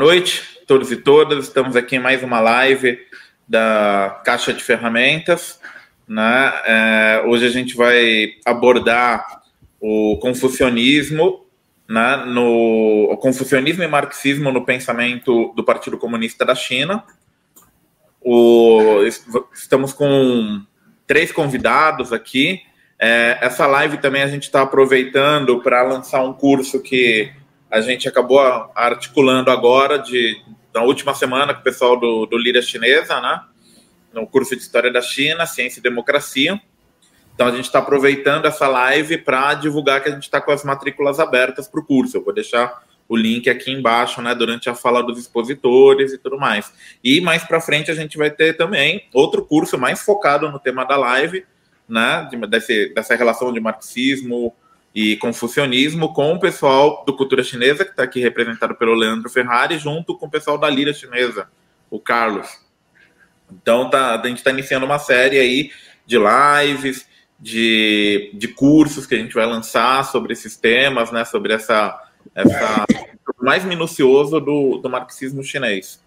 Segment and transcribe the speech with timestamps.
[0.00, 1.44] Noite, todos e todas.
[1.44, 2.98] Estamos aqui em mais uma live
[3.46, 5.60] da Caixa de Ferramentas.
[6.08, 6.52] Né?
[6.64, 9.42] É, hoje a gente vai abordar
[9.78, 11.44] o confucionismo,
[11.86, 12.24] né?
[12.24, 17.04] no, o confucionismo e marxismo no pensamento do Partido Comunista da China.
[18.22, 19.02] O,
[19.52, 20.62] estamos com
[21.06, 22.62] três convidados aqui.
[22.98, 27.30] É, essa live também a gente está aproveitando para lançar um curso que
[27.70, 28.40] a gente acabou
[28.74, 30.42] articulando agora, de,
[30.74, 33.40] na última semana, com o pessoal do, do Lira Chinesa, né?
[34.12, 36.60] No curso de História da China, Ciência e Democracia.
[37.34, 40.64] Então a gente está aproveitando essa live para divulgar que a gente está com as
[40.64, 42.16] matrículas abertas para o curso.
[42.16, 46.38] Eu vou deixar o link aqui embaixo, né, durante a fala dos expositores e tudo
[46.38, 46.72] mais.
[47.02, 50.84] E mais para frente a gente vai ter também outro curso mais focado no tema
[50.84, 51.44] da live,
[51.88, 54.54] né, desse, dessa relação de marxismo,
[54.94, 59.78] e confucionismo com o pessoal do Cultura Chinesa, que está aqui representado pelo Leandro Ferrari,
[59.78, 61.48] junto com o pessoal da Lira Chinesa,
[61.88, 62.48] o Carlos.
[63.50, 65.70] Então tá, a gente está iniciando uma série aí
[66.06, 67.06] de lives,
[67.38, 71.98] de, de cursos que a gente vai lançar sobre esses temas, né, sobre essa,
[72.34, 72.84] essa
[73.40, 76.02] mais minucioso do, do marxismo chinês,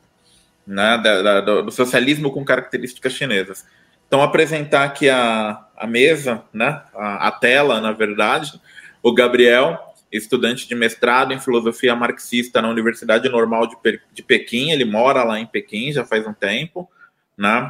[0.67, 3.65] né, da, da, do socialismo com características chinesas.
[4.07, 8.61] Então, apresentar aqui a, a mesa, né, a, a tela, na verdade,
[9.03, 9.77] o Gabriel,
[10.09, 13.75] estudante de mestrado em filosofia marxista na Universidade Normal de,
[14.13, 16.89] de Pequim, ele mora lá em Pequim já faz um tempo,
[17.37, 17.69] né?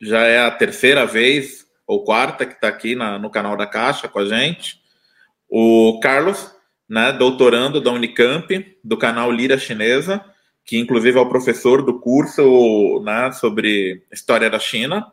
[0.00, 4.08] Já é a terceira vez ou quarta que está aqui na, no canal da Caixa
[4.08, 4.80] com a gente.
[5.48, 6.54] O Carlos,
[6.88, 10.24] né, doutorando da Unicamp, do canal Lira Chinesa,
[10.64, 15.06] que inclusive é o professor do curso né, sobre história da China.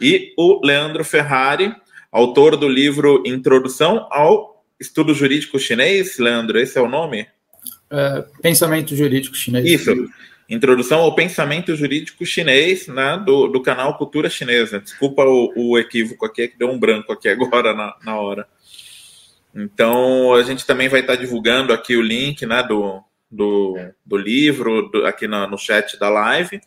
[0.00, 1.74] E o Leandro Ferrari,
[2.10, 6.18] autor do livro Introdução ao Estudo Jurídico Chinês.
[6.18, 7.26] Leandro, esse é o nome?
[7.90, 9.66] É, pensamento Jurídico Chinês.
[9.66, 10.08] Isso.
[10.48, 14.80] Introdução ao Pensamento Jurídico Chinês, né, do, do canal Cultura Chinesa.
[14.80, 18.48] Desculpa o, o equívoco aqui, é que deu um branco aqui agora na, na hora.
[19.54, 23.00] Então, a gente também vai estar divulgando aqui o link né, do,
[23.30, 26.60] do, do livro do, aqui no, no chat da live.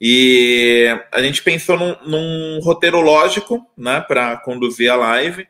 [0.00, 5.46] E a gente pensou num, num roteiro lógico, né, para conduzir a live,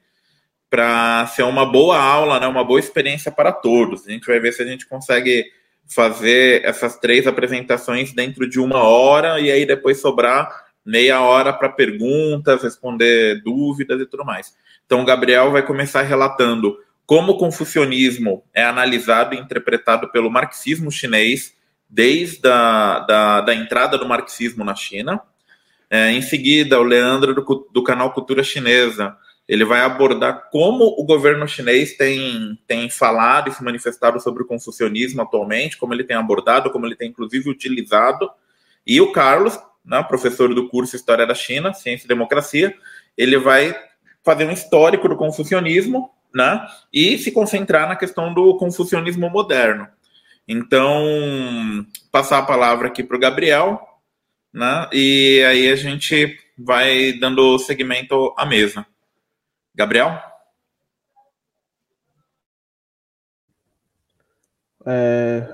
[0.69, 4.06] para ser uma boa aula, né, uma boa experiência para todos.
[4.06, 5.44] A gente vai ver se a gente consegue
[5.87, 11.69] fazer essas três apresentações dentro de uma hora e aí depois sobrar meia hora para
[11.69, 14.55] perguntas, responder dúvidas e tudo mais.
[14.87, 20.91] Então, o Gabriel vai começar relatando como o confucionismo é analisado e interpretado pelo marxismo
[20.91, 21.55] chinês
[21.91, 25.21] desde a da, da entrada do marxismo na China.
[25.91, 29.17] É, em seguida, o Leandro, do, do canal Cultura Chinesa,
[29.51, 34.47] ele vai abordar como o governo chinês tem, tem falado e se manifestado sobre o
[34.47, 38.31] confucionismo atualmente, como ele tem abordado, como ele tem inclusive utilizado.
[38.87, 42.73] E o Carlos, né, professor do curso História da China, Ciência e Democracia,
[43.19, 43.75] ele vai
[44.23, 49.89] fazer um histórico do confucionismo né, e se concentrar na questão do confucionismo moderno.
[50.53, 53.81] Então, passar a palavra aqui para o Gabriel,
[54.53, 54.88] né?
[54.93, 58.84] E aí a gente vai dando seguimento à mesa.
[59.72, 60.11] Gabriel?
[64.84, 65.47] É...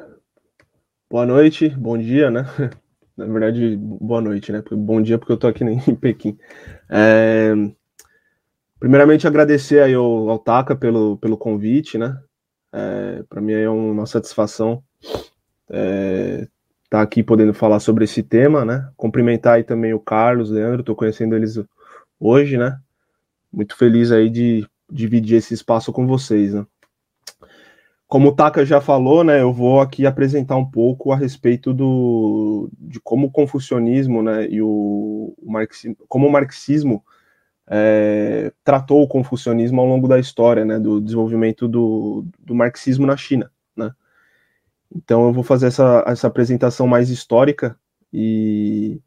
[1.11, 2.47] Boa noite, bom dia, né?
[3.19, 4.65] Na verdade, boa noite, né?
[4.71, 6.39] Bom dia porque eu tô aqui em Pequim.
[6.89, 7.53] É...
[8.81, 12.19] Primeiramente, agradecer aí ao, ao Taka pelo, pelo convite, né?
[12.73, 14.83] É, para mim é uma satisfação
[15.71, 16.47] é,
[16.89, 18.89] tá aqui podendo falar sobre esse tema, né?
[18.97, 21.59] Cumprimentar aí também o Carlos, Leandro, estou conhecendo eles
[22.19, 22.79] hoje, né?
[23.53, 26.67] Muito feliz aí de dividir esse espaço com vocês, né?
[28.09, 32.71] Como o Taka já falou, né, eu vou aqui apresentar um pouco a respeito do,
[32.79, 37.05] de como o confucionismo né, e o, o marxismo, como o marxismo
[37.67, 43.17] é, tratou o confucionismo ao longo da história, né, do desenvolvimento do, do marxismo na
[43.17, 43.51] China.
[44.95, 47.77] Então eu vou fazer essa, essa apresentação mais histórica
[48.13, 49.01] e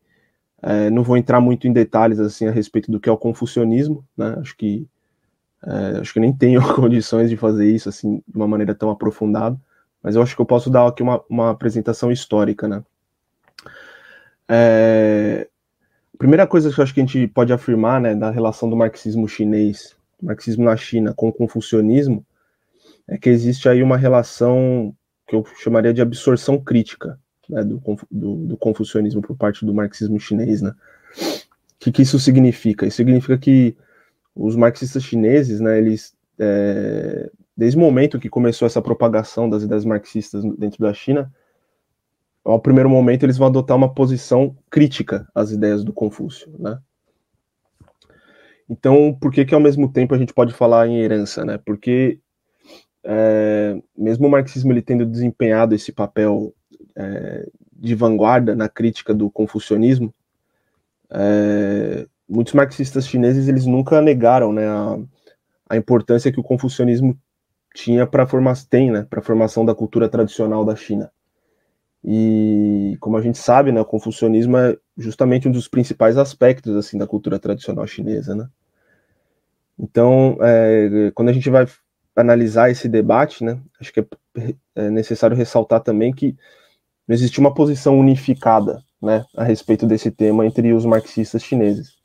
[0.61, 4.05] é, não vou entrar muito em detalhes assim a respeito do que é o confucionismo,
[4.15, 4.87] né, acho que
[5.65, 9.59] é, acho que nem tenho condições de fazer isso assim de uma maneira tão aprofundada,
[10.01, 12.83] mas eu acho que eu posso dar aqui uma, uma apresentação histórica, né.
[14.47, 15.47] É,
[16.17, 19.27] primeira coisa que eu acho que a gente pode afirmar, né, da relação do marxismo
[19.27, 22.25] chinês, marxismo na China com o confucionismo,
[23.07, 24.95] é que existe aí uma relação
[25.29, 30.19] que eu chamaria de absorção crítica né, do, do, do, confucionismo por parte do marxismo
[30.19, 30.71] chinês, né?
[30.71, 32.85] O que, que isso significa?
[32.85, 33.77] Isso significa que
[34.35, 39.85] os marxistas chineses, né, eles, é, desde o momento que começou essa propagação das ideias
[39.85, 41.31] marxistas dentro da China,
[42.43, 46.79] ao primeiro momento, eles vão adotar uma posição crítica às ideias do Confúcio, né?
[48.67, 51.59] Então, por que que ao mesmo tempo a gente pode falar em herança, né?
[51.63, 52.19] Porque
[53.04, 56.54] é, mesmo o marxismo ele tendo desempenhado esse papel
[56.96, 60.13] é, de vanguarda na crítica do confucionismo,
[61.10, 65.00] é, muitos marxistas chineses eles nunca negaram né, a,
[65.69, 67.18] a importância que o confucionismo
[67.74, 71.12] tinha para formação tem, né, para a formação da cultura tradicional da China.
[72.04, 76.98] E como a gente sabe, né, o confucionismo é justamente um dos principais aspectos assim
[76.98, 78.48] da cultura tradicional chinesa, né?
[79.78, 81.66] Então, é, quando a gente vai
[82.21, 84.06] analisar esse debate, né, acho que é,
[84.75, 86.36] é necessário ressaltar também que
[87.07, 91.98] não existe uma posição unificada né, a respeito desse tema entre os marxistas chineses.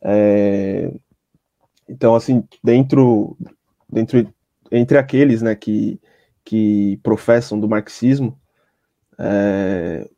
[0.00, 0.90] É,
[1.88, 3.36] então, assim, dentro,
[3.90, 4.32] dentro
[4.70, 6.00] entre aqueles né, que,
[6.44, 8.38] que professam do marxismo,
[9.18, 10.08] é,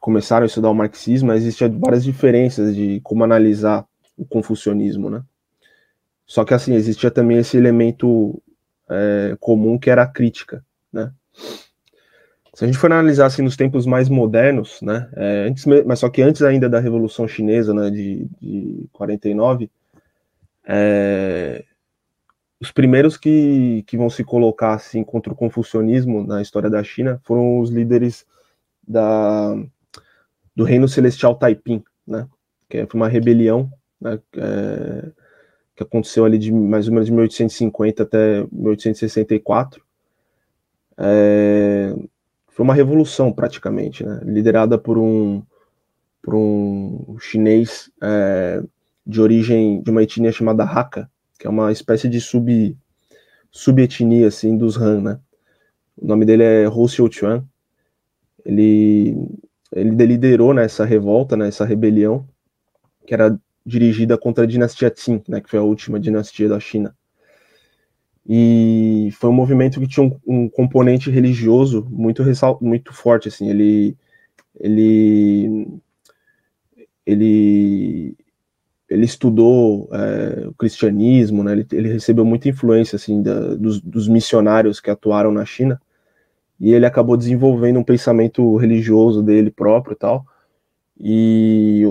[0.00, 3.86] começaram a estudar o marxismo, existem várias diferenças de como analisar
[4.16, 5.22] o confucionismo, né?
[6.26, 8.40] Só que assim existia também esse elemento
[8.90, 11.12] é, comum que era a crítica, né?
[12.58, 16.08] Se a gente for analisar assim nos tempos mais modernos, né, é, antes, mas só
[16.08, 19.70] que antes ainda da Revolução Chinesa, né, de, de 49,
[20.66, 21.64] é,
[22.60, 27.20] os primeiros que, que vão se colocar assim contra o confucionismo na história da China
[27.22, 28.26] foram os líderes
[28.84, 29.54] da,
[30.52, 32.26] do Reino Celestial Taiping, né,
[32.68, 35.12] que foi uma rebelião, né, é,
[35.78, 39.80] que aconteceu ali de mais ou menos de 1850 até 1864.
[40.98, 41.94] É,
[42.48, 44.20] foi uma revolução praticamente, né?
[44.24, 45.40] liderada por um,
[46.20, 48.60] por um chinês é,
[49.06, 51.08] de origem de uma etnia chamada Hakka,
[51.38, 52.76] que é uma espécie de sub
[53.52, 55.20] subetnia assim dos Han, né?
[55.96, 57.44] O nome dele é Hou Xiuquan.
[58.44, 59.16] Ele
[59.70, 62.26] ele liderou nessa né, revolta, né, rebelião,
[63.06, 63.38] que era
[63.68, 66.96] dirigida contra a dinastia Qin, né, que foi a última dinastia da China.
[68.26, 72.22] E foi um movimento que tinha um, um componente religioso muito
[72.60, 73.48] muito forte assim.
[73.48, 73.96] Ele
[74.60, 75.66] ele
[77.06, 78.16] ele
[78.88, 84.08] ele estudou é, o cristianismo né ele, ele, recebeu muita influência assim da, dos, dos,
[84.08, 85.80] missionários que atuaram na China.
[86.60, 90.26] E ele acabou desenvolvendo um pensamento religioso dele próprio e tal.
[91.00, 91.84] E,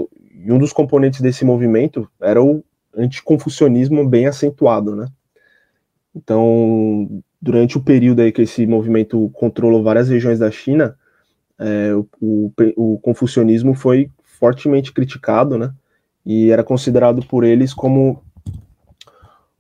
[0.45, 2.63] e um dos componentes desse movimento era o
[2.95, 5.07] anticonfucionismo bem acentuado né
[6.17, 10.95] então, durante o período aí que esse movimento controlou várias regiões da China,
[11.59, 15.71] é, o, o, o, confucionismo foi fortemente criticado, né?
[16.25, 18.21] E era considerado por eles como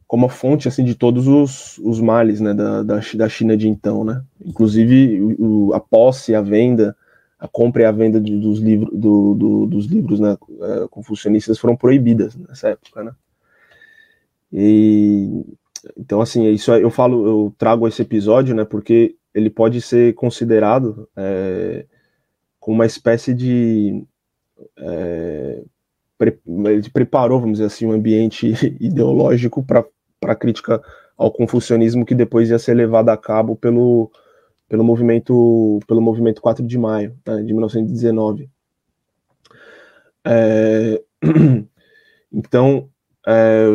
[0.07, 3.67] como a fonte assim de todos os, os males, né, da, da, da China de
[3.67, 4.23] então, né?
[4.43, 6.95] Inclusive o, a posse, a venda,
[7.39, 11.59] a compra e a venda de, dos livros do, do, dos livros né, é, confucionistas
[11.59, 13.11] foram proibidas nessa época, né?
[14.51, 15.45] E
[15.95, 20.13] então, assim, é isso eu falo, eu trago esse episódio, né, porque ele pode ser
[20.15, 21.85] considerado é,
[22.59, 24.03] como uma espécie de.
[24.77, 25.63] É,
[26.17, 29.85] pre, ele preparou, vamos dizer assim, um ambiente ideológico para
[30.23, 30.81] a crítica
[31.15, 34.11] ao confucionismo que depois ia ser levado a cabo pelo,
[34.67, 38.49] pelo movimento pelo movimento 4 de maio né, de 1919.
[40.25, 41.01] É,
[42.31, 42.89] então,
[43.25, 43.65] é,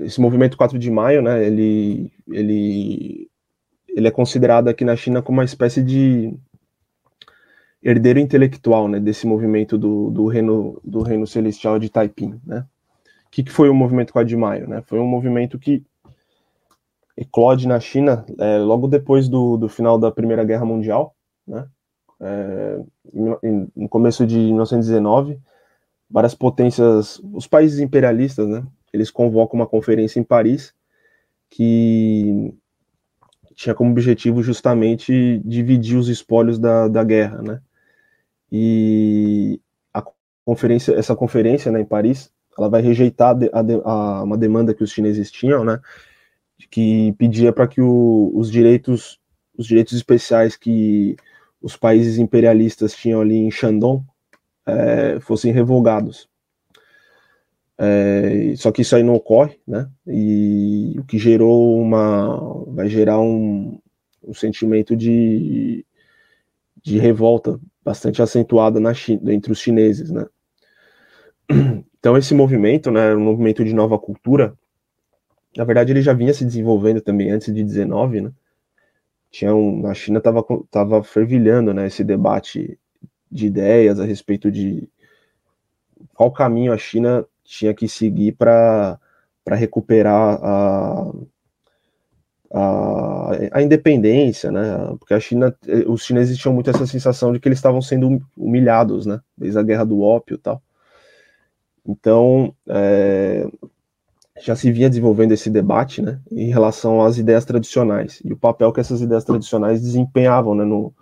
[0.00, 3.30] esse movimento 4 de maio, né, ele, ele,
[3.88, 6.34] ele é considerado aqui na China como uma espécie de
[7.82, 12.64] herdeiro intelectual, né, desse movimento do, do reino do reino celestial de Taiping, né?
[13.26, 14.82] O que, que foi o movimento 4 de maio, né?
[14.86, 15.82] Foi um movimento que
[17.22, 21.14] eclode na China é, logo depois do, do final da Primeira Guerra Mundial,
[21.46, 21.66] né?
[22.20, 22.80] É,
[23.12, 25.40] no começo de 1919,
[26.08, 28.62] várias potências, os países imperialistas, né,
[28.92, 30.72] eles convocam uma conferência em Paris
[31.50, 32.54] que
[33.54, 37.60] tinha como objetivo justamente dividir os espólios da, da guerra, né?
[38.50, 39.60] E
[39.92, 40.04] a
[40.44, 44.92] conferência, essa conferência, né, em Paris, ela vai rejeitar a, a, uma demanda que os
[44.92, 45.80] chineses tinham, né,
[46.70, 49.18] que pedia para que o, os direitos,
[49.56, 51.16] os direitos especiais que
[51.60, 54.04] os países imperialistas tinham ali em Shandong
[54.66, 56.28] é, fossem revogados.
[57.78, 59.88] É, só que isso aí não ocorre, né?
[60.06, 62.64] E o que gerou uma.
[62.68, 63.80] vai gerar um,
[64.22, 65.84] um sentimento de,
[66.82, 70.26] de revolta bastante acentuada na China, entre os chineses, né?
[71.98, 74.58] Então esse movimento, né, um movimento de nova cultura,
[75.56, 78.32] na verdade ele já vinha se desenvolvendo também antes de 19, né?
[79.32, 82.78] tinha um, na China estava tava fervilhando né, esse debate
[83.30, 84.86] de ideias a respeito de
[86.14, 88.98] qual caminho a China tinha que seguir para
[89.46, 91.12] recuperar a,
[92.52, 94.94] a, a, independência, né?
[94.98, 95.56] Porque a China,
[95.86, 99.20] os chineses tinham muito essa sensação de que eles estavam sendo humilhados, né?
[99.36, 100.62] Desde a guerra do ópio e tal.
[101.86, 103.46] Então, é,
[104.42, 106.20] já se vinha desenvolvendo esse debate, né?
[106.30, 110.64] Em relação às ideias tradicionais e o papel que essas ideias tradicionais desempenhavam, né?
[110.64, 110.92] No,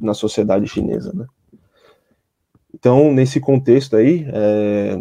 [0.00, 1.26] na sociedade chinesa, né?
[2.74, 5.00] Então, nesse contexto aí, é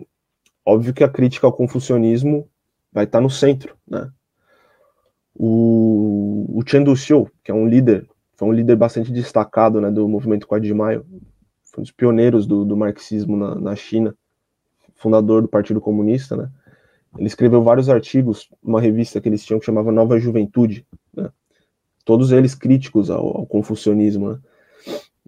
[0.65, 2.47] óbvio que a crítica ao confucionismo
[2.91, 4.09] vai estar no centro, né?
[5.35, 10.07] O, o Chen Duxiu, que é um líder, foi um líder bastante destacado né, do
[10.07, 11.03] movimento 4 de Maio,
[11.63, 14.15] foi um dos pioneiros do, do marxismo na, na, China,
[14.93, 16.51] fundador do Partido Comunista, né?
[17.17, 21.29] Ele escreveu vários artigos numa revista que eles tinham que chamava Nova Juventude, né?
[22.03, 24.31] todos eles críticos ao, ao confucionismo.
[24.31, 24.39] Né?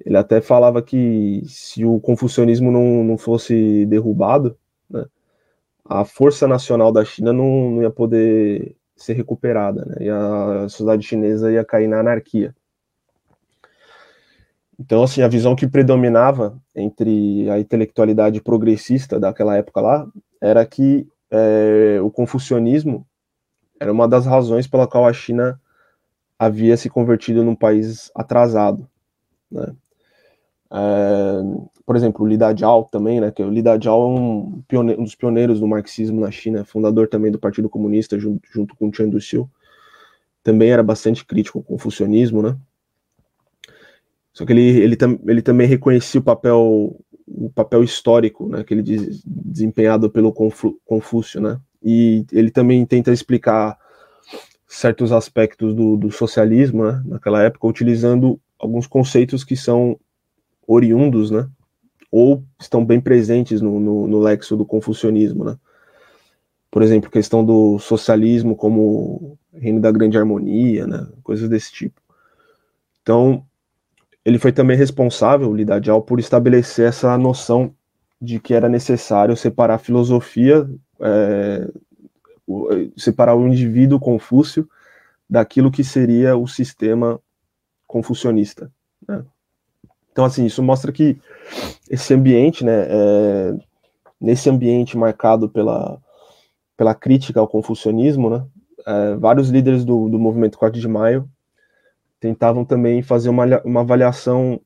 [0.06, 4.58] Ele até falava que se o confucionismo não, não fosse derrubado,
[4.90, 5.06] né,
[5.86, 10.06] a força nacional da China não, não ia poder ser recuperada, né?
[10.06, 12.56] E a sociedade chinesa ia cair na anarquia.
[14.80, 20.08] Então, assim, a visão que predominava entre a intelectualidade progressista daquela época lá
[20.42, 23.06] era que é, o confucionismo
[23.80, 25.60] era uma das razões pela qual a China
[26.38, 28.88] havia se convertido num país atrasado,
[29.52, 29.74] né?
[30.72, 31.42] É,
[31.86, 35.16] por exemplo, o Lida Jiao também, né, que o Lida Jiao é um, um, dos
[35.16, 39.50] pioneiros do marxismo na China, fundador também do Partido Comunista, junto, junto com Chen Duxiu,
[40.44, 42.58] também era bastante crítico ao confucionismo, né,
[44.36, 48.84] só que ele, ele, ele também reconhecia o papel, o papel histórico, né, que ele
[48.84, 50.34] diz, desempenhado pelo
[50.86, 53.78] Confúcio, né, e ele também tenta explicar
[54.68, 60.00] certos aspectos do, do socialismo, né, naquela época, utilizando alguns conceitos que são
[60.68, 61.48] oriundos, né,
[62.12, 65.58] ou estão bem presentes no, no, no lexo do confucionismo, né?
[66.72, 71.08] Por exemplo, questão do socialismo como reino da grande harmonia, né?
[71.24, 72.02] Coisas desse tipo.
[73.02, 73.46] Então,
[74.26, 77.72] ele foi também responsável, o Lida Jiao, por estabelecer essa noção
[78.20, 80.68] de que era necessário separar a filosofia,
[81.00, 81.72] é,
[82.98, 84.68] separar o indivíduo Confúcio
[85.30, 87.20] daquilo que seria o sistema
[87.86, 88.72] confucionista.
[89.08, 89.24] Né?
[90.12, 91.20] Então, assim, isso mostra que
[91.88, 93.54] esse ambiente, né, é,
[94.20, 96.02] nesse ambiente marcado pela,
[96.76, 98.46] pela crítica ao confucionismo, né,
[98.88, 101.30] é, vários líderes do, do movimento 4 de Maio
[102.26, 104.60] tentavam também fazer uma, uma avaliação,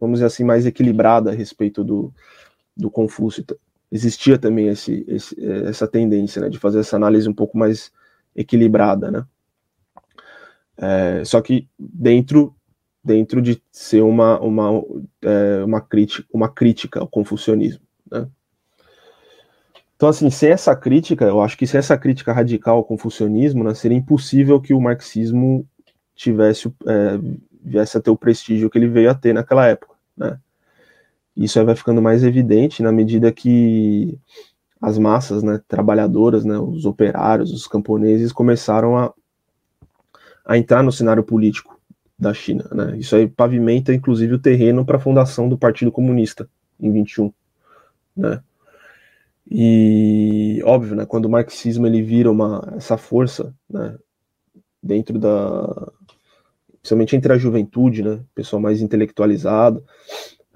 [0.00, 2.10] vamos dizer assim, mais equilibrada a respeito do,
[2.74, 3.44] do Confúcio.
[3.90, 7.92] Existia também esse, esse, essa tendência né, de fazer essa análise um pouco mais
[8.34, 9.26] equilibrada, né?
[10.78, 12.54] É, só que dentro
[13.04, 14.82] dentro de ser uma, uma,
[15.22, 17.82] é, uma, crítica, uma crítica ao confucionismo.
[18.08, 18.28] Né?
[19.96, 23.74] Então, assim, sem essa crítica, eu acho que sem essa crítica radical ao confucionismo, né,
[23.74, 25.68] seria impossível que o marxismo
[26.14, 27.18] tivesse, é,
[27.62, 29.94] viesse a ter o prestígio que ele veio a ter naquela época.
[30.16, 30.38] Né?
[31.36, 34.18] Isso aí vai ficando mais evidente na medida que
[34.80, 39.14] as massas né, trabalhadoras, né, os operários, os camponeses começaram a,
[40.44, 41.80] a entrar no cenário político
[42.18, 42.68] da China.
[42.72, 42.98] Né?
[42.98, 46.48] Isso aí pavimenta, inclusive, o terreno para a fundação do Partido Comunista
[46.80, 47.32] em 21.
[48.16, 48.42] Né?
[49.50, 53.96] E óbvio, né, quando o marxismo ele vira uma essa força, né,
[54.82, 55.92] dentro da
[56.82, 59.84] principalmente entre a juventude, né, pessoal mais intelectualizado,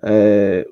[0.03, 0.67] é,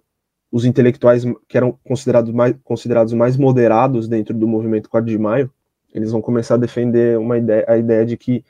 [0.51, 5.51] os intelectuais que eram considerados mais considerados mais moderados dentro do movimento 4 de Maio,
[5.95, 8.45] eles vão começar a defender uma ideia, a ideia de que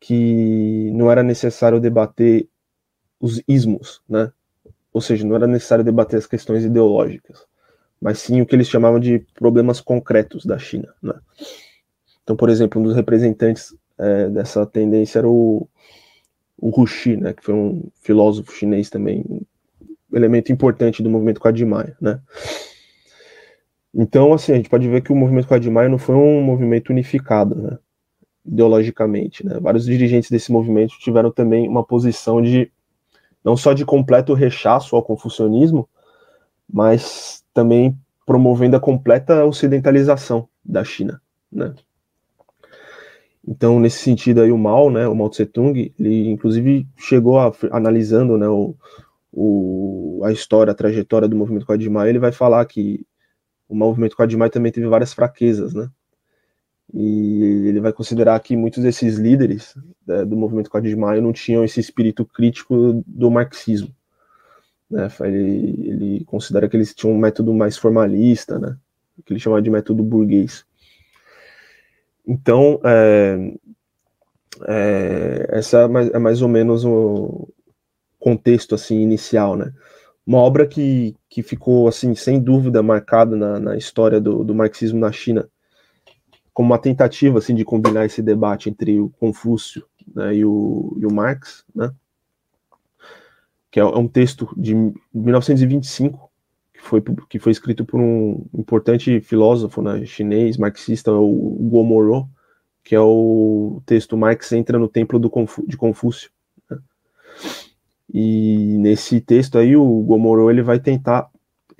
[0.00, 2.48] que não era necessário debater
[3.20, 4.32] os ismos, né?
[4.92, 7.44] Ou seja, não era necessário debater as questões ideológicas,
[8.00, 11.14] mas sim o que eles chamavam de problemas concretos da China, né?
[12.22, 15.68] Então, por exemplo, um dos representantes é, dessa tendência era o,
[16.58, 17.32] o Hu Xi, né?
[17.32, 19.44] Que foi um filósofo chinês também, um
[20.16, 22.20] elemento importante do movimento Maia, né?
[23.94, 27.54] Então, assim, a gente pode ver que o movimento Maia não foi um movimento unificado,
[27.54, 27.78] né?
[28.44, 29.44] ideologicamente.
[29.44, 29.58] Né?
[29.60, 32.70] Vários dirigentes desse movimento tiveram também uma posição de
[33.44, 35.88] não só de completo rechaço ao confucionismo,
[36.70, 41.20] mas também promovendo a completa ocidentalização da China.
[41.50, 41.74] Né?
[43.46, 47.52] Então, nesse sentido aí, o Mao, né, o Mao Tse Tung, ele inclusive chegou a,
[47.72, 48.74] analisando né, o,
[49.32, 53.04] o, a história, a trajetória do movimento Quadrimai, ele vai falar que
[53.68, 55.88] o movimento Quadrimai também teve várias fraquezas, né?
[56.92, 61.32] E ele vai considerar que muitos desses líderes né, do movimento 4 de maio não
[61.32, 63.94] tinham esse espírito crítico do marxismo.
[64.90, 65.08] Né?
[65.20, 68.76] Ele, ele considera que eles tinham um método mais formalista, né?
[69.24, 70.64] que ele chama de método burguês.
[72.30, 73.52] Então, é,
[74.68, 77.48] é, essa é mais, é mais, ou menos o
[78.20, 79.72] contexto assim inicial, né?
[80.24, 85.00] Uma obra que, que ficou assim sem dúvida marcada na, na história do, do marxismo
[85.00, 85.48] na China
[86.54, 89.84] como uma tentativa assim de combinar esse debate entre o Confúcio
[90.14, 91.92] né, e, o, e o Marx, né?
[93.72, 94.72] Que é, é um texto de
[95.12, 96.29] 1925
[96.80, 102.28] que foi, que foi escrito por um importante filósofo né, chinês, marxista, o Guo
[102.82, 106.30] que é o texto Marx entra no templo de Confúcio.
[106.68, 106.78] Né?
[108.12, 111.28] E nesse texto aí o Guo ele vai tentar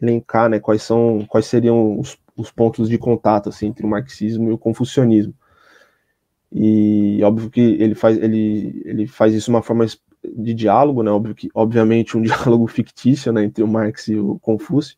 [0.00, 4.50] elencar né, quais são quais seriam os, os pontos de contato assim, entre o marxismo
[4.50, 5.34] e o confucionismo.
[6.52, 9.86] E óbvio que ele faz ele, ele faz isso de uma forma
[10.24, 11.10] de diálogo, né?
[11.10, 14.96] Óbvio que, obviamente, um diálogo fictício, né, entre o Marx e o Confúcio.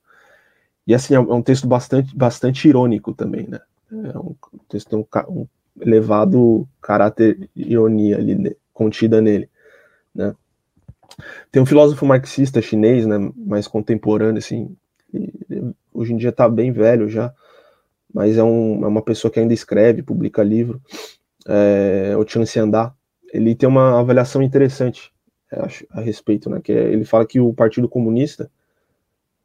[0.87, 3.61] E assim é um é texto bastante, bastante irônico também, né?
[3.93, 4.35] É um
[4.69, 5.47] texto um, um
[5.81, 9.49] elevado caráter ironia ali né, contida nele,
[10.15, 10.35] né?
[11.51, 14.75] Tem um filósofo marxista chinês, né, mais contemporâneo, assim,
[15.93, 17.33] hoje em dia está bem velho já,
[18.13, 20.81] mas é, um, é, uma pessoa que ainda escreve, publica livro,
[21.47, 22.95] é, o Chan Xianda.
[23.33, 25.13] Ele tem uma avaliação interessante
[25.51, 26.61] a, a respeito, né?
[26.63, 28.51] Que é, ele fala que o Partido Comunista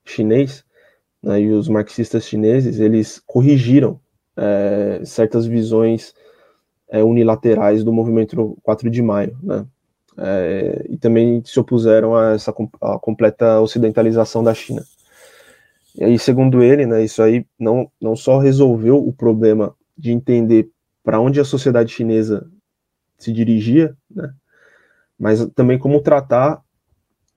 [0.05, 0.63] chinês
[1.21, 3.99] né, e os marxistas chineses eles corrigiram
[4.35, 6.13] é, certas visões
[6.89, 9.65] é, unilaterais do movimento 4 de maio, né?
[10.19, 12.51] É, e também se opuseram a essa
[12.81, 14.83] a completa ocidentalização da China.
[15.95, 20.69] E aí, segundo ele, né, isso aí não, não só resolveu o problema de entender
[21.03, 22.49] para onde a sociedade chinesa
[23.17, 24.33] se dirigia, né,
[25.17, 26.61] mas também como tratar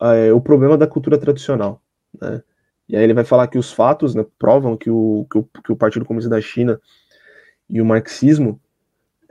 [0.00, 1.82] é, o problema da cultura tradicional.
[2.20, 2.42] Né?
[2.88, 5.72] E aí ele vai falar que os fatos né, provam que o, que o, que,
[5.72, 6.80] o, Partido Comunista da China
[7.68, 8.60] e o marxismo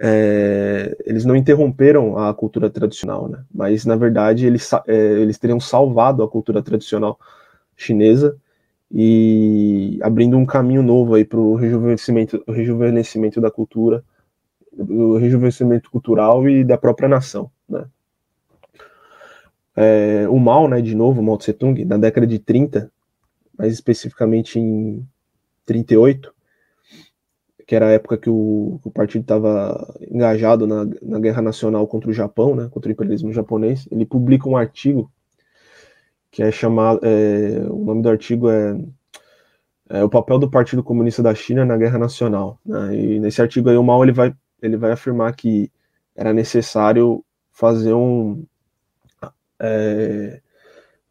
[0.02, 3.44] é, eles não interromperam a cultura tradicional, né?
[3.54, 7.20] mas na verdade eles, é, eles teriam salvado a cultura tradicional
[7.76, 8.38] chinesa
[8.90, 14.04] e abrindo um caminho novo aí para o rejuvenescimento, rejuvenescimento da cultura,
[14.78, 17.52] o rejuvenescimento cultural e da própria nação.
[17.68, 17.86] Né?
[19.76, 22.92] É, o Mao, né, de novo, Mao Tse Tung, na década de 30,
[23.58, 25.06] mais especificamente em
[25.66, 26.34] 38,
[27.66, 31.86] que era a época que o, que o partido estava engajado na, na, guerra nacional
[31.88, 35.12] contra o Japão, né, contra o imperialismo japonês, ele publica um artigo
[36.32, 38.76] que é chamado, é, o nome do artigo é,
[39.90, 42.60] é, o papel do Partido Comunista da China na guerra nacional.
[42.66, 45.72] Né, e nesse artigo aí o Mao ele vai, ele vai afirmar que
[46.16, 48.44] era necessário fazer um,
[49.60, 50.42] é,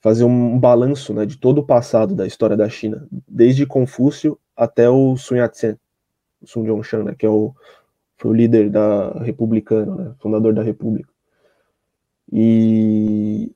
[0.01, 4.89] fazer um balanço né, de todo o passado da história da China, desde Confúcio até
[4.89, 5.77] o Sun Yat-sen,
[6.45, 7.55] Sun Yat-sen, né, que é o,
[8.17, 11.11] foi o líder da republicano, né, fundador da república.
[12.33, 13.53] E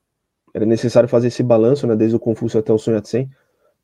[0.54, 3.30] era necessário fazer esse balanço, né, desde o Confúcio até o Sun Yat-sen,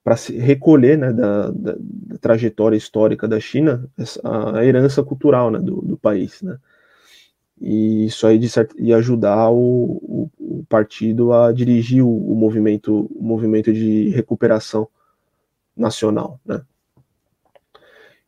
[0.08, 3.86] para se recolher né, da, da, da, trajetória histórica da China
[4.24, 6.40] a, herança cultural né, do, do país.
[6.40, 6.56] Né
[7.60, 12.34] e isso aí de certo, ia ajudar o, o, o partido a dirigir o, o,
[12.34, 14.88] movimento o movimento de recuperação
[15.76, 16.62] nacional, né?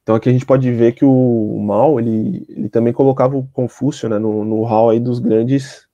[0.03, 4.07] Então aqui a gente pode ver que o Mao ele, ele também colocava o Confúcio
[4.07, 5.89] né, no, no hall aí dos grandes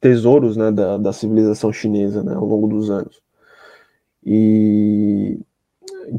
[0.00, 3.23] tesouros né, da, da civilização chinesa né, ao longo dos anos.
[4.24, 5.38] E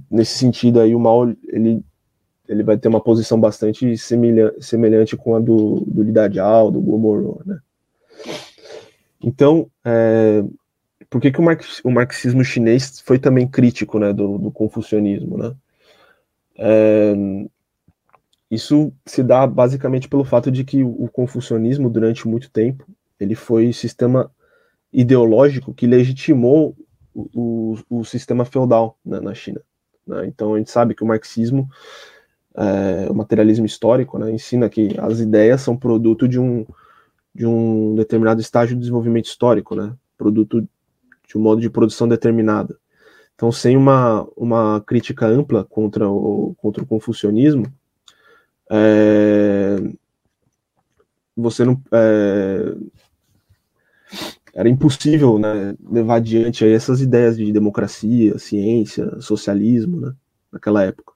[0.10, 1.84] nesse sentido aí o Mao ele
[2.48, 7.42] ele vai ter uma posição bastante semelhante, semelhante com a do, do Lidadial, do Gomorro,
[7.46, 7.60] né?
[9.22, 10.44] Então, é,
[11.10, 15.38] por que, que o, marx, o, marxismo chinês foi também crítico né, do, do confucionismo?
[15.38, 15.56] Né?
[16.58, 17.14] É,
[18.52, 22.86] isso se dá basicamente pelo fato de que o confucionismo, durante muito tempo,
[23.20, 24.30] ele foi sistema
[24.94, 26.76] ideológico que legitimou
[27.16, 29.62] o, o, o sistema feudal né, na China.
[30.06, 30.28] Né?
[30.28, 31.70] Então, a gente sabe que o marxismo
[32.58, 36.66] é, o materialismo histórico, né, ensina que as ideias são produto de um,
[37.34, 40.62] de um determinado estágio de desenvolvimento histórico, né, produto
[41.28, 42.78] de um modo de produção determinado.
[43.36, 47.66] Então, sem uma, uma crítica ampla contra o, contra o confucionismo,
[48.72, 49.76] é,
[51.36, 51.82] você não.
[51.92, 52.76] É,
[54.56, 60.14] era impossível né, levar adiante essas ideias de democracia, ciência, socialismo, né,
[60.50, 61.14] naquela época.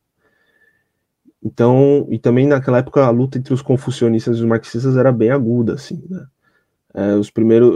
[1.41, 5.29] Então, e também naquela época a luta entre os confucionistas e os marxistas era bem
[5.29, 6.27] aguda, assim, né?
[6.93, 7.75] É, os primeiros,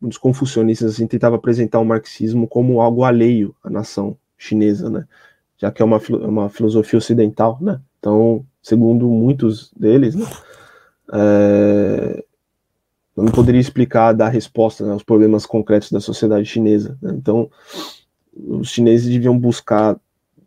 [0.00, 5.06] os confucionistas assim, tentavam apresentar o marxismo como algo alheio à nação chinesa, né?
[5.58, 7.80] Já que é uma, uma filosofia ocidental, né?
[7.98, 10.24] Então, segundo muitos deles, né?
[11.12, 12.24] É,
[13.22, 16.98] não poderia explicar, dar resposta né, aos problemas concretos da sociedade chinesa.
[17.00, 17.14] Né?
[17.16, 17.48] Então,
[18.36, 19.96] os chineses deviam buscar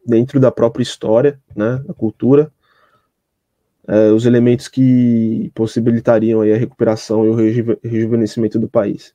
[0.06, 2.52] dentro da própria história, né, da cultura,
[3.88, 9.14] é, os elementos que possibilitariam aí a recuperação e o reju rejuvenescimento do país.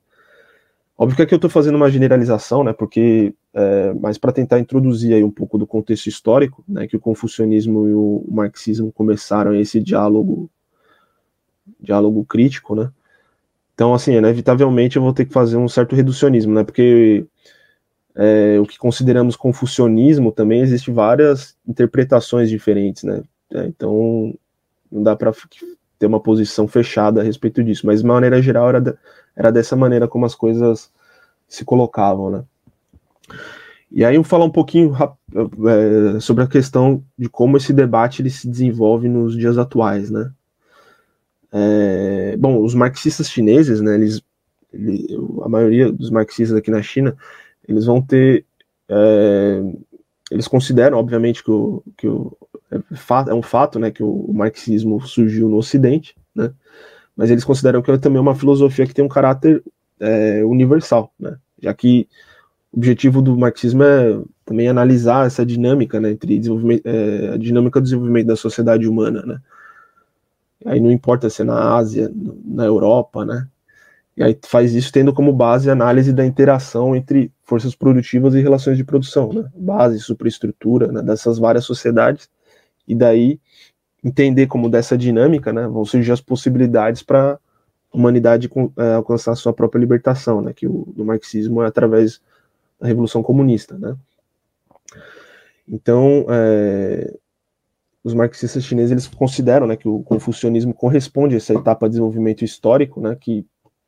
[0.96, 5.14] Óbvio que aqui eu estou fazendo uma generalização, né, porque, é, mas para tentar introduzir
[5.14, 9.80] aí um pouco do contexto histórico, né, que o confucionismo e o marxismo começaram esse
[9.80, 10.50] diálogo,
[11.80, 12.90] diálogo crítico, né,
[13.74, 17.26] então, assim, inevitavelmente eu vou ter que fazer um certo reducionismo, né, porque
[18.14, 24.34] é, o que consideramos confucionismo também existe várias interpretações diferentes, né, é, então
[24.90, 25.32] não dá para
[25.98, 28.98] ter uma posição fechada a respeito disso, mas de maneira geral era,
[29.34, 30.90] era dessa maneira como as coisas
[31.48, 32.44] se colocavam, né.
[33.94, 38.22] E aí eu vou falar um pouquinho é, sobre a questão de como esse debate
[38.22, 40.30] ele se desenvolve nos dias atuais, né.
[41.52, 44.22] É, bom, os marxistas chineses, né, eles,
[44.72, 45.06] ele,
[45.42, 47.14] a maioria dos marxistas aqui na China,
[47.68, 48.46] eles vão ter,
[48.88, 49.62] é,
[50.30, 52.34] eles consideram, obviamente, que, o, que o,
[52.70, 52.78] é,
[53.28, 56.50] é um fato, né, que o marxismo surgiu no Ocidente, né,
[57.14, 59.62] mas eles consideram que é também uma filosofia que tem um caráter
[60.00, 62.08] é, universal, né, já que
[62.72, 67.78] o objetivo do marxismo é também analisar essa dinâmica, né, entre desenvolvimento, é, a dinâmica
[67.78, 69.38] do desenvolvimento da sociedade humana, né,
[70.64, 72.10] Aí não importa se é na Ásia,
[72.44, 73.48] na Europa, né?
[74.16, 78.40] E aí faz isso tendo como base a análise da interação entre forças produtivas e
[78.40, 79.48] relações de produção, né?
[79.54, 81.02] Base, superestrutura, né?
[81.02, 82.28] dessas várias sociedades.
[82.86, 83.40] E daí
[84.04, 85.66] entender como dessa dinâmica, né?
[85.66, 90.52] Vão surgir as possibilidades para a humanidade é, alcançar a sua própria libertação, né?
[90.52, 92.20] Que o do marxismo é através
[92.78, 93.96] da revolução comunista, né?
[95.66, 97.14] Então, é,
[98.04, 102.44] os marxistas chineses eles consideram né, que o confucionismo corresponde a essa etapa de desenvolvimento
[102.44, 103.46] histórico, né, que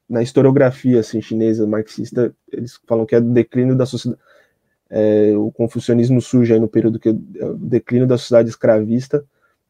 [0.09, 4.23] na historiografia assim, chinesa marxista eles falam que é do declínio da sociedade.
[4.91, 7.13] É, o confucionismo surge no período que é
[7.45, 9.25] o declínio da sociedade escravista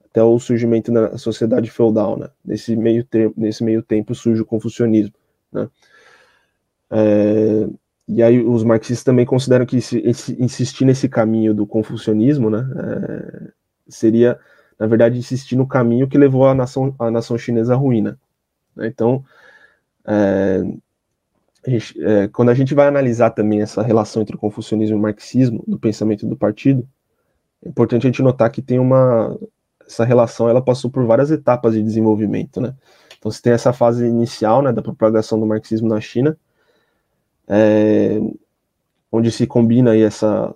[0.05, 2.29] até o surgimento da sociedade feudal, né?
[2.45, 5.15] Nesse meio tempo, nesse meio tempo surge o confucionismo,
[5.51, 5.69] né?
[6.91, 7.69] É,
[8.07, 12.69] e aí os marxistas também consideram que esse, esse, insistir nesse caminho do confucionismo, né?
[12.77, 13.53] É,
[13.89, 14.39] seria,
[14.79, 18.19] na verdade, insistir no caminho que levou a nação, a nação chinesa à ruína.
[18.75, 18.87] Né?
[18.87, 19.25] Então,
[20.07, 20.63] é,
[21.67, 24.99] a gente, é, quando a gente vai analisar também essa relação entre o confucionismo e
[24.99, 26.87] o marxismo no pensamento do partido,
[27.65, 29.37] é importante a gente notar que tem uma
[29.87, 32.75] essa relação ela passou por várias etapas de desenvolvimento, né?
[33.19, 36.37] Então você tem essa fase inicial, né, da propagação do marxismo na China,
[37.49, 38.19] é,
[39.11, 40.55] onde se combina aí essa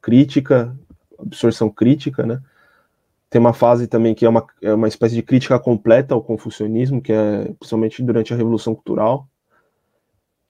[0.00, 0.76] crítica
[1.22, 2.40] absorção crítica, né?
[3.30, 7.00] Tem uma fase também que é uma, é uma espécie de crítica completa ao confucionismo,
[7.00, 9.26] que é principalmente durante a Revolução Cultural,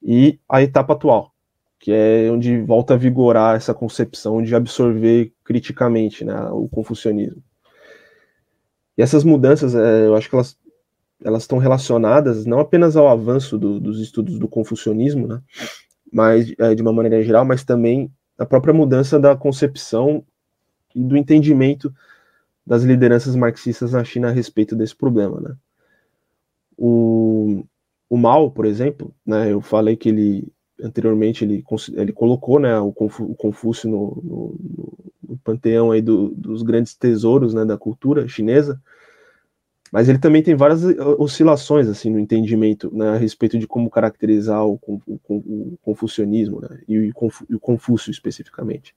[0.02, 1.32] e a etapa atual,
[1.78, 7.42] que é onde volta a vigorar essa concepção de absorver criticamente né, o confucionismo.
[8.98, 10.60] E essas mudanças, é, eu acho que elas
[11.24, 15.40] elas estão relacionadas não apenas ao avanço do, dos estudos do confucionismo, né,
[16.12, 20.24] mas é, de uma maneira geral, mas também a própria mudança da concepção
[20.94, 21.92] e do entendimento
[22.66, 25.56] das lideranças marxistas na China a respeito desse problema, né?
[26.76, 27.64] O,
[28.08, 30.52] o Mao, por exemplo, né, eu falei que ele
[30.82, 34.60] anteriormente ele, ele colocou né, o, Confúcio no, no,
[35.28, 38.82] no panteão aí do, dos grandes tesouros né, da cultura chinesa,
[39.92, 40.82] mas ele também tem várias
[41.18, 46.80] oscilações assim no entendimento né, a respeito de como caracterizar o, o, o confucionismo né,
[46.88, 47.12] e, o,
[47.54, 48.94] o Confúcio especificamente.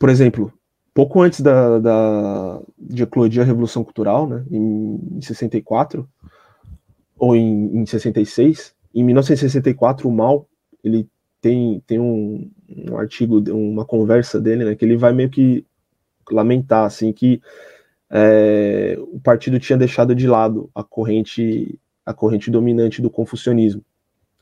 [0.00, 0.50] Por exemplo,
[0.94, 6.08] pouco antes da, da, de eclodir a Revolução Cultural, né, em, em 64,
[7.18, 10.48] ou em, em 66, em 1964 o Mao,
[10.82, 11.06] ele
[11.38, 15.66] tem, tem um, um artigo, uma conversa dele, né, que ele vai meio que
[16.30, 17.42] lamentar, assim, que
[18.08, 23.84] é, o partido tinha deixado de lado a corrente, a corrente dominante do confucionismo,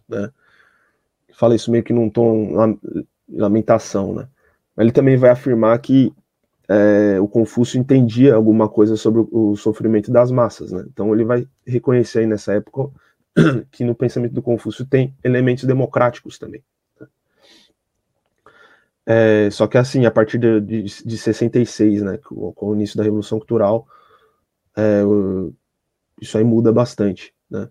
[0.09, 0.31] né,
[1.33, 2.79] fala isso meio que num tom
[3.29, 4.29] lamentação, né,
[4.79, 6.13] ele também vai afirmar que
[6.69, 10.85] é, o Confúcio entendia alguma coisa sobre o, sofrimento das massas, né?
[10.87, 12.91] Então ele vai reconhecer aí nessa época
[13.73, 16.63] que no pensamento do Confúcio tem elementos democráticos também.
[17.01, 17.07] Né?
[19.07, 22.99] É, só que assim, a partir de, de, de 66, né, com, com, o início
[22.99, 23.87] da Revolução Cultural,
[24.77, 25.03] é,
[26.21, 27.69] isso aí muda bastante, né.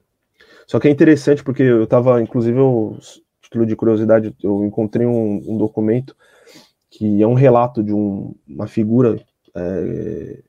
[0.66, 2.98] Só que é interessante porque eu estava, inclusive, eu,
[3.42, 6.14] título de curiosidade, eu encontrei um, um, documento
[6.90, 9.20] que é um relato de um, uma figura
[9.56, 10.42] é,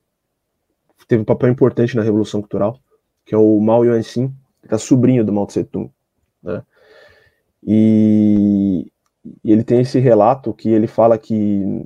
[0.98, 2.78] que teve um papel importante na Revolução Cultural,
[3.24, 4.32] que é o Mao Yuan-sin,
[4.66, 5.90] que é sobrinho do Mao Tse-tung,
[6.42, 6.62] né.
[7.62, 8.90] E
[9.44, 11.84] e ele tem esse relato que ele fala que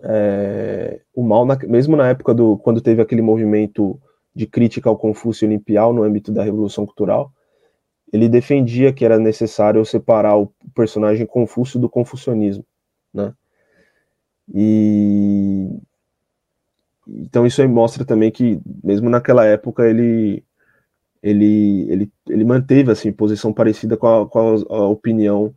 [0.00, 4.00] é, o mal, na, mesmo na época do quando teve aquele movimento
[4.34, 7.32] de crítica ao Confúcio Olimpial no âmbito da Revolução Cultural,
[8.12, 12.64] ele defendia que era necessário separar o personagem Confúcio do confucionismo,
[13.12, 13.32] né?
[14.54, 15.68] E
[17.06, 20.44] então isso aí mostra também que mesmo naquela época ele
[21.22, 25.54] ele ele, ele manteve assim posição parecida com a, com a, a opinião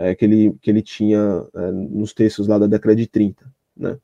[0.00, 3.44] é, que, ele, que ele tinha é, nos textos lá da década de 30,
[3.76, 3.98] né?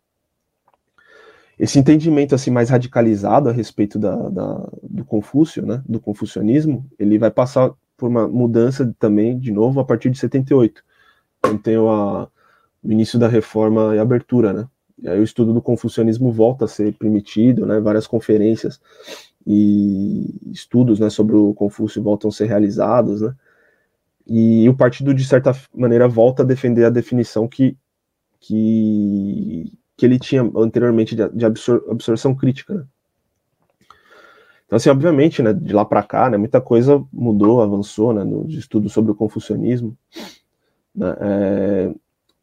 [1.59, 7.19] Esse entendimento assim mais radicalizado a respeito da, da, do Confúcio, né, do confucionismo, ele
[7.19, 10.85] vai passar por uma mudança também, de novo, a partir de 78,
[11.41, 12.29] quando tem a,
[12.93, 14.69] início da reforma e abertura, né?
[15.03, 17.81] E aí o estudo do confucionismo volta a ser permitido, né?
[17.81, 18.81] Várias conferências
[19.47, 23.35] e estudos, né, sobre o Confúcio voltam a ser realizados, né?
[24.27, 27.77] E o partido, de certa maneira, volta a defender a definição que,
[28.41, 32.75] que, que ele tinha anteriormente de, absor absorção crítica.
[32.75, 32.85] Né?
[34.67, 38.49] Então, assim, obviamente, né, de lá para cá, né, muita coisa mudou, avançou né, no
[38.49, 39.97] estudo sobre o confucionismo.
[40.93, 41.95] Né, é,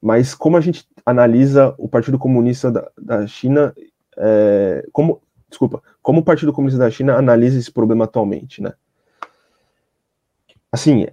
[0.04, 3.74] mas como a gente analisa o Partido Comunista da, da China,
[4.18, 8.74] é, como, desculpa, como o Partido Comunista da China analisa esse problema atualmente, né?
[10.70, 11.08] Assim,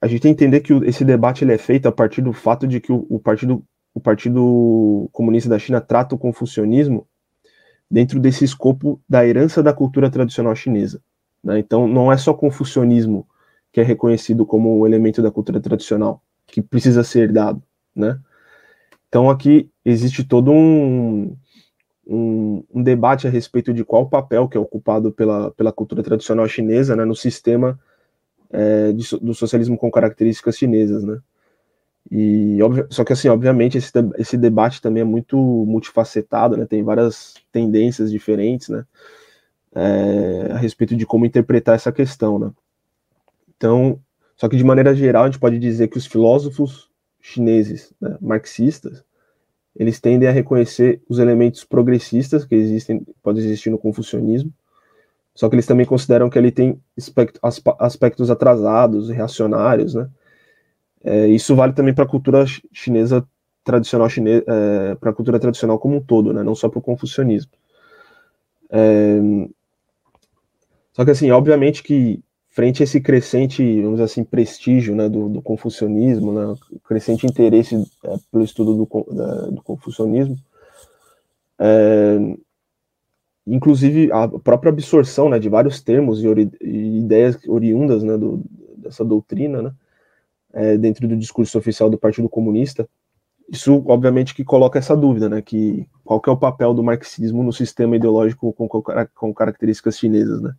[0.00, 2.66] a gente tem que entender que esse debate ele é feito a partir do fato
[2.66, 3.62] de que o, o, partido,
[3.94, 7.06] o Partido Comunista da China trata o confucionismo
[7.88, 11.00] dentro desse escopo da herança da cultura tradicional chinesa.
[11.42, 11.60] Né?
[11.60, 13.28] Então, não é só confucionismo
[13.72, 17.62] que é reconhecido como um elemento da cultura tradicional, que precisa ser dado.
[17.98, 18.18] Né?
[19.08, 21.36] Então, aqui existe todo um,
[22.06, 26.46] um, um, debate a respeito de qual papel que é ocupado pela, pela cultura tradicional
[26.46, 27.78] chinesa né, no sistema
[28.50, 31.18] é, de, do socialismo com características chinesas, né?
[32.10, 32.58] E
[32.88, 36.64] só que assim, obviamente esse, esse debate também é muito multifacetado, né?
[36.64, 38.86] Tem várias tendências diferentes, né?
[39.74, 42.50] É, a respeito de como interpretar essa questão, né?
[43.56, 44.00] Então,
[44.36, 46.87] só que de maneira geral a gente pode dizer que os filósofos
[47.20, 49.04] chineses, né, marxistas,
[49.74, 54.52] eles tendem a reconhecer os elementos progressistas que existem, pode existir no confucionismo,
[55.34, 56.80] só que eles também consideram que ele tem
[57.78, 60.10] aspectos atrasados, reacionários, né?
[61.04, 63.24] É, isso vale também para a cultura chinesa
[63.62, 66.42] tradicional chinesa, é, para a cultura tradicional como um todo, né?
[66.42, 67.52] Não só para o confucionismo.
[68.68, 69.20] É,
[70.92, 75.28] só que assim, obviamente que frente a esse crescente, vamos dizer assim, prestígio, né, do,
[75.28, 80.36] do confucionismo, né, crescente interesse é, pelo estudo do, da, do confucionismo,
[81.58, 82.18] é,
[83.46, 88.42] inclusive a própria absorção né, de vários termos e, ori e ideias oriundas né, do,
[88.76, 89.72] dessa doutrina né,
[90.52, 92.88] é, dentro do discurso oficial do Partido Comunista,
[93.50, 97.42] isso obviamente que coloca essa dúvida, né, que qual que é o papel do marxismo
[97.42, 100.54] no sistema ideológico com, com características chinesas, né.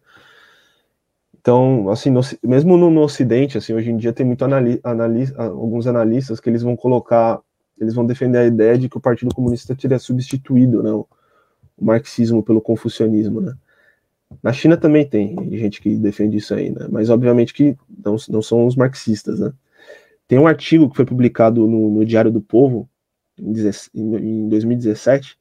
[1.39, 5.32] Então, assim, no, mesmo no, no, Ocidente, assim, hoje em dia tem muito anali, anali,
[5.38, 7.39] alguns analistas que eles vão colocar,
[7.80, 11.08] eles vão defender a ideia de que o Partido Comunista teria substituído, né, o
[11.80, 13.54] marxismo pelo confucionismo, né?
[14.43, 16.88] Na China também tem gente que defende isso aí, né?
[16.91, 17.75] Mas obviamente que
[18.06, 19.52] não, não são os marxistas, né?
[20.28, 22.88] Tem um artigo que foi publicado no, no Diário do Povo
[23.39, 23.54] em,
[23.95, 25.38] em 2017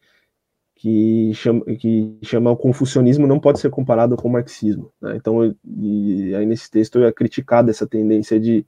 [0.78, 4.92] que chama, que chama o confucionismo não pode ser comparado com o marxismo.
[5.00, 5.16] Né?
[5.16, 8.64] Então, aí nesse texto eu ia criticar dessa tendência de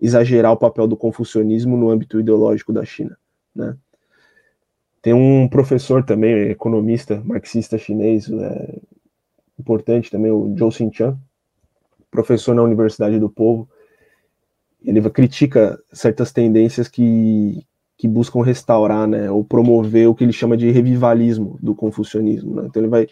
[0.00, 3.18] exagerar o papel do confucionismo no âmbito ideológico da China.
[3.54, 3.76] Né?
[5.02, 8.80] Tem um professor também, economista, marxista chinês, é,
[9.58, 11.18] importante também, o Zhou Xinqiang,
[12.10, 13.68] professor na Universidade do Povo.
[14.82, 20.56] Ele critica certas tendências que, que buscam restaurar, né, ou promover o que ele chama
[20.56, 22.54] de revivalismo do confucionismo.
[22.56, 22.64] Né?
[22.66, 23.06] Então ele vai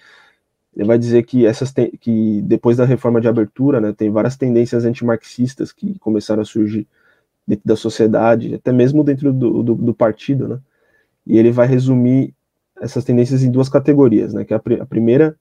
[0.75, 4.85] ele vai dizer que essas que depois da reforma de abertura, né, tem várias tendências
[4.85, 6.89] antimarxistas que começaram a surgir
[7.47, 10.61] dentro da sociedade, até mesmo dentro do, do, do partido, né?
[11.27, 12.35] e ele vai resumir
[12.81, 14.45] essas tendências em duas categorias, né?
[14.45, 15.37] Que a, a primeira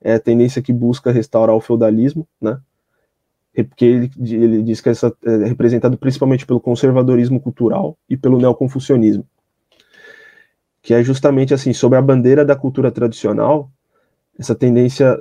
[0.00, 2.60] é a tendência que busca restaurar o feudalismo, né?
[3.62, 9.26] Porque ele, ele diz que essa é representado principalmente pelo conservadorismo cultural e pelo neoconfucionismo,
[10.80, 13.70] que é justamente assim sobre a bandeira da cultura tradicional,
[14.38, 15.18] essa tendência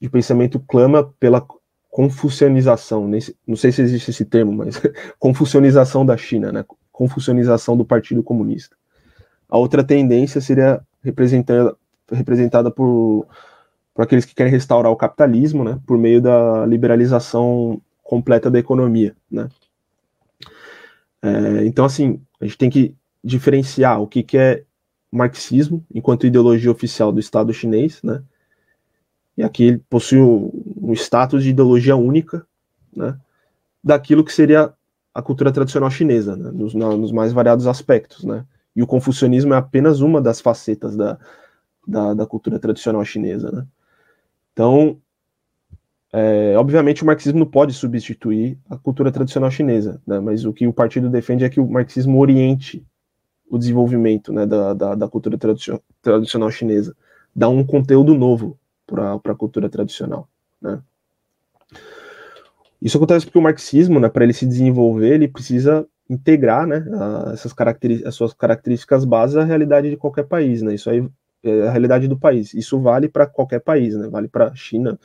[0.00, 1.46] de pensamento clama pela
[1.88, 3.08] confucianização,
[3.46, 4.80] não sei se existe esse termo, mas
[5.20, 6.64] confucianização da China, né?
[6.90, 8.74] Confucianização do Partido Comunista.
[9.48, 11.76] A outra tendência seria representada,
[12.10, 13.26] representada por,
[13.94, 15.78] por aqueles que querem restaurar o capitalismo, né?
[15.86, 19.48] Por meio da liberalização completa da economia, né?
[21.22, 24.64] É, então, assim, a gente tem que diferenciar o que, que é
[25.10, 28.22] marxismo enquanto ideologia oficial do Estado chinês, né?
[29.36, 32.46] E aqui ele possui um status de ideologia única,
[32.94, 33.16] né?
[33.82, 34.72] Daquilo que seria
[35.14, 36.50] a cultura tradicional chinesa, né?
[36.52, 38.44] nos, na, nos, mais variados aspectos, né?
[38.74, 41.18] E o confucionismo é apenas uma das facetas da,
[41.86, 43.66] da, da cultura tradicional chinesa, né?
[44.52, 44.98] Então,
[46.12, 50.20] é, obviamente o marxismo não pode substituir a cultura tradicional chinesa, né?
[50.20, 52.86] Mas o que o partido defende é que o marxismo oriente
[53.52, 55.36] o desenvolvimento né, da, da, da cultura
[56.00, 56.96] tradicional chinesa,
[57.36, 60.26] dá um conteúdo novo para a cultura tradicional.
[60.58, 60.80] Né?
[62.80, 66.82] Isso acontece porque o marxismo, né, para ele se desenvolver, ele precisa integrar né,
[67.34, 70.62] essas características, as suas características básicas à realidade de qualquer país.
[70.62, 70.74] Né?
[70.74, 71.06] Isso aí
[71.42, 72.54] é a realidade do país.
[72.54, 74.08] Isso vale para qualquer país, né?
[74.08, 74.98] vale para China,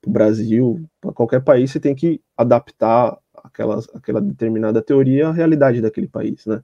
[0.00, 5.32] para o Brasil, para qualquer país, você tem que adaptar aquela, aquela determinada teoria à
[5.32, 6.46] realidade daquele país.
[6.46, 6.62] Né?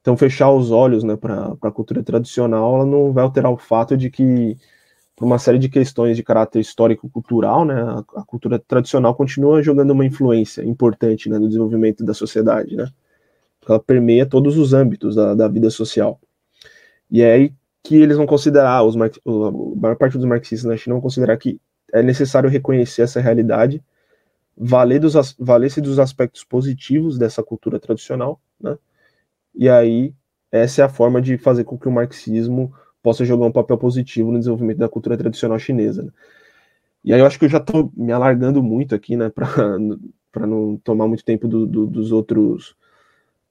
[0.00, 3.96] Então, fechar os olhos né, para a cultura tradicional ela não vai alterar o fato
[3.96, 4.56] de que
[5.20, 9.90] por uma série de questões de caráter histórico-cultural, né, a, a, cultura tradicional continua jogando
[9.90, 12.90] uma influência importante né, no desenvolvimento da sociedade, né?
[13.68, 16.18] Ela permeia todos os âmbitos da, da vida social.
[17.10, 19.10] E aí que eles vão considerar, os, a
[19.76, 21.60] maior parte dos marxistas na China vão considerar que
[21.92, 23.82] é necessário reconhecer essa realidade,
[24.56, 28.76] valer-se valer dos aspectos positivos dessa cultura tradicional, né?
[29.54, 30.14] E aí,
[30.52, 34.30] essa é a forma de fazer com que o marxismo possa jogar um papel positivo
[34.30, 36.02] no desenvolvimento da cultura tradicional chinesa.
[36.02, 36.10] Né?
[37.04, 40.76] E aí eu acho que eu já estou me alargando muito aqui, né, para não
[40.76, 42.76] tomar muito tempo do, do, dos outros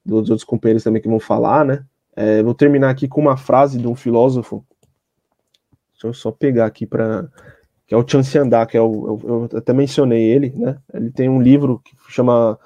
[0.04, 1.84] dos outros companheiros também que vão falar, né?
[2.16, 4.64] É, vou terminar aqui com uma frase de um filósofo.
[5.92, 7.28] Deixa eu só pegar aqui para
[7.86, 10.78] que é o Chan Xianda, que é o, eu, eu, até mencionei ele, né?
[10.94, 12.56] Ele tem um livro que chama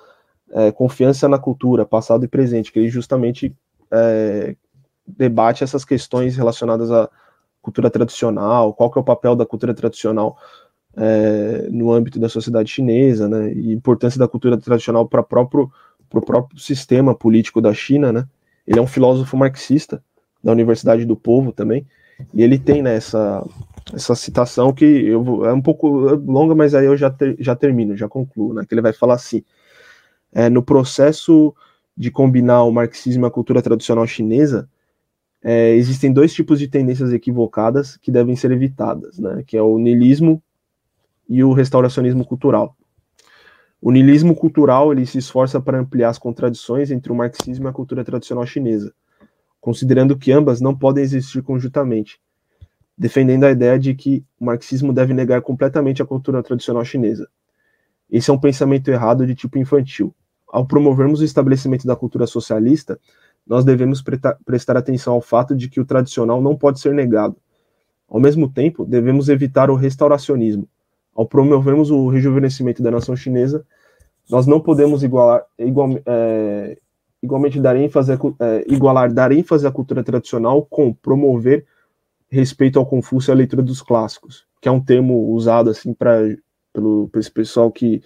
[0.51, 3.57] é, Confiança na Cultura, Passado e Presente, que ele justamente
[3.91, 4.55] é,
[5.07, 7.09] debate essas questões relacionadas à
[7.63, 10.37] cultura tradicional, qual que é o papel da cultura tradicional
[10.95, 15.71] é, no âmbito da sociedade chinesa, né, e importância da cultura tradicional para próprio
[16.13, 18.29] o próprio sistema político da China, né?
[18.67, 20.03] Ele é um filósofo marxista
[20.43, 21.87] da Universidade do Povo também,
[22.33, 26.87] e ele tem nessa né, essa citação que eu é um pouco longa, mas aí
[26.87, 28.65] eu já, ter, já termino, já concluo, né?
[28.67, 29.43] Que ele vai falar assim:
[30.33, 31.55] é, no processo
[31.97, 34.69] de combinar o marxismo e a cultura tradicional chinesa,
[35.43, 39.79] é, existem dois tipos de tendências equivocadas que devem ser evitadas, né, que é o
[39.79, 40.43] niilismo
[41.29, 42.77] e o restauracionismo cultural.
[43.87, 47.73] O niilismo cultural ele se esforça para ampliar as contradições entre o marxismo e a
[47.73, 48.95] cultura tradicional chinesa,
[49.61, 52.19] considerando que ambas não podem existir conjuntamente,
[52.97, 57.29] defendendo a ideia de que o marxismo deve negar completamente a cultura tradicional chinesa.
[58.11, 60.15] Esse é um pensamento errado de tipo infantil.
[60.49, 62.99] Ao promovermos o estabelecimento da cultura socialista,
[63.47, 64.03] nós devemos
[64.47, 67.37] prestar atenção ao fato de que o tradicional não pode ser negado.
[68.09, 70.67] Ao mesmo tempo, devemos evitar o restauracionismo.
[71.15, 73.65] Ao promovermos o rejuvenescimento da nação chinesa,
[74.29, 76.79] nós não podemos igualar, igual, é,
[77.23, 81.67] igualmente dar ênfase, é, igualar dar ênfase à cultura tradicional com promover
[82.31, 86.37] respeito ao Confúcio e à leitura dos clássicos, que é um termo usado assim para
[86.73, 88.03] pelo esse pessoal que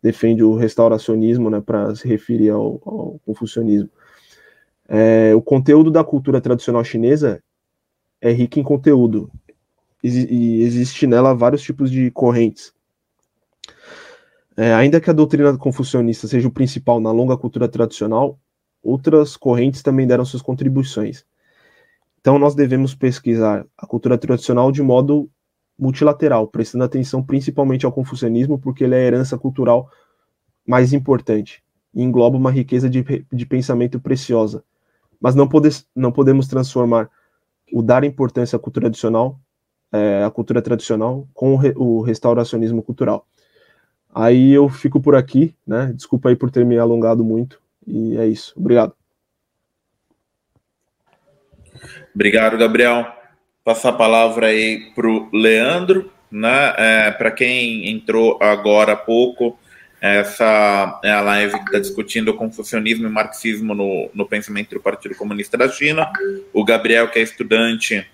[0.00, 3.90] defende o restauracionismo, né, para se referir ao, ao confucionismo.
[4.88, 7.42] É, o conteúdo da cultura tradicional chinesa
[8.20, 9.30] é rico em conteúdo
[10.08, 12.72] e existe nela vários tipos de correntes.
[14.56, 18.38] É, ainda que a doutrina confucionista seja o principal na longa cultura tradicional,
[18.82, 21.24] outras correntes também deram suas contribuições.
[22.20, 25.30] Então nós devemos pesquisar a cultura tradicional de modo
[25.78, 29.90] multilateral, prestando atenção principalmente ao confucionismo, porque ele é a herança cultural
[30.66, 31.62] mais importante
[31.94, 34.62] e engloba uma riqueza de, de pensamento preciosa,
[35.20, 37.10] mas não, pode, não podemos transformar
[37.72, 39.40] o dar importância à cultura tradicional,
[39.92, 43.26] é, a cultura tradicional, com o, re, o restauracionismo cultural.
[44.14, 45.92] Aí eu fico por aqui, né?
[45.94, 47.60] Desculpa aí por ter me alongado muito.
[47.86, 48.52] E é isso.
[48.56, 48.94] Obrigado.
[52.14, 53.06] Obrigado, Gabriel.
[53.64, 56.74] Passar a palavra aí para o Leandro, né?
[56.76, 59.58] É, para quem entrou agora há pouco,
[60.00, 64.80] Essa é a live que está discutindo o confucionismo e marxismo no, no pensamento do
[64.80, 66.10] Partido Comunista da China.
[66.52, 68.04] O Gabriel, que é estudante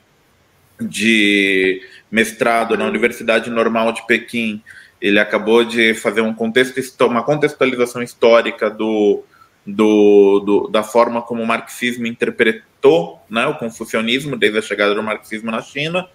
[0.80, 4.62] de mestrado na Universidade Normal de Pequim,
[5.00, 9.22] ele acabou de fazer um contexto, uma contextualização histórica do,
[9.66, 15.02] do, do, da forma como o marxismo interpretou né, o confucionismo desde a chegada do
[15.02, 16.08] marxismo na China.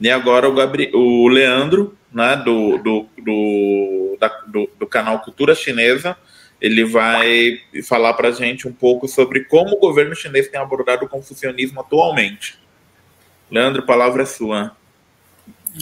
[0.00, 5.54] E agora o, Gabriel, o Leandro, né, do, do, do, da, do, do canal Cultura
[5.54, 6.16] Chinesa,
[6.60, 11.04] ele vai falar para a gente um pouco sobre como o governo chinês tem abordado
[11.04, 12.58] o confucionismo atualmente.
[13.50, 14.72] Leandro, palavra é sua.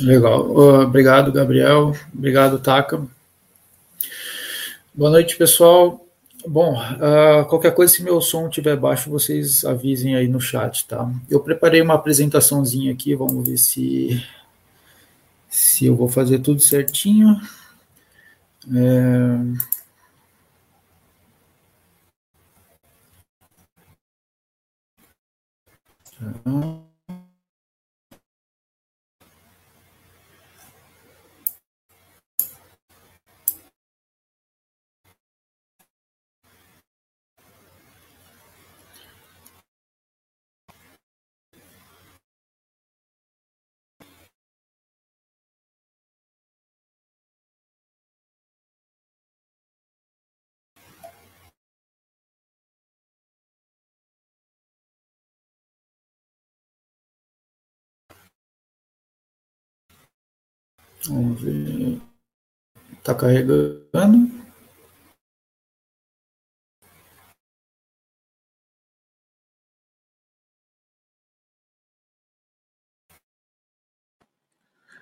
[0.01, 0.51] Legal.
[0.83, 1.95] Obrigado, Gabriel.
[2.15, 3.07] Obrigado, Taka.
[4.95, 6.05] Boa noite, pessoal.
[6.47, 11.11] Bom, uh, qualquer coisa, se meu som estiver baixo, vocês avisem aí no chat, tá?
[11.29, 14.25] Eu preparei uma apresentaçãozinha aqui, vamos ver se,
[15.51, 17.39] se eu vou fazer tudo certinho.
[18.75, 19.69] É...
[26.19, 26.88] Tá.
[61.07, 62.01] Vamos ver.
[62.93, 64.31] Está carregando.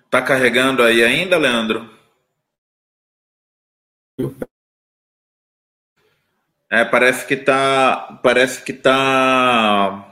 [0.05, 1.91] Está carregando aí ainda, Leandro?
[6.71, 10.06] É, parece que tá, parece que tá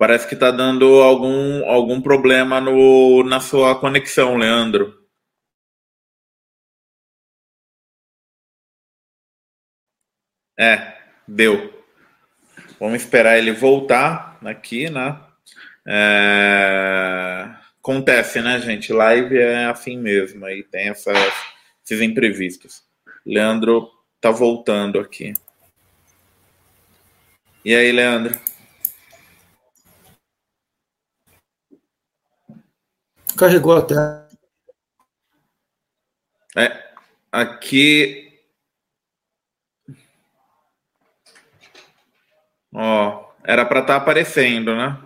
[0.00, 4.98] Parece que está dando algum, algum problema no, na sua conexão, Leandro.
[10.58, 10.96] É,
[11.28, 11.84] deu.
[12.78, 15.20] Vamos esperar ele voltar aqui, né?
[15.86, 17.54] É...
[17.78, 18.94] Acontece, né, gente?
[18.94, 21.18] Live é assim mesmo, aí tem essas,
[21.84, 22.82] esses imprevistos.
[23.26, 25.34] Leandro tá voltando aqui.
[27.62, 28.49] E aí, Leandro?
[33.36, 33.94] Carregou até.
[36.56, 36.92] É,
[37.32, 38.38] aqui.
[42.72, 44.98] Ó, era para estar tá aparecendo, né?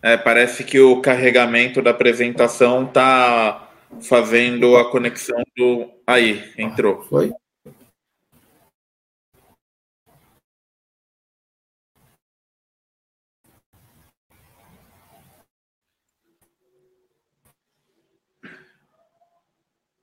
[0.00, 3.67] É, parece que o carregamento da apresentação tá
[4.02, 5.90] fazendo a conexão do.
[6.06, 7.02] Aí, entrou.
[7.02, 7.32] Foi?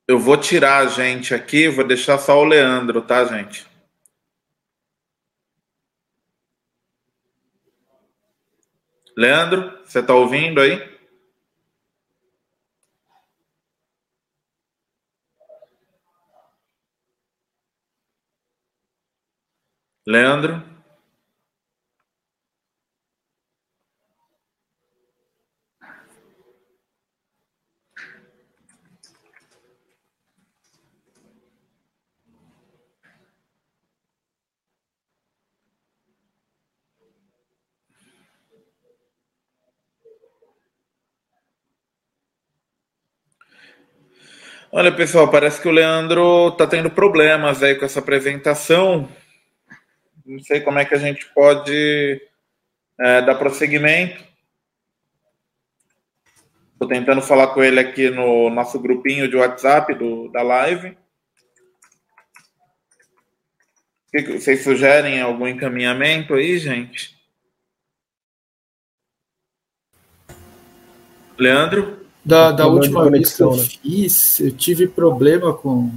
[0.08, 3.66] Eu vou tirar a gente aqui, vou deixar só o Leandro, tá, gente?
[9.16, 10.95] Leandro, você tá ouvindo aí?
[20.06, 20.62] Leandro?
[44.70, 49.08] Olha, pessoal, parece que o Leandro está tendo problemas aí com essa apresentação
[50.26, 52.20] não sei como é que a gente pode
[52.98, 54.24] é, dar prosseguimento.
[56.72, 60.96] Estou tentando falar com ele aqui no nosso grupinho de WhatsApp do, da live.
[64.08, 67.16] O que vocês sugerem algum encaminhamento aí, gente?
[71.38, 72.04] Leandro?
[72.24, 73.62] Da, da última vez que eu né?
[73.62, 75.92] fiz, eu tive problema com.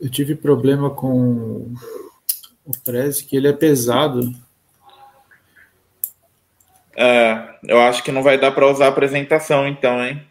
[0.00, 1.74] Eu tive problema com
[2.68, 4.30] o Prezi, que ele é pesado.
[6.94, 10.22] É, eu acho que não vai dar para usar a apresentação, então, hein?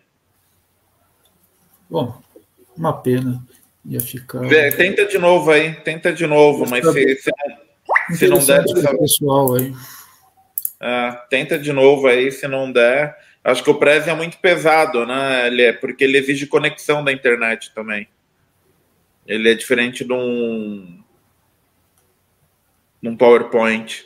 [1.90, 2.22] Bom,
[2.78, 3.44] uma pena.
[3.84, 4.42] Ia ficar.
[4.42, 8.64] Vê, tenta de novo aí, tenta de novo, mas se, se, não, se não der.
[8.66, 8.98] Dessa...
[8.98, 9.74] Pessoal aí.
[10.80, 13.18] É, tenta de novo aí, se não der.
[13.44, 15.48] Acho que o Prezi é muito pesado, né?
[15.48, 18.08] Ele é, porque ele exige conexão da internet também.
[19.26, 21.02] Ele é diferente de um,
[23.02, 24.06] de um PowerPoint.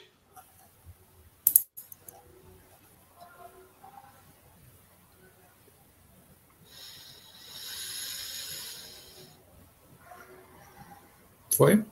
[11.56, 11.86] Foi?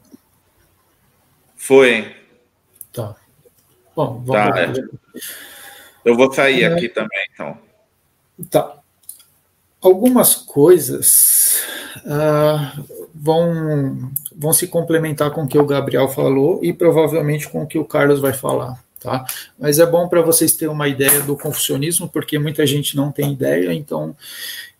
[1.56, 2.16] Foi.
[2.92, 3.16] Tá.
[3.96, 4.74] Bom, vamos tá, é.
[6.04, 6.74] Eu vou sair é.
[6.74, 7.58] aqui também, então.
[8.50, 8.80] Tá.
[9.82, 11.62] Algumas coisas
[11.98, 12.84] uh,
[13.16, 17.80] vão, vão se complementar com o que o Gabriel falou e provavelmente com o que
[17.80, 18.84] o Carlos vai falar.
[19.00, 19.26] Tá?
[19.58, 23.32] Mas é bom para vocês terem uma ideia do confucionismo, porque muita gente não tem
[23.32, 24.14] ideia, então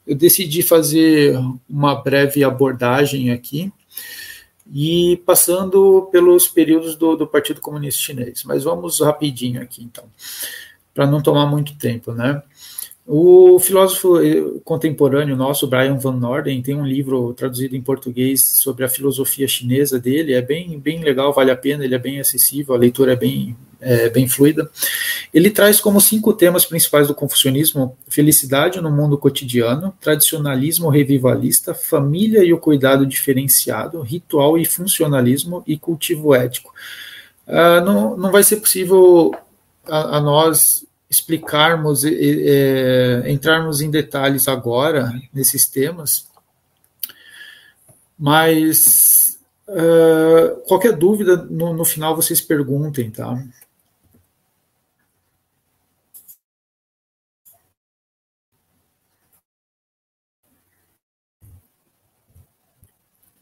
[0.06, 1.40] eu decidi fazer
[1.70, 3.72] uma breve abordagem aqui
[4.74, 8.44] e passando pelos períodos do, do Partido Comunista Chinês.
[8.44, 10.04] Mas vamos rapidinho aqui, então,
[10.94, 12.42] para não tomar muito tempo, né?
[13.12, 18.86] O filósofo eh, contemporâneo nosso, Brian Van Norden, tem um livro traduzido em português sobre
[18.86, 20.36] a filosofia chinesa dele.
[20.36, 23.58] É bem, bem legal, vale a pena, ele é bem acessível, a leitura é bem,
[23.82, 24.70] é, bem fluida.
[25.34, 32.44] Ele traz como cinco temas principais do confucionismo: felicidade no mundo cotidiano, tradicionalismo revivalista, família
[32.44, 36.72] e o cuidado diferenciado, ritual e funcionalismo e cultivo ético.
[37.48, 39.34] Uh, não, não vai ser possível
[39.88, 46.30] a, a nós explicarmos, é, entrarmos em detalhes agora nesses temas,
[48.18, 49.40] mas
[49.70, 53.34] uh, qualquer dúvida no, no, final vocês perguntem, tá?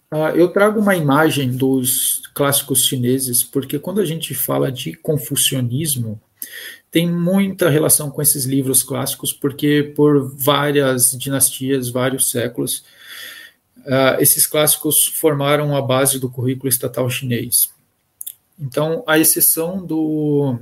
[0.10, 6.22] Uh, eu trago uma imagem dos clássicos chineses, porque quando a gente fala de confucionismo,
[6.92, 12.84] tem muita relação com esses livros clássicos, porque por várias dinastias, vários séculos,
[13.80, 17.70] uh, esses clássicos formaram a base do currículo estatal chinês.
[18.60, 20.58] Então, a exceção do,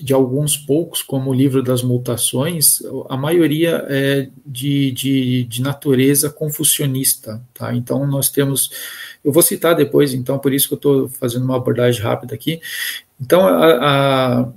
[0.00, 6.30] de alguns poucos, como o livro das mutações, a maioria é de, de, de, natureza
[6.30, 7.42] confucionista.
[7.52, 7.74] Tá?
[7.74, 8.70] Então, nós temos.
[9.22, 12.60] Eu vou citar depois, então, por isso que eu estou fazendo uma abordagem rápida aqui.
[13.20, 14.52] Então, a, a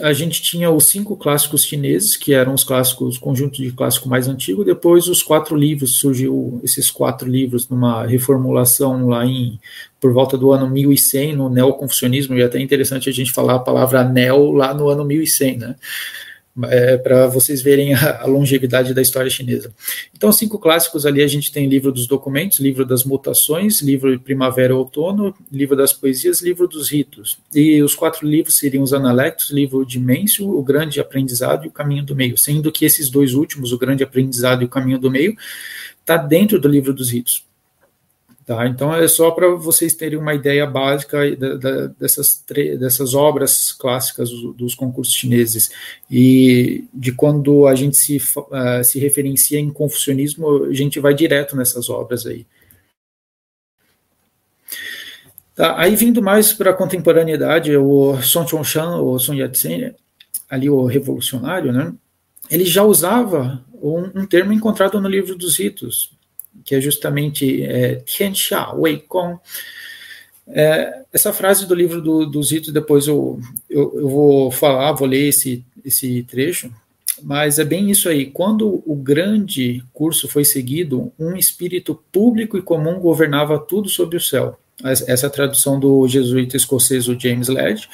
[0.00, 4.26] a gente tinha os cinco clássicos chineses, que eram os clássicos, conjunto de clássico mais
[4.26, 9.60] antigo, depois os quatro livros, surgiu esses quatro livros numa reformulação lá em,
[10.00, 13.58] por volta do ano 1100, no neoconfucionismo, e é até interessante a gente falar a
[13.58, 15.76] palavra neo lá no ano 1100, né?
[16.64, 19.72] É, para vocês verem a, a, longevidade da história chinesa.
[20.14, 24.22] Então, cinco clássicos ali a gente tem livro dos documentos, livro das mutações, livro de
[24.22, 27.38] primavera e outono, livro das poesias, livro dos ritos.
[27.54, 31.72] E os quatro livros seriam os analectos, livro de Mêncio, o grande aprendizado e o
[31.72, 35.10] caminho do meio, sendo que esses dois últimos, o grande aprendizado e o caminho do
[35.10, 35.34] meio,
[36.00, 37.44] está dentro do livro dos ritos.
[38.44, 38.66] Tá?
[38.66, 44.30] Então é só para vocês terem uma ideia básica da, da, dessas, dessas obras clássicas
[44.56, 45.70] dos, concursos chineses
[46.10, 51.56] e de quando a gente se, uh, se referencia em confucionismo, a gente vai direto
[51.56, 52.44] nessas obras aí.
[55.54, 59.94] Tá, aí vindo mais para a contemporaneidade, o Sun Chong-shan, o Sun Yat-sen,
[60.50, 61.92] ali o revolucionário, né,
[62.50, 66.11] ele já usava um, um termo encontrado no livro dos ritos,
[66.64, 69.38] que é justamente é, Tianxia Wei Gong.
[70.46, 75.06] É, essa frase do livro do, dos ritos, depois eu, eu, eu, vou falar, vou
[75.06, 76.72] ler esse, esse trecho,
[77.22, 78.26] mas é bem isso aí.
[78.26, 84.20] Quando o grande curso foi seguido, um espírito público e comum governava tudo sobre o
[84.20, 84.58] céu.
[84.82, 87.88] Essa é a tradução do jesuíta escocês James Led.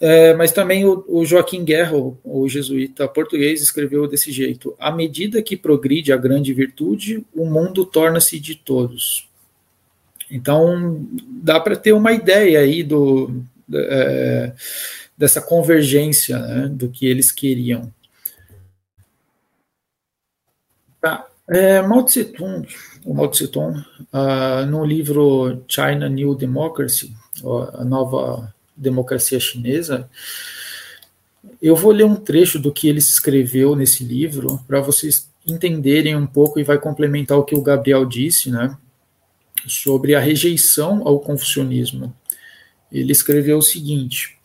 [0.00, 5.42] É, mas também o, o, Joaquim Guerra, o, jesuíta português, escreveu desse jeito: à medida
[5.42, 9.28] que progride a grande virtude, o mundo torna-se de todos.
[10.30, 11.06] Então,
[11.42, 13.42] dá para ter uma ideia aí do,
[13.72, 14.52] é,
[15.16, 17.92] dessa convergência né, do que eles queriam.
[21.00, 21.26] Tá.
[21.48, 22.66] É, Mao Tse Tung,
[23.04, 27.14] o Mao Tse Tung, uh, no livro China New Democracy,
[27.74, 30.08] a nova democracia chinesa,
[31.60, 36.26] eu vou ler um trecho do que ele escreveu nesse livro para vocês entenderem um
[36.26, 38.76] pouco e vai complementar o que o Gabriel disse, né,
[39.66, 42.14] sobre a rejeição ao confucionismo.
[42.90, 44.38] Ele escreveu o seguinte: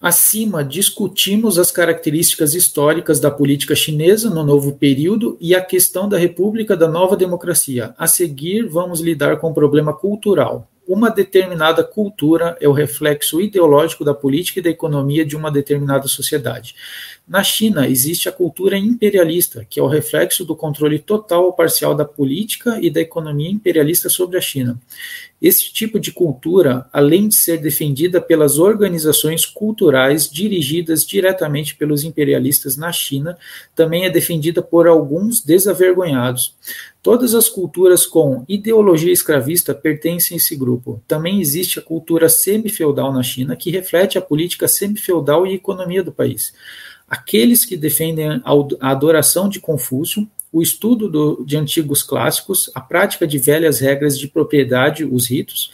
[0.00, 6.16] Acima, discutimos as características históricas da política chinesa no novo período e a questão da
[6.16, 7.94] República da Nova Democracia.
[7.98, 10.68] A seguir, vamos lidar com o problema cultural.
[10.88, 16.08] Uma determinada cultura é o reflexo ideológico da política e da economia de uma determinada
[16.08, 16.74] sociedade.
[17.28, 21.94] Na China, existe a cultura imperialista, que é o reflexo do controle total ou parcial
[21.94, 24.80] da política e da economia imperialista sobre a China.
[25.42, 32.78] Esse tipo de cultura, além de ser defendida pelas organizações culturais dirigidas diretamente pelos imperialistas
[32.78, 33.36] na China,
[33.76, 36.56] também é defendida por alguns desavergonhados.
[37.08, 41.02] Todas as culturas com ideologia escravista pertencem a esse grupo.
[41.08, 46.12] Também existe a cultura semi-feudal na China, que reflete a política semi-feudal e economia do
[46.12, 46.52] país.
[47.08, 53.26] Aqueles que defendem a adoração de Confúcio o estudo do, de antigos clássicos, a prática
[53.26, 55.70] de velhas regras de propriedade, os ritos,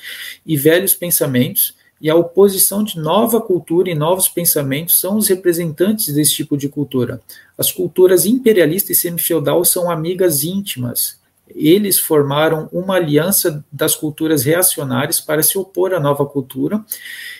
[0.46, 6.14] e velhos pensamentos, e a oposição de nova cultura e novos pensamentos são os representantes
[6.14, 7.20] desse tipo de cultura.
[7.58, 15.20] As culturas imperialista e semifeudal são amigas íntimas, eles formaram uma aliança das culturas reacionárias
[15.20, 16.84] para se opor à nova cultura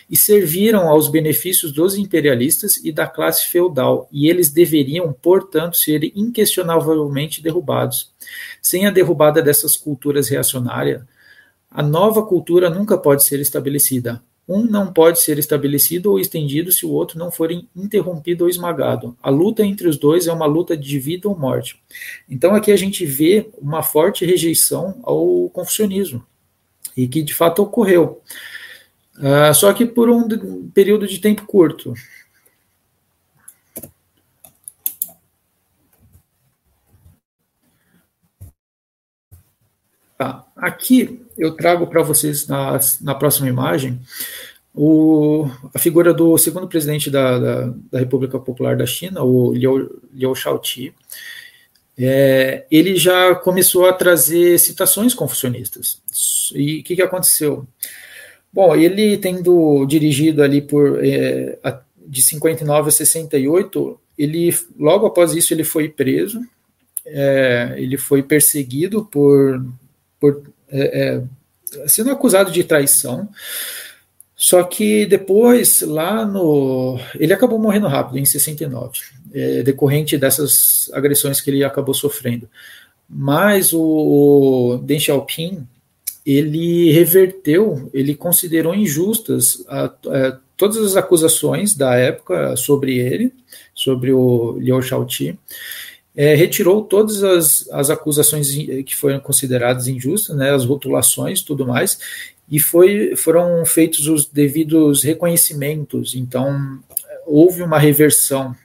[0.09, 6.11] e serviram aos benefícios dos imperialistas e da classe feudal, e eles deveriam, portanto, ser
[6.15, 8.13] inquestionavelmente derrubados.
[8.61, 11.01] Sem a derrubada dessas culturas reacionárias,
[11.71, 14.21] a nova cultura nunca pode ser estabelecida.
[14.47, 19.17] Um não pode ser estabelecido ou estendido se o outro não for interrompido ou esmagado.
[19.21, 21.81] A luta entre os dois é uma luta de vida ou morte.
[22.29, 26.23] Então aqui a gente vê uma forte rejeição ao confucionismo,
[26.95, 28.21] e que de fato ocorreu.
[29.17, 31.93] Uh, só que por um período de tempo curto.
[40.17, 40.44] Tá.
[40.55, 43.99] Aqui eu trago para vocês na, na próxima imagem
[44.73, 50.01] o, a figura do segundo presidente da, da, da, República Popular da China, o Liu,
[50.13, 50.93] Liu Shaoqi.
[51.97, 56.01] É, ele já começou a trazer citações confucionistas.
[56.53, 57.65] E o que, que aconteceu?
[58.51, 61.57] Bom, ele tendo dirigido ali por é,
[62.05, 66.41] de 59 a 68, ele logo após isso ele foi preso,
[67.05, 69.61] é, ele foi perseguido por
[70.25, 71.23] por é,
[71.79, 73.29] é, sendo acusado de traição.
[74.35, 76.99] Só que depois, lá no.
[77.15, 78.99] Ele acabou morrendo rápido, em 69,
[79.33, 82.49] é, decorrente dessas agressões que ele acabou sofrendo.
[83.09, 85.65] Mas o Deng Xiaoping,
[86.25, 93.31] ele reverteu, ele considerou injustas a, a, todas as acusações da época sobre ele,
[93.73, 95.37] sobre o Liu Shaoqi,
[96.15, 98.49] é, retirou todas as, as acusações
[98.85, 101.99] que foram consideradas injustas, né, as rotulações tudo mais,
[102.49, 106.15] e foi, foram feitos os devidos reconhecimentos.
[106.15, 106.79] Então,
[107.25, 108.55] houve uma reversão.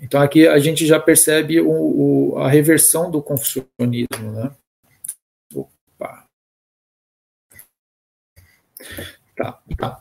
[0.00, 4.32] Então, aqui a gente já percebe o, o, a reversão do confucionismo.
[4.32, 4.50] Né?
[5.54, 6.24] Opa.
[9.36, 10.00] Tá, tá.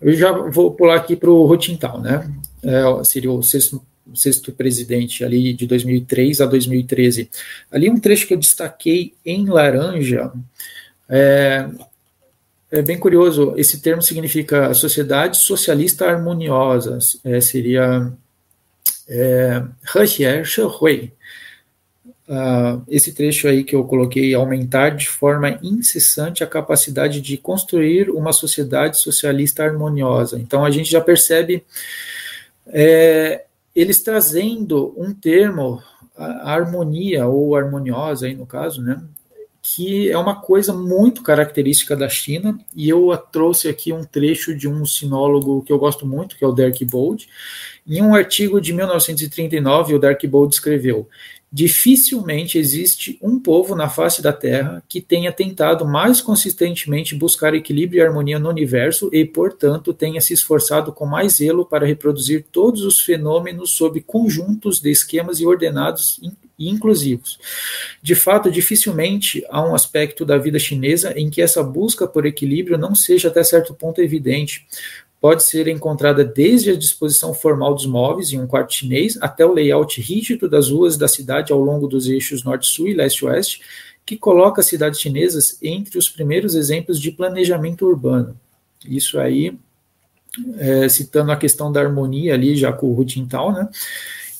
[0.00, 2.30] Eu já vou pular aqui para o Rotintal, né?
[2.62, 3.84] É, seria o sexto
[4.14, 7.30] sexto presidente ali de 2003 a 2013.
[7.70, 10.32] Ali um trecho que eu destaquei em laranja
[11.08, 11.68] é,
[12.70, 13.54] é bem curioso.
[13.56, 16.98] Esse termo significa sociedade socialista harmoniosa.
[17.24, 18.12] É, seria
[19.08, 19.62] é,
[22.26, 28.08] Uh, esse trecho aí que eu coloquei, aumentar de forma incessante a capacidade de construir
[28.08, 30.40] uma sociedade socialista harmoniosa.
[30.40, 31.62] Então a gente já percebe
[32.68, 33.44] é,
[33.74, 35.82] eles trazendo um termo,
[36.16, 39.02] a harmonia ou harmoniosa aí no caso, né,
[39.66, 44.68] que é uma coisa muito característica da China, e eu trouxe aqui um trecho de
[44.68, 47.26] um sinólogo que eu gosto muito, que é o Derek Bold.
[47.86, 51.08] Em um artigo de 1939, o Derek Bold escreveu:
[51.54, 58.00] Dificilmente existe um povo na face da Terra que tenha tentado mais consistentemente buscar equilíbrio
[58.00, 62.82] e harmonia no universo e, portanto, tenha se esforçado com mais zelo para reproduzir todos
[62.82, 66.20] os fenômenos sob conjuntos de esquemas e ordenados
[66.58, 67.38] inclusivos.
[68.02, 72.76] De fato, dificilmente há um aspecto da vida chinesa em que essa busca por equilíbrio
[72.76, 74.66] não seja até certo ponto evidente,
[75.24, 79.54] pode ser encontrada desde a disposição formal dos móveis em um quarto chinês até o
[79.54, 83.62] layout rígido das ruas da cidade ao longo dos eixos norte-sul e leste-oeste,
[84.04, 88.38] que coloca as cidades chinesas entre os primeiros exemplos de planejamento urbano.
[88.86, 89.58] Isso aí,
[90.58, 93.06] é, citando a questão da harmonia ali, já com o Hu
[93.54, 93.68] né?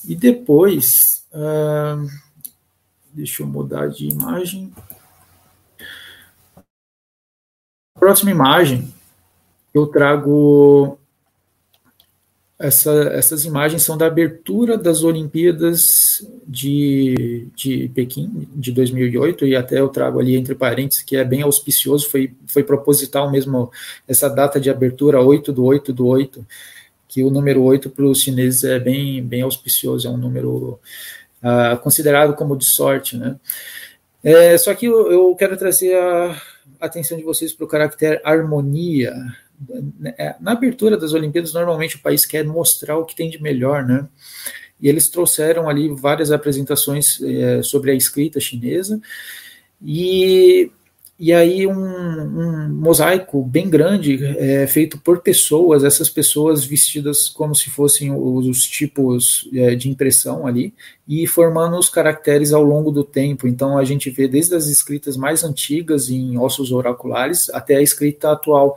[0.06, 2.06] E depois, uh,
[3.10, 4.70] deixa eu mudar de imagem.
[7.98, 8.93] Próxima imagem
[9.74, 10.98] eu trago
[12.58, 19.80] essa, essas imagens são da abertura das Olimpíadas de, de Pequim, de 2008, e até
[19.80, 23.70] eu trago ali entre parênteses, que é bem auspicioso, foi, foi proposital mesmo
[24.06, 26.46] essa data de abertura, 8 do 8 do 8,
[27.08, 30.78] que o número 8 para os chineses é bem, bem auspicioso, é um número
[31.42, 33.36] uh, considerado como de sorte, né?
[34.22, 36.40] É, só que eu, eu quero trazer a
[36.80, 39.12] atenção de vocês para o caractere harmonia,
[40.40, 44.06] na abertura das Olimpíadas, normalmente o país quer mostrar o que tem de melhor, né?
[44.80, 49.00] E eles trouxeram ali várias apresentações é, sobre a escrita chinesa,
[49.82, 50.70] e,
[51.18, 57.54] e aí um, um mosaico bem grande é, feito por pessoas, essas pessoas vestidas como
[57.54, 60.74] se fossem os, os tipos é, de impressão ali,
[61.06, 63.46] e formando os caracteres ao longo do tempo.
[63.46, 68.32] Então a gente vê desde as escritas mais antigas em ossos oraculares até a escrita
[68.32, 68.76] atual.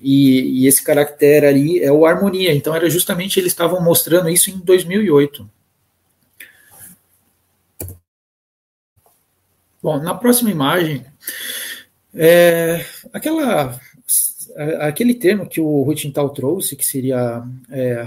[0.00, 2.52] E, e, esse caractere ali é o harmonia.
[2.52, 5.48] Então era justamente eles estavam mostrando isso em 2008.
[9.82, 11.04] Bom, na próxima imagem,
[12.14, 13.80] é, aquela,
[14.80, 18.06] aquele termo que o Hu Jintao trouxe, que seria é,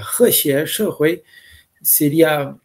[1.81, 2.55] seria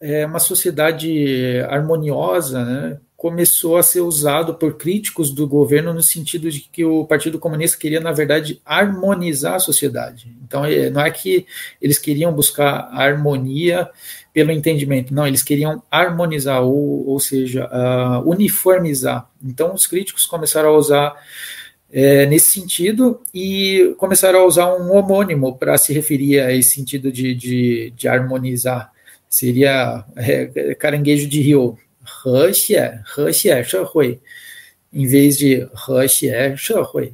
[0.00, 6.48] é, uma sociedade harmoniosa, né, começou a ser usado por críticos do governo no sentido
[6.48, 10.32] de que o Partido Comunista queria, na verdade, harmonizar a sociedade.
[10.44, 11.44] Então, é, não é que
[11.82, 13.90] eles queriam buscar harmonia
[14.32, 19.28] pelo entendimento, não, eles queriam harmonizar, ou, ou seja, uh, uniformizar.
[19.44, 21.16] Então, os críticos começaram a usar
[21.92, 27.10] é, nesse sentido e começaram a usar um homônimo para se referir a esse sentido
[27.10, 28.92] de, de, de harmonizar.
[29.28, 34.19] Seria é, caranguejo de rio, 和谐和谐社会
[34.91, 37.13] em vez de 和谐社会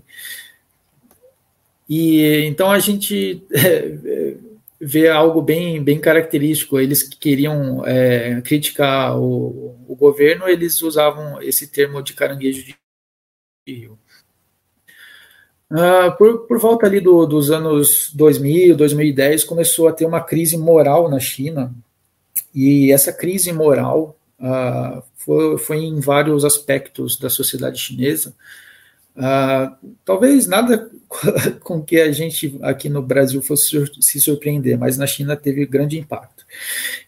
[1.89, 4.35] e então a gente é,
[4.79, 11.67] vê algo bem bem característico eles queriam é, criticar o, o, governo eles usavam esse
[11.67, 12.75] termo de caranguejo de
[13.67, 13.97] rio
[15.69, 20.57] ah, por, por volta ali do, dos anos 2000 2010 começou a ter uma crise
[20.57, 21.73] moral na China
[22.53, 28.34] e essa crise moral uh, foi, foi, em vários aspectos da sociedade chinesa.
[29.16, 30.90] Uh, talvez nada
[31.62, 35.98] com que a gente aqui no Brasil fosse se surpreender, mas na China teve grande
[35.98, 36.44] impacto.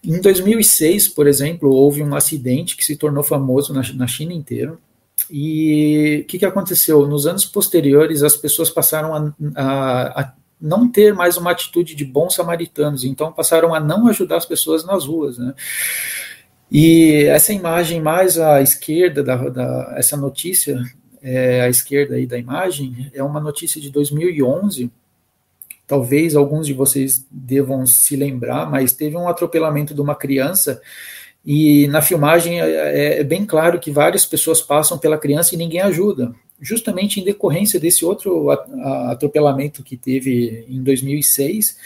[0.03, 4.77] Em 2006, por exemplo, houve um acidente que se tornou famoso na, na China inteira.
[5.29, 7.07] E o que, que aconteceu?
[7.07, 12.05] Nos anos posteriores, as pessoas passaram a, a, a não ter mais uma atitude de
[12.05, 15.37] bons samaritanos, então passaram a não ajudar as pessoas nas ruas.
[15.37, 15.53] Né?
[16.71, 20.81] E essa imagem mais à esquerda, da, da essa notícia,
[21.21, 24.91] é, à esquerda aí da imagem, é uma notícia de 2011.
[25.87, 30.81] Talvez alguns de vocês devam se lembrar, mas teve um atropelamento de uma criança
[31.45, 35.57] e na filmagem é, é, é bem claro que várias pessoas passam pela criança e
[35.57, 41.77] ninguém ajuda, justamente em decorrência desse outro atropelamento que teve em 2006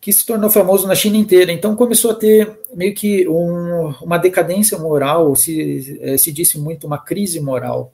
[0.00, 1.52] que se tornou famoso na China inteira.
[1.52, 6.86] Então começou a ter meio que um, uma decadência moral, se, eh, se disse muito
[6.86, 7.92] uma crise moral.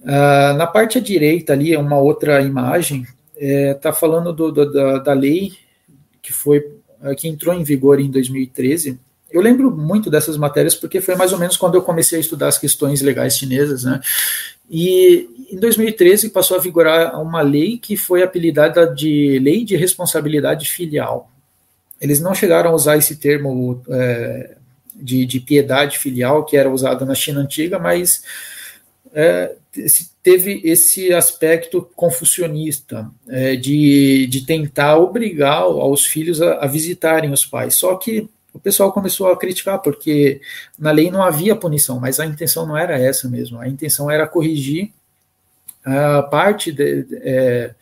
[0.00, 3.04] Uh, na parte à direita ali, é uma outra imagem,
[3.36, 5.52] está eh, é, falando do, do, da, da, lei
[6.22, 6.64] que foi
[7.02, 8.98] eh, que entrou em vigor em 2013.
[9.30, 12.48] Eu lembro muito dessas matérias porque foi mais ou menos quando eu comecei a estudar
[12.48, 14.00] as questões legais chinesas, né?
[14.70, 20.68] E em 2013 passou a vigorar uma lei que foi apelidada de Lei de Responsabilidade
[20.68, 21.30] Filial.
[22.00, 24.56] Eles não chegaram a usar esse termo é,
[24.94, 28.22] de, de, piedade filial que era usado na China antiga, mas
[29.12, 29.54] é,
[30.22, 37.44] teve esse aspecto confucionista é, de, de tentar obrigar aos filhos a, a visitarem os
[37.44, 37.74] pais.
[37.74, 40.40] Só que o pessoal começou a criticar, porque
[40.76, 43.60] na lei não havia punição, mas a intenção não era essa mesmo.
[43.60, 44.90] A intenção era corrigir
[45.84, 47.72] a parte de, é,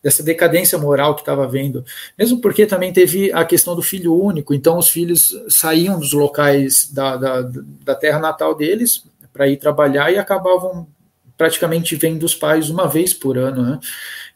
[0.00, 1.84] dessa decadência moral que estava havendo.
[2.16, 6.88] Mesmo porque também teve a questão do filho único, então os filhos saíam dos locais
[6.92, 7.42] da, da,
[7.84, 10.86] da terra natal deles para ir trabalhar e acabavam
[11.36, 13.62] praticamente vendo os pais uma vez por ano.
[13.62, 13.80] Né?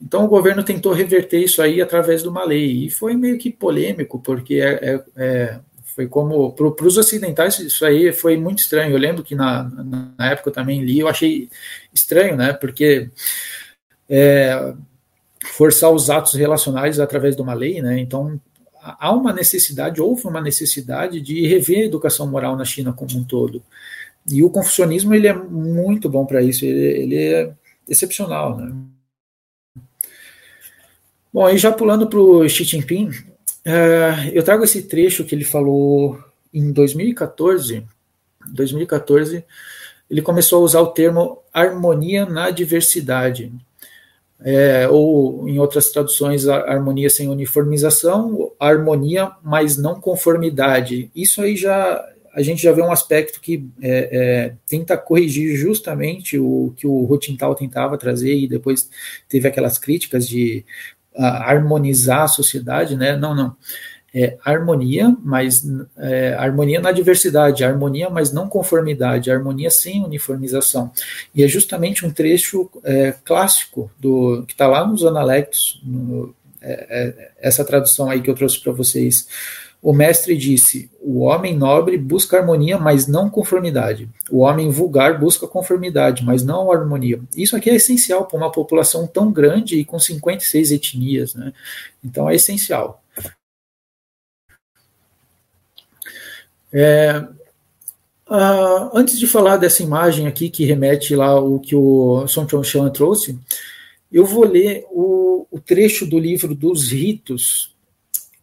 [0.03, 3.49] Então o governo tentou reverter isso aí através de uma lei, e foi meio que
[3.49, 5.61] polêmico, porque é, é, é
[5.95, 8.93] foi como, para os ocidentais, isso aí foi muito estranho.
[8.93, 9.63] Eu lembro que na,
[10.19, 11.49] na época eu também li, eu achei
[11.93, 12.53] estranho, né?
[12.53, 13.11] Porque
[14.09, 14.75] é,
[15.53, 18.01] forçar os atos relacionais através de uma lei, né?
[18.01, 18.41] Então
[18.83, 23.25] há uma necessidade, houve uma necessidade de rever a educação moral na China como um
[23.25, 23.63] todo.
[24.29, 27.53] E o confucionismo ele é muito bom para isso, ele, ele, é
[27.89, 28.75] excepcional, né?
[31.33, 33.11] Bom, e já pulando para o Xi Jinping,
[33.67, 36.19] uh, eu trago esse trecho que ele falou
[36.53, 37.85] em 2014.
[38.47, 39.45] 2014,
[40.11, 43.53] ele começou a usar o termo harmonia na diversidade.
[44.41, 51.11] É, ou em outras traduções, harmonia sem uniformização, harmonia, mas não conformidade.
[51.15, 52.05] Isso aí já
[52.35, 57.05] a gente já vê um aspecto que é, é, tenta corrigir justamente o que o
[57.05, 58.91] Rotintal tentava trazer e depois
[59.29, 60.65] teve aquelas críticas de
[61.17, 63.17] harmonizar a sociedade, né?
[63.17, 63.57] Não, não.
[64.17, 65.65] É harmonia, mas
[65.99, 70.93] é, harmonia na diversidade, harmonia, mas não conformidade, harmonia sem uniformização.
[71.35, 76.87] E é justamente um trecho é, clássico do que está lá nos Analectos, no, é,
[76.89, 79.27] é, essa tradução aí que eu trouxe para vocês
[79.85, 84.09] o mestre disse: o homem nobre busca harmonia, mas não conformidade.
[84.31, 87.21] O homem vulgar busca conformidade, mas não harmonia.
[87.37, 91.53] Isso aqui é essencial para uma população tão grande e com 56 etnias, né?
[92.03, 93.05] Então é essencial.
[96.73, 97.23] É,
[98.31, 102.91] uh, antes de falar dessa imagem aqui que remete lá o que o Song Chong
[102.91, 103.39] trouxe,
[104.11, 107.75] eu vou ler o, o trecho do livro dos ritos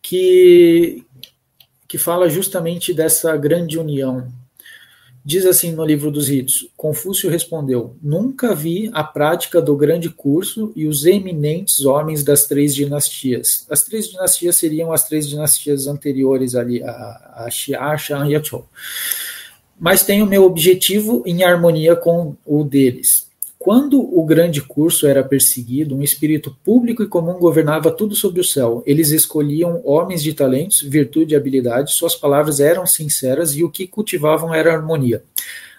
[0.01, 1.03] que,
[1.91, 4.31] que fala justamente dessa grande união.
[5.25, 10.71] Diz assim no livro dos ritos: Confúcio respondeu: Nunca vi a prática do grande curso
[10.73, 13.65] e os eminentes homens das três dinastias.
[13.69, 18.41] As três dinastias seriam as três dinastias anteriores ali, a, a Xia, Shan e a
[18.41, 18.65] Chou.
[19.77, 23.29] Mas tenho meu objetivo em harmonia com o deles.
[23.63, 28.43] Quando o grande curso era perseguido, um espírito público e comum governava tudo sob o
[28.43, 28.81] céu.
[28.87, 33.85] Eles escolhiam homens de talentos, virtude e habilidade, suas palavras eram sinceras e o que
[33.85, 35.23] cultivavam era harmonia.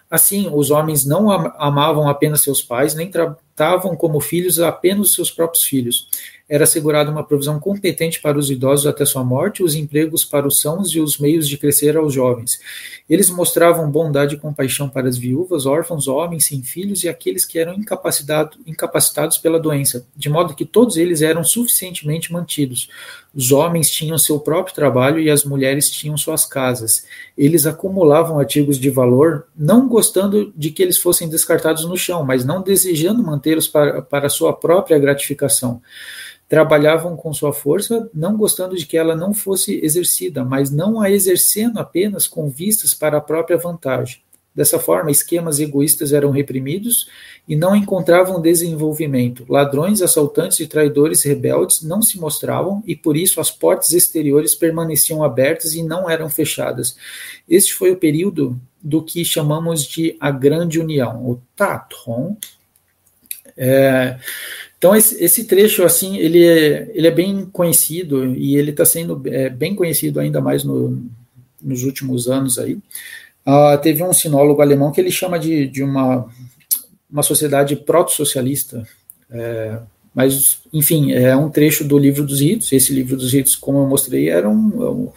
[0.08, 5.64] Assim, os homens não amavam apenas seus pais, nem tratavam como filhos apenas seus próprios
[5.64, 6.06] filhos
[6.52, 10.60] era assegurada uma provisão competente para os idosos até sua morte, os empregos para os
[10.60, 12.60] sãos e os meios de crescer aos jovens.
[13.08, 17.58] Eles mostravam bondade e compaixão para as viúvas, órfãos, homens sem filhos e aqueles que
[17.58, 22.90] eram incapacitado, incapacitados pela doença, de modo que todos eles eram suficientemente mantidos.
[23.34, 27.06] Os homens tinham seu próprio trabalho e as mulheres tinham suas casas.
[27.36, 32.44] Eles acumulavam artigos de valor, não gostando de que eles fossem descartados no chão, mas
[32.44, 35.80] não desejando mantê-los para, para sua própria gratificação
[36.52, 41.10] trabalhavam com sua força, não gostando de que ela não fosse exercida, mas não a
[41.10, 44.20] exercendo apenas com vistas para a própria vantagem.
[44.54, 47.08] Dessa forma, esquemas egoístas eram reprimidos
[47.48, 49.46] e não encontravam desenvolvimento.
[49.48, 55.24] Ladrões, assaltantes e traidores rebeldes não se mostravam e por isso as portas exteriores permaneciam
[55.24, 56.94] abertas e não eram fechadas.
[57.48, 62.36] Este foi o período do que chamamos de a Grande União, o Tatron.
[63.56, 64.18] É,
[64.82, 69.22] então esse, esse, trecho assim ele é, ele é bem conhecido e ele está sendo
[69.26, 71.00] é, bem conhecido ainda mais no,
[71.62, 72.74] nos últimos anos aí.
[73.46, 76.28] Uh, teve um sinólogo alemão que ele chama de, de uma,
[77.08, 78.84] uma sociedade proto-socialista,
[79.30, 79.78] é,
[80.12, 82.72] mas enfim é um trecho do livro dos ritos.
[82.72, 85.12] Esse livro dos ritos, como eu mostrei, era um,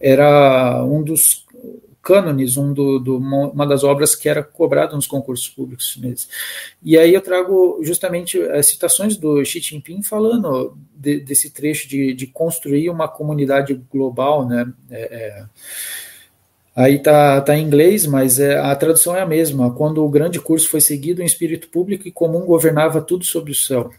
[0.00, 1.44] era um dos
[2.02, 6.28] cânones, um do, do, uma das obras que era cobrada nos concursos públicos chineses.
[6.82, 12.14] E aí eu trago justamente as citações do Xi Jinping falando de, desse trecho de,
[12.14, 14.72] de, construir uma comunidade global, né?
[14.90, 15.44] É, é,
[16.74, 19.74] aí tá, tá em inglês, mas é, a tradução é a mesma.
[19.74, 23.54] Quando o grande curso foi seguido, um espírito público e comum governava tudo sobre o
[23.54, 23.90] céu.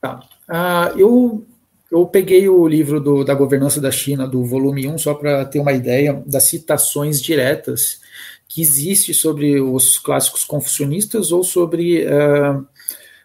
[0.00, 0.37] Tá.
[0.48, 1.46] Ah, eu,
[1.90, 5.60] eu peguei o livro do, da governança da China, do volume 1, só para ter
[5.60, 8.00] uma ideia das citações diretas
[8.48, 12.66] que existe sobre os clássicos confucionistas ou sobre uh,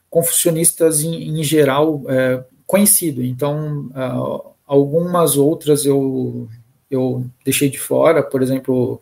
[0.09, 3.23] confucionistas em, em geral uh, conhecido.
[3.23, 6.49] Então, uh, algumas outras eu,
[6.91, 8.99] eu deixei de fora, por exemplo,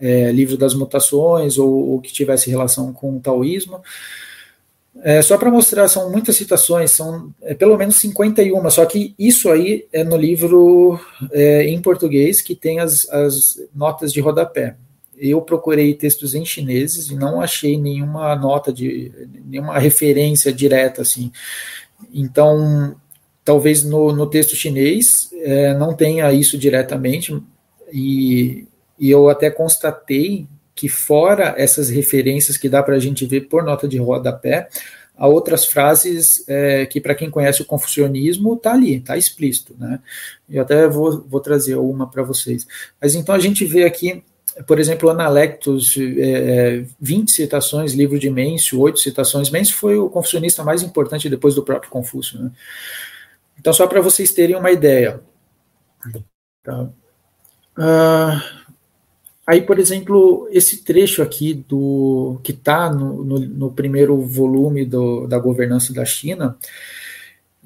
[0.00, 3.82] é, livro das mutações ou, ou que tivesse relação com o taoísmo.
[5.02, 9.50] É, só para mostrar, são muitas citações, são é, pelo menos 51, só que isso
[9.50, 10.98] aí é no livro
[11.30, 14.76] é, em português que tem as, as notas de rodapé.
[15.16, 19.12] Eu procurei textos em chineses e não achei nenhuma nota de
[19.44, 21.32] nenhuma referência direta assim.
[22.12, 22.96] Então,
[23.44, 27.40] talvez no, no texto chinês é, não tenha isso diretamente
[27.92, 28.66] e,
[28.98, 30.46] e eu até constatei
[30.78, 34.68] que fora essas referências que dá para a gente ver por nota de rodapé,
[35.16, 39.74] há outras frases é, que, para quem conhece o confucionismo, está ali, está explícito.
[39.76, 39.98] Né?
[40.48, 42.64] Eu até vou, vou trazer uma para vocês.
[43.02, 44.22] Mas então a gente vê aqui
[44.66, 49.50] por exemplo, Analectos, é, 20 citações, livro de Mêncio, 8 citações.
[49.50, 52.40] Mêncio foi o confucionista mais importante depois do próprio Confúcio.
[52.40, 52.50] Né?
[53.56, 55.20] Então, só para vocês terem uma ideia.
[56.64, 56.88] Tá?
[57.78, 58.58] Uh,
[59.48, 65.26] aí, por exemplo, esse trecho aqui do que está no, no, no, primeiro volume do,
[65.26, 66.54] da governança da China,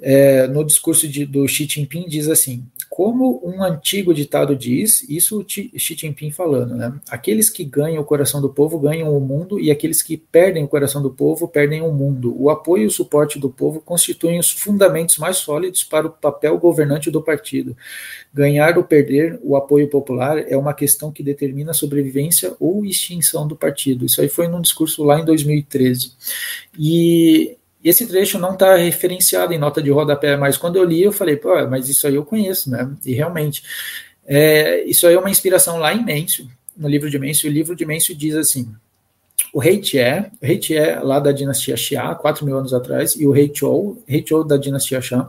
[0.01, 2.65] é, no discurso de, do Xi Jinping diz assim:
[2.95, 6.93] como um antigo ditado diz, isso Xi Jinping falando, né?
[7.09, 10.69] Aqueles que ganham o coração do povo ganham o mundo e aqueles que perdem o
[10.69, 12.37] coração do povo perdem o mundo.
[12.39, 16.59] O apoio e o suporte do povo constituem os fundamentos mais sólidos para o papel
[16.59, 17.75] governante do partido.
[18.35, 23.49] Ganhar ou perder o apoio popular é uma questão que determina a sobrevivência ou extinção
[23.49, 24.05] do partido.
[24.05, 26.13] Isso aí foi num discurso lá em 2013.
[26.79, 31.03] E e esse trecho não está referenciado em nota de rodapé, mas quando eu li,
[31.03, 32.89] eu falei, pô, mas isso aí eu conheço, né?
[33.05, 33.63] E realmente,
[34.25, 37.51] é, isso aí é uma inspiração lá em Mêncio, no livro de Mêncio.
[37.51, 38.73] O livro de Mêncio diz assim:
[39.53, 43.27] o rei Tie, o rei Tie lá da dinastia Xia, 4 mil anos atrás, e
[43.27, 45.29] o rei Chou, rei Chou da dinastia Shan,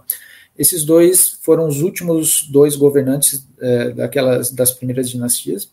[0.57, 5.69] esses dois foram os últimos dois governantes é, daquelas das primeiras dinastias.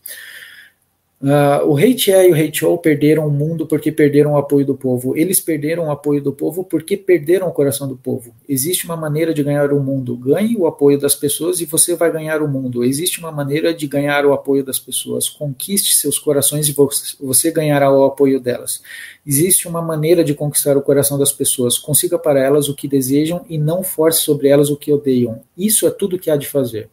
[1.23, 4.65] Uh, o Rei Tie e o Rei Chou perderam o mundo porque perderam o apoio
[4.65, 5.15] do povo.
[5.15, 8.35] Eles perderam o apoio do povo porque perderam o coração do povo.
[8.49, 10.17] Existe uma maneira de ganhar o mundo.
[10.17, 12.83] Ganhe o apoio das pessoas e você vai ganhar o mundo.
[12.83, 15.29] Existe uma maneira de ganhar o apoio das pessoas.
[15.29, 16.75] Conquiste seus corações e
[17.21, 18.81] você ganhará o apoio delas.
[19.27, 21.77] Existe uma maneira de conquistar o coração das pessoas.
[21.77, 25.43] Consiga para elas o que desejam e não force sobre elas o que odeiam.
[25.55, 26.89] Isso é tudo que há de fazer.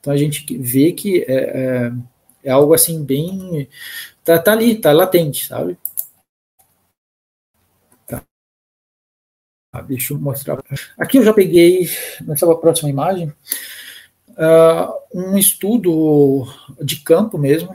[0.00, 1.26] Então a gente vê que.
[1.28, 1.92] É, é,
[2.46, 3.68] é algo assim bem.
[4.24, 5.76] Tá, tá ali, tá latente, sabe?
[8.06, 8.22] Tá.
[9.72, 10.62] Ah, deixa eu mostrar.
[10.96, 11.90] Aqui eu já peguei,
[12.22, 13.32] nessa próxima imagem,
[14.30, 16.46] uh, um estudo
[16.80, 17.74] de campo mesmo,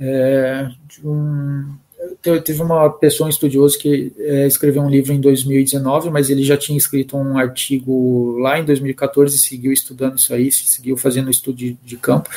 [0.00, 0.68] é,
[1.04, 1.76] um,
[2.22, 6.56] teve uma pessoa, um estudioso, que é, escreveu um livro em 2019, mas ele já
[6.56, 11.74] tinha escrito um artigo lá em 2014, seguiu estudando isso aí, seguiu fazendo estudo de,
[11.84, 12.28] de campo.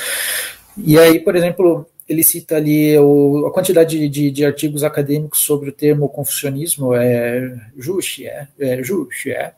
[0.77, 5.39] E aí, por exemplo, ele cita ali o, a quantidade de, de, de, artigos acadêmicos
[5.39, 9.53] sobre o termo confucionismo é Juxi, é, é, Juxi, é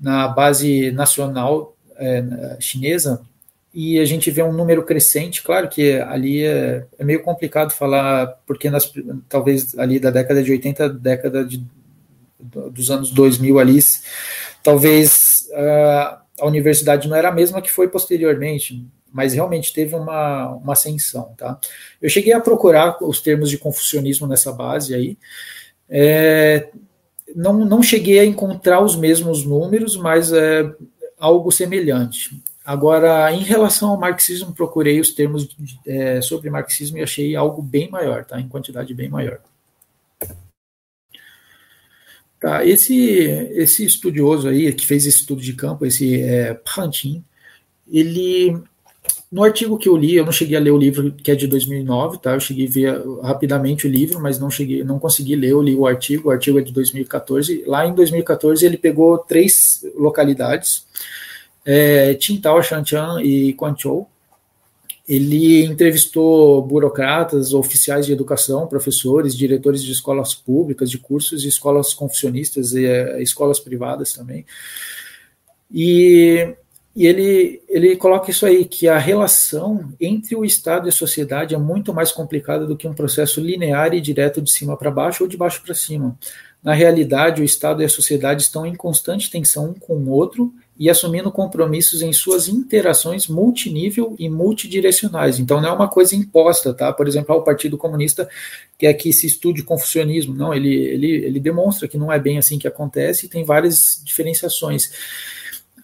[0.00, 3.22] na base nacional é, chinesa,
[3.72, 8.38] e a gente vê um número crescente, claro que ali é, é meio complicado falar,
[8.46, 8.92] porque nas,
[9.28, 11.60] talvez ali da década de 80, década de,
[12.38, 13.80] dos anos 2000 ali,
[14.62, 20.48] talvez uh, a universidade não era a mesma que foi posteriormente, mas realmente teve uma,
[20.56, 21.56] uma ascensão, tá?
[22.02, 25.16] Eu cheguei a procurar os termos de confucionismo nessa base aí,
[25.88, 26.68] é,
[27.34, 30.68] não, não cheguei a encontrar os mesmos números, mas é
[31.16, 32.42] algo semelhante.
[32.64, 35.48] Agora, em relação ao marxismo, procurei os termos
[35.86, 38.40] é, sobre marxismo e achei algo bem maior, tá?
[38.40, 39.38] Em quantidade bem maior.
[42.40, 47.24] Tá, esse, esse estudioso aí, que fez esse estudo de campo, esse é, Pantin,
[47.90, 48.62] ele
[49.34, 51.48] no artigo que eu li, eu não cheguei a ler o livro que é de
[51.48, 52.34] 2009, tá?
[52.34, 55.74] Eu cheguei a ver rapidamente o livro, mas não cheguei, não consegui ler, eu li
[55.74, 57.64] o artigo, o artigo é de 2014.
[57.66, 60.86] Lá em 2014 ele pegou três localidades,
[61.66, 64.08] é, Qingdao, Shantian e Quanzhou.
[65.08, 72.72] Ele entrevistou burocratas, oficiais de educação, professores, diretores de escolas públicas, de cursos, escolas confessionistas
[72.72, 74.46] e é, escolas privadas também.
[75.72, 76.54] E
[76.96, 81.54] e ele, ele coloca isso aí, que a relação entre o Estado e a sociedade
[81.54, 85.24] é muito mais complicada do que um processo linear e direto de cima para baixo
[85.24, 86.16] ou de baixo para cima.
[86.62, 90.54] Na realidade, o Estado e a sociedade estão em constante tensão um com o outro
[90.78, 95.38] e assumindo compromissos em suas interações multinível e multidirecionais.
[95.38, 96.92] Então não é uma coisa imposta, tá?
[96.92, 98.28] Por exemplo, o Partido Comunista
[98.78, 100.34] quer que se estude confucionismo.
[100.34, 104.00] Não, ele, ele, ele demonstra que não é bem assim que acontece e tem várias
[104.04, 104.90] diferenciações.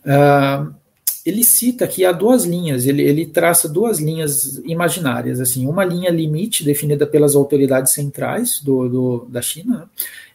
[0.04, 0.79] Uh,
[1.24, 6.10] ele cita que há duas linhas, ele, ele traça duas linhas imaginárias, assim, uma linha
[6.10, 9.84] limite definida pelas autoridades centrais do, do, da China, né,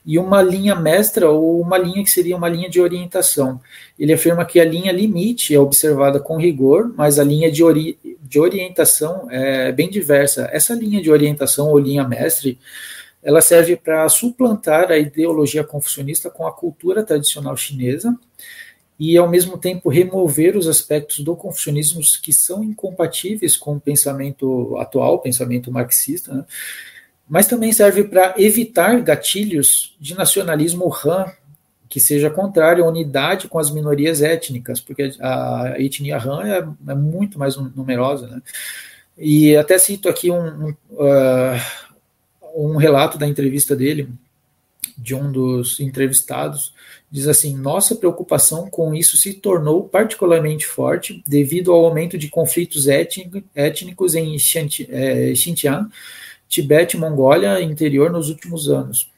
[0.06, 3.60] e uma linha mestra ou uma linha que seria uma linha de orientação.
[3.98, 7.98] Ele afirma que a linha limite é observada com rigor, mas a linha de, ori,
[8.22, 10.48] de orientação é bem diversa.
[10.52, 12.60] Essa linha de orientação ou linha mestre,
[13.24, 18.16] ela serve para suplantar a ideologia confucionista com a cultura tradicional chinesa,
[19.00, 24.78] e, ao mesmo tempo, remover os aspectos do confucionismo que são incompatíveis com o pensamento
[24.78, 26.46] atual, o pensamento marxista, né?
[27.28, 31.26] mas também serve para evitar gatilhos de nacionalismo Han,
[31.90, 36.96] que seja contrário à unidade com as minorias étnicas, porque a etnia Han é, é
[36.96, 38.28] muito mais numerosa.
[38.28, 38.42] Né?
[39.18, 41.62] E até cito aqui um, um, uh,
[42.56, 44.10] um relato da entrevista dele,
[44.98, 46.74] de um dos entrevistados,
[47.16, 52.88] diz assim: Nossa preocupação com isso se tornou particularmente forte devido ao aumento de conflitos
[52.90, 54.36] étnicos em
[54.90, 55.90] é, Xinjiang,
[56.50, 59.10] Tibete e Mongólia interior nos últimos anos.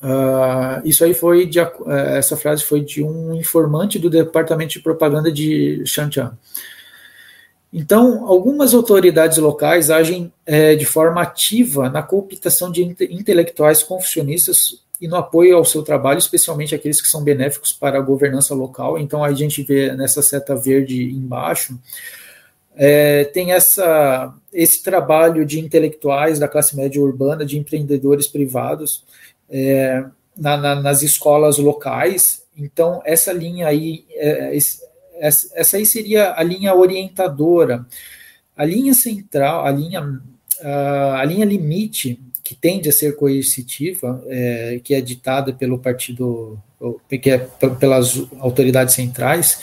[0.00, 4.80] Uh, isso aí foi de, uh, essa frase foi de um informante do departamento de
[4.80, 6.36] propaganda de Xinjiang.
[7.72, 14.83] Então, algumas autoridades locais agem é, de forma ativa na cooptação de inte intelectuais confucionistas
[15.00, 18.98] e no apoio ao seu trabalho, especialmente aqueles que são benéficos para a governança local.
[18.98, 21.78] Então, a gente vê nessa seta verde embaixo,
[22.76, 29.04] é, tem essa, esse trabalho de intelectuais da classe média urbana, de empreendedores privados
[29.48, 30.04] é,
[30.36, 32.42] na, na, nas escolas locais.
[32.56, 34.56] Então, essa linha aí, é,
[35.18, 37.86] essa aí seria a linha orientadora.
[38.56, 40.20] A linha central, a linha,
[40.62, 46.60] a linha limite, que tende a ser coercitiva, é, que é ditada pelo partido,
[47.08, 47.38] que é
[47.80, 49.58] pelas autoridades centrais,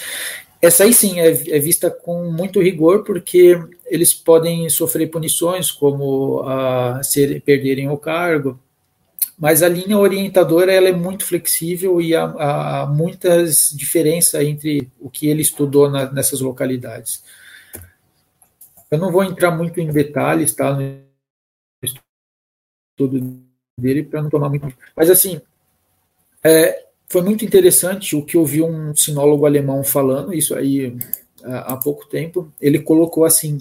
[0.61, 6.41] essa aí sim é, é, vista com muito rigor, porque eles podem sofrer punições, como
[6.41, 8.59] a, ser, perderem o cargo,
[9.37, 15.09] mas a linha orientadora ela é muito flexível e há, há muitas diferenças entre o
[15.09, 17.23] que ele estudou na, nessas localidades.
[18.91, 20.77] Eu não vou entrar muito em detalhes, tá,
[23.05, 23.39] estudo
[23.77, 25.41] dele para não tomar muito, mas assim,
[26.43, 30.95] é, foi muito interessante o que eu vi um sinólogo alemão falando isso aí
[31.43, 32.51] há, pouco tempo.
[32.59, 33.59] Ele colocou assim: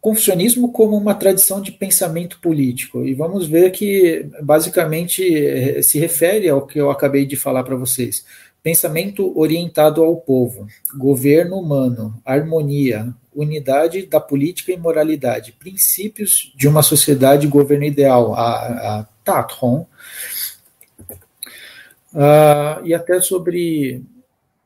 [0.00, 3.04] confucionismo como uma tradição de pensamento político.
[3.04, 7.76] E vamos ver que, basicamente, eh, se refere ao que eu acabei de falar para
[7.76, 8.24] vocês.
[8.66, 10.66] Pensamento orientado ao povo,
[10.98, 18.98] governo humano, harmonia, unidade da política e moralidade, princípios de uma sociedade governo ideal, a,
[18.98, 19.86] a Tatron,
[22.12, 24.02] uh, e até sobre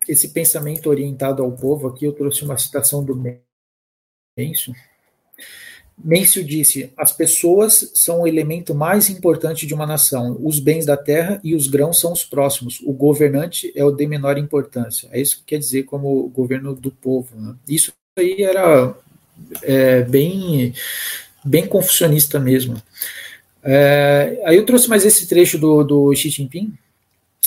[0.08, 3.14] esse pensamento orientado ao povo, aqui eu trouxe uma citação do
[4.34, 4.74] Mencio,
[6.02, 10.38] Mêncio disse: as pessoas são o elemento mais importante de uma nação.
[10.42, 12.80] Os bens da terra e os grãos são os próximos.
[12.84, 15.08] O governante é o de menor importância.
[15.12, 17.28] É isso que quer dizer como governo do povo.
[17.36, 17.54] Né?
[17.68, 18.94] Isso aí era
[19.62, 20.74] é, bem,
[21.44, 22.80] bem confucionista mesmo.
[23.62, 26.72] É, aí eu trouxe mais esse trecho do, do Xi Jinping,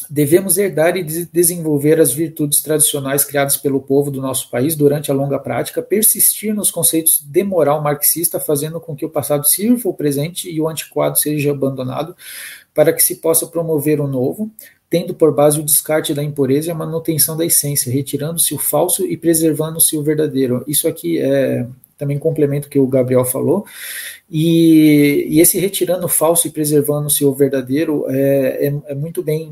[0.10, 5.14] devemos herdar e desenvolver as virtudes tradicionais criadas pelo povo do nosso país durante a
[5.14, 9.94] longa prática, persistir nos conceitos de moral marxista, fazendo com que o passado sirva o
[9.94, 12.16] presente e o antiquado seja abandonado,
[12.74, 14.52] para que se possa promover o novo,
[14.90, 19.06] tendo por base o descarte da impureza e a manutenção da essência, retirando-se o falso
[19.06, 20.64] e preservando-se o verdadeiro.
[20.68, 21.66] Isso aqui é
[21.98, 23.66] também complemento que o Gabriel falou.
[24.30, 29.52] E, e esse retirando o falso e preservando-se o verdadeiro é, é, é muito bem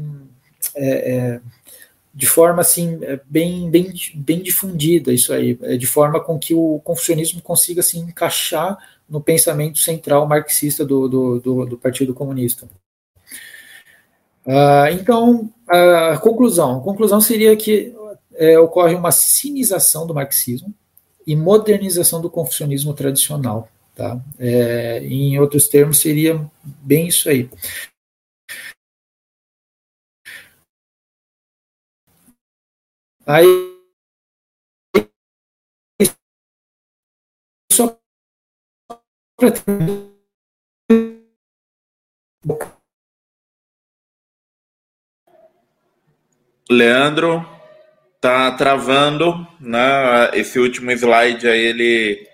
[0.76, 1.42] é, é,
[2.14, 6.54] de forma assim é, bem, bem, bem difundida isso aí, é, de forma com que
[6.54, 8.78] o confucionismo consiga se encaixar
[9.10, 12.68] no pensamento central marxista do, do, do, do Partido Comunista.
[14.46, 17.94] Uh, então, a conclusão, a conclusão seria que
[18.36, 20.74] é, ocorre uma cinização do marxismo
[21.28, 23.70] e modernização do confucionismo tradicional.
[23.96, 24.20] Tá?
[24.40, 27.50] É, em outros termos, seria bem isso aí.
[33.32, 33.46] Aí
[37.72, 37.98] só
[46.70, 47.46] Leandro
[48.20, 49.80] tá travando, né?
[50.34, 52.28] Esse último slide aí ele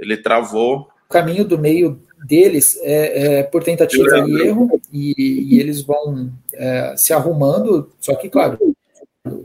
[0.00, 0.88] ele travou.
[1.08, 6.32] O caminho do meio deles é, é por tentativa e erro e, e eles vão
[6.52, 8.73] é, se arrumando, só que claro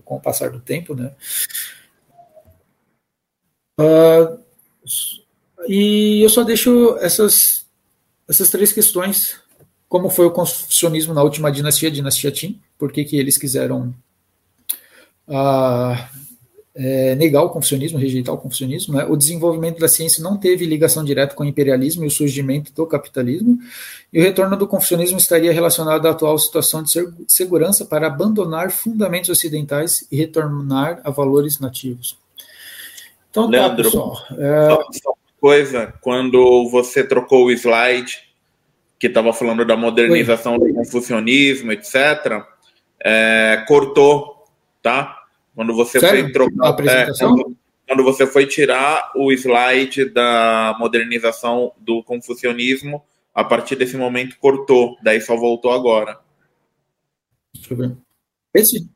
[0.10, 1.14] com o passar do tempo, né?
[3.80, 4.40] Uh,
[5.68, 7.68] e eu só deixo essas,
[8.28, 9.40] essas três questões,
[9.88, 13.94] como foi o confucionismo na última dinastia, dinastia Qin, por que, que eles quiseram
[15.28, 15.94] uh,
[16.82, 19.06] é, negar o confucionismo, rejeitar o confucionismo, né?
[19.06, 22.88] o desenvolvimento da ciência não teve ligação direta com o imperialismo e o surgimento do
[22.88, 23.60] capitalismo,
[24.14, 26.90] e o retorno do confucionismo estaria relacionado à atual situação de
[27.28, 32.18] segurança para abandonar fundamentos ocidentais e retornar a valores nativos.
[33.30, 34.36] Então, tá, Leandro, tá.
[34.38, 34.70] É...
[34.70, 38.20] Só, uma coisa, quando você trocou o slide,
[38.98, 40.70] que estava falando da modernização Oi.
[40.70, 42.42] do confucionismo, etc.,
[43.02, 44.46] é, cortou,
[44.82, 45.19] tá?
[45.56, 46.24] Quando você Sério?
[46.24, 46.66] foi trocar.
[46.66, 47.56] A apresentação?
[47.90, 53.04] quando você foi tirar o slide da modernização do confucionismo,
[53.34, 56.20] a partir desse momento cortou, daí só voltou agora.
[57.52, 57.98] Deixa eu ver.
[58.54, 58.88] Esse?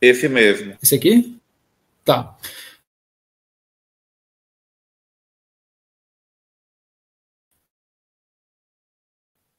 [0.00, 0.78] Esse mesmo.
[0.82, 1.38] Esse aqui?
[2.02, 2.38] Tá.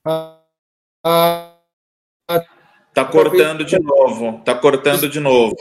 [0.03, 0.41] Ah,
[1.03, 1.46] ah,
[2.97, 4.41] tá cortando de novo.
[4.43, 5.55] Tá cortando de novo.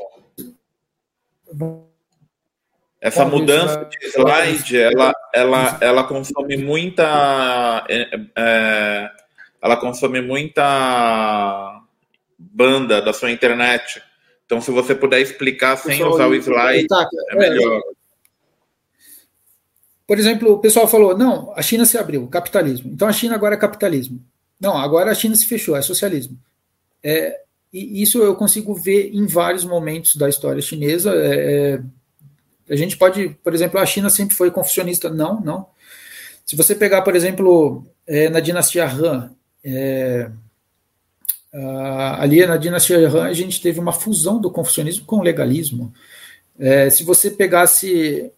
[2.98, 9.10] Essa mudança de slide, ela, ela, ela consome muita, é, é,
[9.60, 11.82] ela consome muita
[12.38, 14.02] banda da sua internet.
[14.46, 17.82] Então, se você puder explicar sem usar o slide, é, é melhor.
[20.06, 22.90] Por exemplo, o pessoal falou: não, a China se abriu, capitalismo.
[22.92, 24.24] Então a China agora é capitalismo.
[24.58, 26.38] Não, agora a China se fechou, é socialismo.
[27.08, 27.40] É,
[27.72, 31.14] e isso eu consigo ver em vários momentos da história chinesa.
[31.14, 31.78] É,
[32.68, 35.08] é, a gente pode, por exemplo, a China sempre foi confucionista.
[35.08, 35.68] Não, não.
[36.44, 39.30] Se você pegar, por exemplo, é, na dinastia Han,
[39.64, 40.28] é,
[42.18, 45.94] ali na dinastia Han, a gente teve uma fusão do confucionismo com o legalismo.
[46.58, 48.32] É, se você pegasse,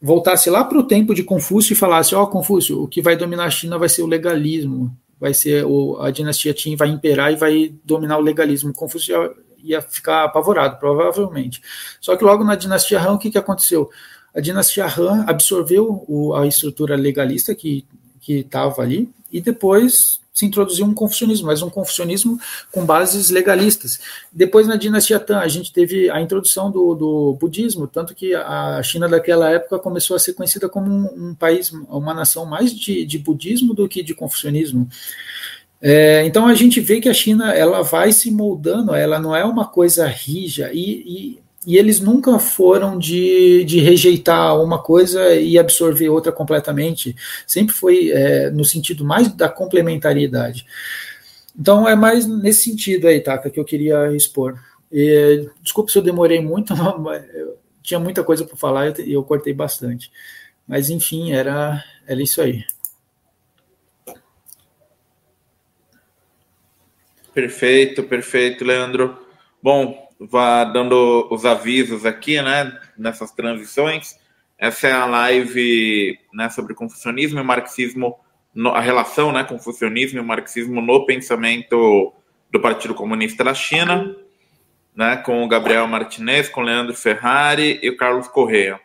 [0.00, 3.16] voltasse lá para o tempo de Confúcio e falasse: Ó, oh, Confúcio, o que vai
[3.16, 7.32] dominar a China vai ser o legalismo vai ser o, a dinastia Qin vai imperar
[7.32, 8.72] e vai dominar o legalismo.
[8.74, 9.32] Confúcio
[9.62, 11.62] ia, ficar apavorado, provavelmente.
[12.00, 13.88] Só que logo na dinastia Han, o que, que aconteceu?
[14.34, 17.54] A dinastia Han absorveu o, a estrutura legalista
[18.22, 22.38] que estava ali e depois se introduziu um confucionismo, mas um confucionismo
[22.70, 24.00] com bases legalistas.
[24.32, 28.82] Depois, na dinastia Tang, a gente teve a introdução do, do budismo, tanto que a
[28.82, 33.04] China daquela época começou a ser conhecida como um, um país, uma nação mais de,
[33.04, 34.88] de budismo do que de confucionismo.
[35.82, 39.44] É, então a gente vê que a China ela vai se moldando, ela não é
[39.44, 45.58] uma coisa rija e, e e eles nunca foram de, de rejeitar uma coisa e
[45.58, 47.14] absorver outra completamente.
[47.46, 50.66] Sempre foi é, no sentido mais da complementariedade.
[51.58, 54.58] Então é mais nesse sentido aí, Taka, que eu queria expor.
[54.90, 56.74] E, desculpe se eu demorei muito,
[57.34, 60.10] eu tinha muita coisa para falar e eu, eu cortei bastante.
[60.66, 62.64] Mas enfim, era, era isso aí.
[67.32, 69.16] Perfeito, perfeito, Leandro.
[69.62, 74.18] Bom, vá dando os avisos aqui, né, nessas transições.
[74.58, 78.16] Essa é a live né, sobre confucionismo e marxismo,
[78.72, 82.12] a relação, né, confucionismo e marxismo no pensamento
[82.50, 84.14] do Partido Comunista da China,
[84.94, 88.78] né, com o Gabriel Martinez, com o Leandro Ferrari e o Carlos Correa.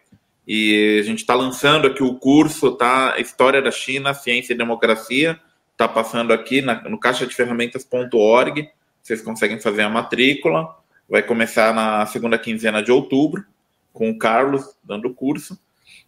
[0.47, 3.15] E a gente está lançando aqui o curso, tá?
[3.19, 5.37] História da China, Ciência e Democracia,
[5.73, 8.69] está passando aqui na, no caixadeferramentas.org.
[9.03, 10.73] Vocês conseguem fazer a matrícula.
[11.09, 13.45] Vai começar na segunda quinzena de outubro,
[13.93, 15.57] com o Carlos dando o curso.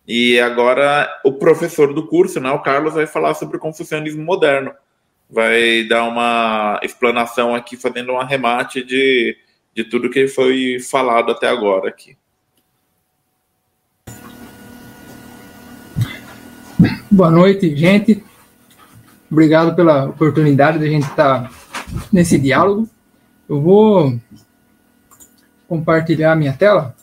[0.07, 4.73] E agora o professor do curso, né, o Carlos, vai falar sobre o confucionismo moderno.
[5.29, 9.37] Vai dar uma explanação aqui, fazendo um arremate de,
[9.73, 12.17] de tudo que foi falado até agora aqui.
[17.11, 18.23] Boa noite, gente.
[19.31, 21.51] Obrigado pela oportunidade de a gente estar
[22.11, 22.89] nesse diálogo.
[23.47, 24.19] Eu vou
[25.69, 26.95] compartilhar a minha tela?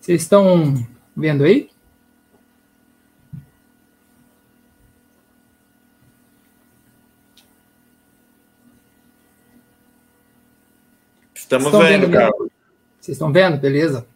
[0.00, 0.74] Vocês estão
[1.16, 1.68] vendo aí?
[11.34, 12.48] Estamos vendo, vendo Carlos.
[13.00, 13.58] Vocês estão vendo?
[13.58, 14.06] Beleza.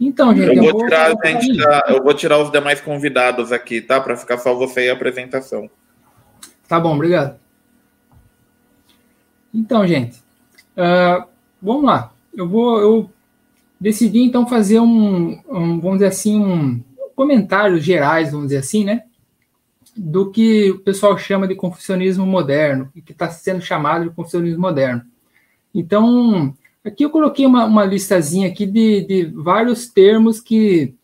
[0.00, 4.00] Então, gente, eu, vou, tirar, gente, da, eu vou tirar os demais convidados aqui, tá?
[4.00, 5.68] Para ficar só você e a apresentação.
[6.68, 7.38] Tá bom, obrigado.
[9.52, 10.18] Então, gente,
[10.76, 11.26] uh,
[11.60, 12.12] vamos lá.
[12.32, 13.10] Eu vou, eu
[13.80, 16.82] decidi então fazer um, um, vamos dizer assim, um
[17.16, 19.02] comentários gerais, vamos dizer assim, né?
[19.96, 25.02] Do que o pessoal chama de confucionismo moderno, que está sendo chamado de confucionismo moderno.
[25.74, 26.54] Então,
[26.88, 30.94] Aqui eu coloquei uma, uma listazinha aqui de, de vários termos que,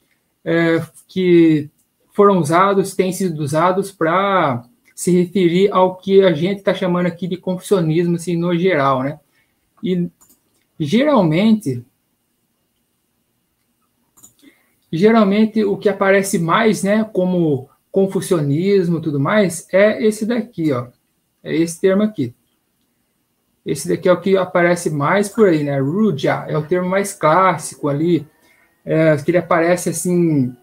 [0.43, 1.69] é, que
[2.15, 7.28] foram usados, têm sido usados para se referir ao que a gente está chamando aqui
[7.28, 9.20] de confucionismo, assim, no geral, né?
[9.82, 10.09] E
[10.81, 11.85] geralmente,
[14.90, 20.86] geralmente o que aparece mais, né, como confucionismo, tudo mais, é esse daqui, ó,
[21.43, 22.35] é esse termo aqui.
[23.65, 25.78] Esse daqui é o que aparece mais por aí, né?
[25.78, 28.27] Ruja é o termo mais clássico ali,
[28.85, 30.55] é, que ele aparece assim,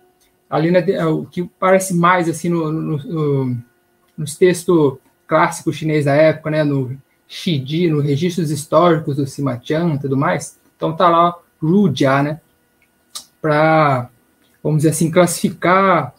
[0.50, 3.58] ali na, é, o que aparece mais assim no, no, no,
[4.18, 6.96] nos textos clássicos chineses da época, né, no
[7.28, 10.60] Shiji, nos registros históricos do Sima Qian e tudo mais.
[10.76, 12.42] Então tá lá Rujia, né,
[13.42, 14.10] para,
[14.62, 16.14] vamos dizer assim, classificar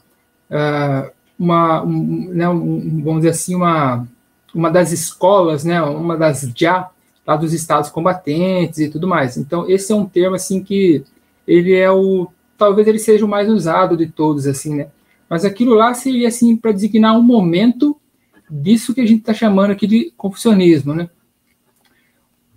[0.51, 4.09] uh, uma, um, né, um, vamos dizer assim, uma,
[4.55, 6.87] uma das escolas, né, uma das Jia,
[7.27, 9.37] lá dos estados combatentes e tudo mais.
[9.37, 11.05] Então, esse é um termo, assim, que
[11.47, 14.89] ele é o, talvez ele seja o mais usado de todos, assim, né,
[15.29, 17.97] mas aquilo lá seria, assim, para designar um momento
[18.51, 21.09] disso que a gente está chamando aqui de confucionismo, né.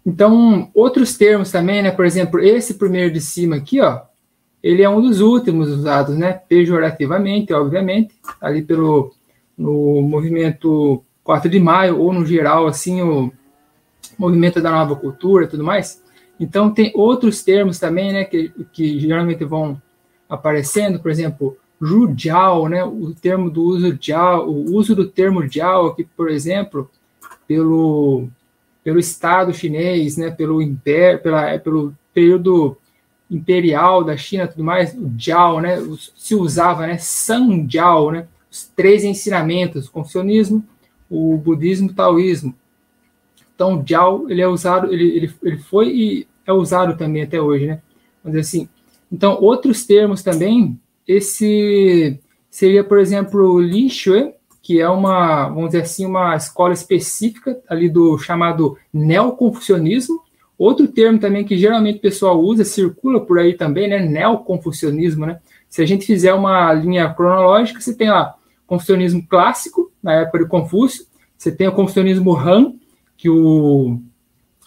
[0.06, 4.02] Então, outros termos também, né, por exemplo, esse primeiro de cima aqui, ó,
[4.62, 9.14] ele é um dos últimos usados, né, pejorativamente, obviamente, ali pelo
[9.58, 13.34] no movimento 4 de maio, ou no geral, assim, o
[14.18, 16.02] movimento da nova cultura tudo mais.
[16.40, 19.82] Então, tem outros termos também, né, que, que geralmente vão
[20.30, 25.88] aparecendo, por exemplo, Rujiao, né, o termo do uso jiao, o uso do termo jiao
[25.88, 26.90] aqui, por exemplo,
[27.48, 28.28] pelo,
[28.84, 32.78] pelo Estado chinês, né, pelo império, pela, pelo período
[33.32, 35.78] imperial da China tudo mais, o Jiao, né,
[36.16, 40.64] se usava, né, San Jiao, né, os três ensinamentos, o confucionismo,
[41.16, 42.56] o budismo, o taoísmo.
[43.54, 47.68] Então, Jiao, ele é usado, ele, ele, ele foi e é usado também até hoje,
[47.68, 47.82] né,
[48.24, 48.70] dizer assim.
[49.12, 52.20] Então, outros termos também, esse
[52.50, 57.88] seria, por exemplo, Li Shui, que é uma, vamos dizer assim, uma escola específica ali
[57.88, 60.26] do chamado neoconfucionismo,
[60.58, 64.00] Outro termo também que geralmente o pessoal usa, circula por aí também, né?
[64.00, 65.40] Neoconfucionismo, né?
[65.70, 68.36] Se a gente fizer uma linha cronológica, você tem lá
[68.68, 71.06] confucionismo clássico, na época de Confúcio,
[71.38, 72.74] você tem o confucionismo Han,
[73.18, 74.00] que o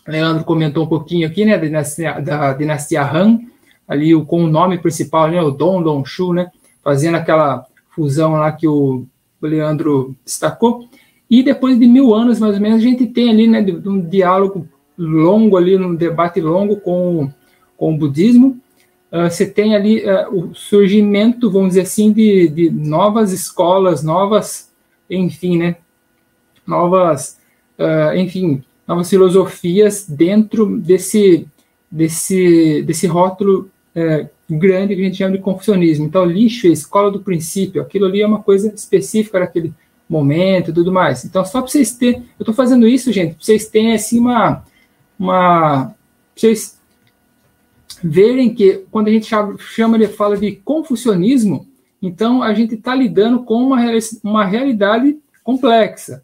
[0.07, 1.59] Leandro comentou um pouquinho aqui, né?
[1.59, 3.41] Da dinastia, da dinastia Han,
[3.87, 5.43] ali com o nome principal, né?
[5.43, 6.51] O Dong Dong Shu, né?
[6.83, 9.07] Fazendo aquela fusão lá que o
[9.43, 10.89] Leandro destacou.
[11.31, 13.65] E depois de mil anos, mais ou menos, a gente tem ali, né?
[13.85, 14.67] Um diálogo
[14.97, 17.31] longo ali, num debate longo com,
[17.77, 18.59] com o budismo.
[19.11, 24.71] Uh, você tem ali uh, o surgimento, vamos dizer assim, de, de novas escolas, novas,
[25.09, 25.77] enfim, né?
[26.67, 27.39] Novas,
[27.79, 31.47] uh, enfim, novas filosofias dentro desse,
[31.91, 33.71] desse, desse rótulo
[34.49, 36.07] grande que a gente chama de confucionismo.
[36.07, 39.75] Então, lixo é escola do princípio, aquilo ali é uma coisa específica daquele
[40.09, 41.25] momento e tudo mais.
[41.25, 44.63] Então, só para vocês terem, eu estou fazendo isso, gente, para vocês terem assim uma,
[45.19, 45.95] uma.
[46.37, 46.78] Vocês
[48.03, 51.67] verem que quando a gente chama, ele fala de confucionismo,
[52.01, 53.79] então a gente está lidando com uma,
[54.23, 56.23] uma realidade complexa.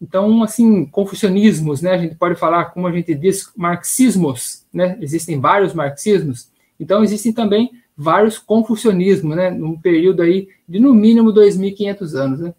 [0.00, 1.92] Então, assim, confucionismos, né?
[1.92, 4.98] A gente pode falar, como a gente diz, marxismos, né?
[5.00, 6.50] Existem vários marxismos.
[6.78, 9.50] Então, existem também vários confucionismos, né?
[9.50, 12.54] Num período aí de no mínimo 2.500 anos, né?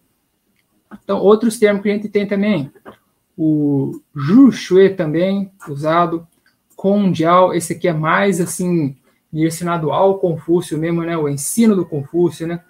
[1.04, 2.70] Então, outros termos que a gente tem também,
[3.36, 4.00] o
[4.50, 6.26] Shui também usado,
[6.76, 8.94] Kondiao, esse aqui é mais assim
[9.32, 12.60] direcionado ao Confúcio mesmo, né, o ensino do Confúcio, né?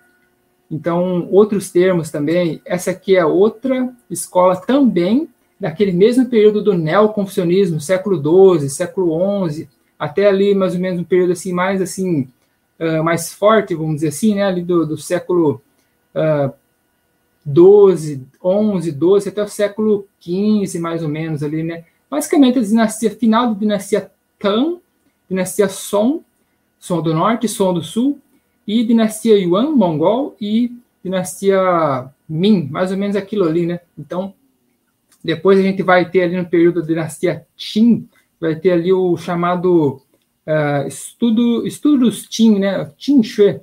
[0.71, 5.29] Então, outros termos também, essa aqui é outra escola também
[5.61, 8.17] daquele mesmo período do neoconfucionismo, século
[8.59, 9.69] XII, século XI,
[9.99, 12.29] até ali mais ou menos um período assim mais assim
[12.81, 15.61] uh, mais forte, vamos dizer assim, né, ali do, do século
[16.15, 16.53] uh,
[17.45, 21.85] 12, 11, 12, até o século 15, mais ou menos, ali, né?
[22.11, 24.79] Basicamente, a dinastia final da dinastia Tang,
[25.29, 26.23] dinastia Song,
[26.79, 28.19] Song do Norte, Song do Sul,
[28.67, 30.73] e dinastia Yuan, Mongol, e
[31.03, 33.81] dinastia Ming, mais ou menos aquilo ali, né?
[33.99, 34.35] Então,
[35.23, 38.09] depois a gente vai ter ali no período da dinastia Qin,
[38.41, 40.03] vai ter ali o chamado
[40.47, 42.91] uh, estudo, estudos Qin, né?
[42.97, 43.61] Qin Shui,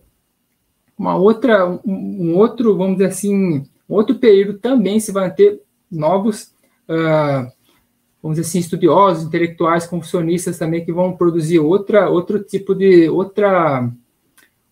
[0.98, 5.62] uma outra, um, um outro, vamos dizer assim, Outro período também se vai ter
[5.92, 6.54] novos,
[6.90, 7.52] uh,
[8.24, 13.92] vamos dizer assim, estudiosos, intelectuais, confucionistas também que vão produzir outra, outro tipo de outra,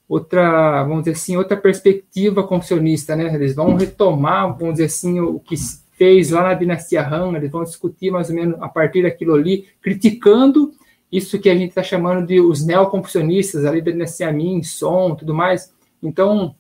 [0.07, 3.35] outra, vamos dizer assim, outra perspectiva confucionista, né?
[3.35, 5.55] Eles vão retomar, vamos dizer assim, o que
[5.97, 9.67] fez lá na dinastia Han, eles vão discutir mais ou menos a partir daquilo ali,
[9.81, 10.71] criticando
[11.11, 15.33] isso que a gente está chamando de os neoconfucionistas ali da dinastia Ming, Song, tudo
[15.33, 15.73] mais.
[16.01, 16.55] Então,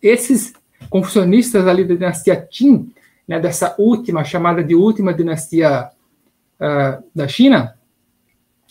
[0.00, 0.54] esses
[0.88, 2.90] confucionistas ali da dinastia Qin,
[3.28, 5.90] né, dessa última, chamada de última dinastia
[6.60, 7.74] uh, da China,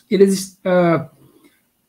[0.09, 1.09] eles, uh,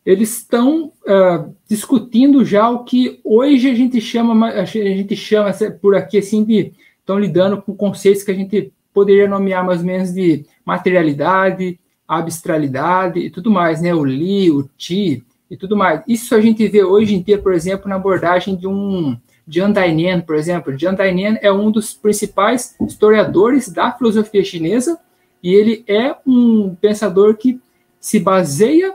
[0.04, 5.94] eles estão uh, discutindo já o que hoje a gente chama, a gente chama por
[5.94, 10.12] aqui assim de estão lidando com conceitos que a gente poderia nomear mais ou menos
[10.12, 13.94] de materialidade, abstralidade e tudo mais, né?
[13.94, 16.02] O Li, o Ti e tudo mais.
[16.06, 19.16] Isso a gente vê hoje em dia, por exemplo, na abordagem de um
[19.46, 20.76] Jian Dainian, por exemplo.
[20.76, 24.98] Jian Dainian é um dos principais historiadores da filosofia chinesa
[25.42, 27.60] e ele é um pensador que
[28.00, 28.94] se baseia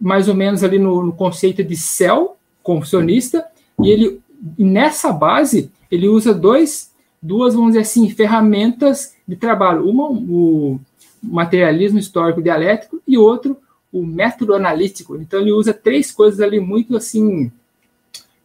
[0.00, 3.46] mais ou menos ali no, no conceito de céu confucionista
[3.80, 4.20] e ele
[4.58, 6.92] nessa base ele usa dois
[7.22, 10.80] duas vamos dizer assim ferramentas de trabalho uma o
[11.22, 13.56] materialismo histórico dialético e outro
[13.92, 17.50] o método analítico então ele usa três coisas ali muito assim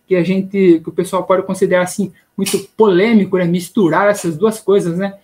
[0.08, 3.46] que a gente, que o pessoal pode considerar assim muito polêmico, né?
[3.46, 5.16] Misturar essas duas coisas, né?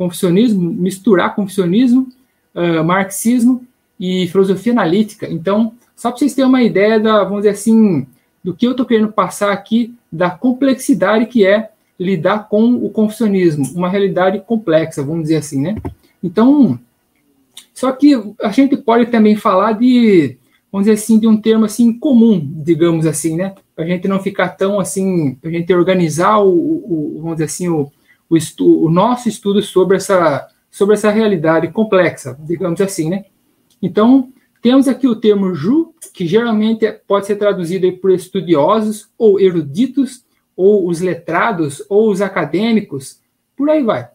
[0.00, 2.08] Confucionismo, misturar confucionismo,
[2.54, 3.66] uh, marxismo
[3.98, 5.28] e filosofia analítica.
[5.30, 8.06] Então, só para vocês terem uma ideia da, vamos dizer assim,
[8.42, 13.64] do que eu estou querendo passar aqui, da complexidade que é lidar com o confucionismo,
[13.74, 15.76] uma realidade complexa, vamos dizer assim, né?
[16.24, 16.80] Então,
[17.74, 20.38] só que a gente pode também falar de,
[20.72, 23.54] vamos dizer assim, de um termo assim comum, digamos assim, né?
[23.80, 27.44] para a gente não ficar tão assim, para a gente organizar o, o, vamos dizer
[27.44, 27.90] assim, o,
[28.30, 33.24] o, estu, o, nosso estudo sobre essa, sobre essa realidade complexa, digamos assim, né?
[33.82, 34.32] Então,
[34.62, 40.24] temos aqui o termo ju, que geralmente pode ser traduzido por estudiosos ou eruditos,
[40.56, 43.20] ou os letrados, ou os acadêmicos,
[43.56, 44.08] por aí vai.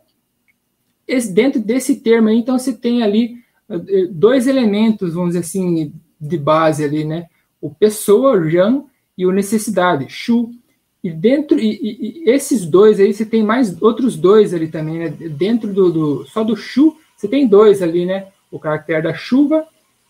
[1.07, 3.37] Esse, dentro desse termo aí, então, você tem ali
[3.69, 7.27] eh, dois elementos, vamos dizer assim, de base ali, né?
[7.59, 8.85] O pessoa, Jean,
[9.17, 10.51] e o necessidade, Shu.
[11.05, 14.97] E dentro, e, e, e, esses dois aí, você tem mais outros dois ali também,
[14.97, 15.09] né?
[15.09, 18.29] Dentro do, do, só do Shu, você tem dois ali, né?
[18.51, 19.67] O caractere da chuva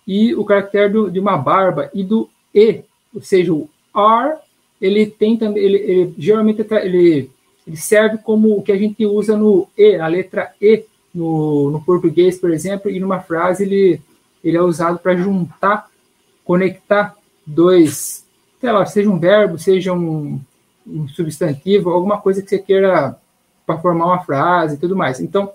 [0.07, 2.79] e o caractere do, de uma barba e do E,
[3.13, 4.37] ou seja, o R,
[4.79, 7.29] ele tem também, ele, ele geralmente ele,
[7.67, 11.81] ele serve como o que a gente usa no E, a letra E no, no
[11.83, 13.99] português, por exemplo, e numa frase ele,
[14.41, 15.89] ele é usado para juntar,
[16.45, 18.23] conectar dois
[18.61, 20.39] sei lá, seja um verbo, seja um,
[20.85, 23.17] um substantivo, alguma coisa que você queira
[23.65, 25.19] para formar uma frase e tudo mais.
[25.19, 25.51] Então,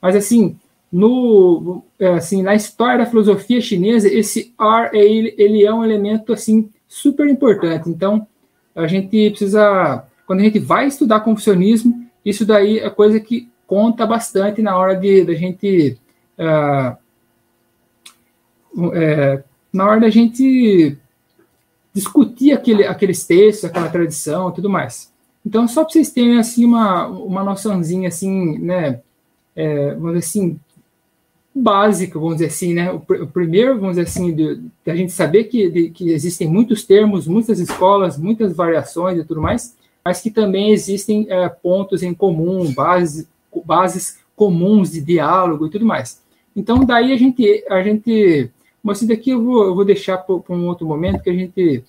[0.00, 0.56] mas assim,
[0.90, 6.32] no é, assim na história da filosofia chinesa, esse R ele, ele é um elemento
[6.32, 7.88] assim super importante.
[7.88, 8.26] Então,
[8.74, 14.06] a gente precisa quando a gente vai estudar confucionismo, isso daí é coisa que conta
[14.06, 15.98] bastante na hora de da gente
[16.38, 16.96] uh,
[18.94, 19.42] é,
[19.72, 20.96] na hora da gente
[21.98, 25.12] discutir aquele, aqueles textos, aquela tradição tudo mais.
[25.44, 29.00] Então, só para vocês terem assim uma, uma noçãozinha assim, né,
[29.56, 30.60] é, vamos dizer assim,
[31.54, 35.12] básica, vamos dizer assim, né, o, o primeiro, vamos dizer assim, de, de a gente
[35.12, 40.20] saber que, de, que existem muitos termos, muitas escolas, muitas variações e tudo mais, mas
[40.20, 43.26] que também existem é, pontos em comum, bases,
[43.64, 46.22] bases comuns de diálogo e tudo mais.
[46.54, 48.50] Então, daí a gente, a gente
[48.82, 51.84] mas isso daqui eu vou, eu vou deixar para um outro momento que a gente,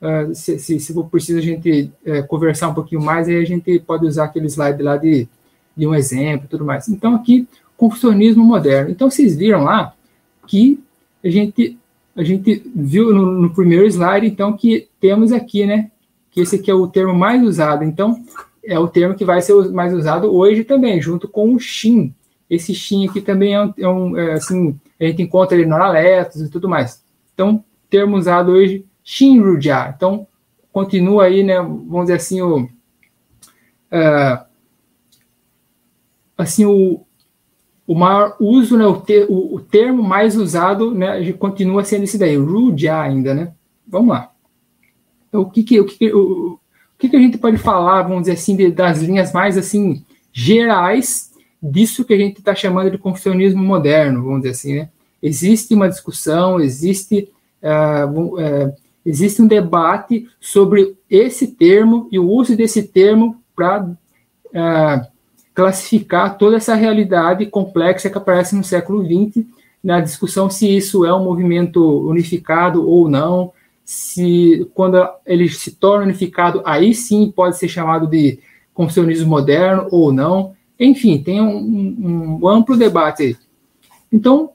[0.00, 3.44] uh, se, se, se, for preciso, a gente uh, conversar um pouquinho mais, aí a
[3.44, 5.28] gente pode usar aquele slide lá de,
[5.76, 6.88] de um exemplo e tudo mais.
[6.88, 7.46] Então, aqui,
[7.76, 8.90] confucionismo moderno.
[8.90, 9.94] Então, vocês viram lá
[10.46, 10.82] que
[11.24, 11.78] a gente,
[12.16, 15.90] a gente viu no, no primeiro slide, então, que temos aqui, né,
[16.30, 17.84] que esse aqui é o termo mais usado.
[17.84, 18.22] Então,
[18.64, 22.12] é o termo que vai ser mais usado hoje também, junto com o Shin.
[22.50, 25.76] Esse Shin aqui também é um, é um é, assim, a gente encontra ele no
[25.76, 27.02] Analetos e tudo mais.
[27.32, 29.94] Então, termo usado hoje, Shinrujia.
[29.96, 30.26] Então,
[30.72, 34.44] continua aí, né, vamos dizer assim, o, uh,
[36.36, 37.00] assim, o,
[37.86, 42.18] o maior uso, né, o, ter, o, o, termo mais usado, né, continua sendo esse
[42.18, 43.52] daí, Rujia ainda, né?
[43.86, 44.30] Vamos lá.
[45.28, 46.60] Então, o que que, o que, o, o
[46.98, 51.27] que, que a gente pode falar, vamos dizer assim, de, das linhas mais, assim, gerais
[51.62, 54.88] disso que a gente está chamando de confucionismo moderno, vamos dizer assim, né?
[55.22, 57.28] Existe uma discussão, existe,
[57.62, 58.72] uh, uh,
[59.04, 63.96] existe um debate sobre esse termo e o uso desse termo para uh,
[64.54, 65.08] ah,
[65.52, 69.44] classificar toda essa realidade complexa que aparece no século XX,
[69.82, 73.52] na discussão se isso é um movimento unificado ou não,
[73.84, 78.38] se quando ele se torna unificado, aí sim pode ser chamado de
[78.74, 80.54] confucionismo moderno ou não.
[80.78, 83.36] Enfim, tem um, um amplo debate aí.
[84.12, 84.50] Então,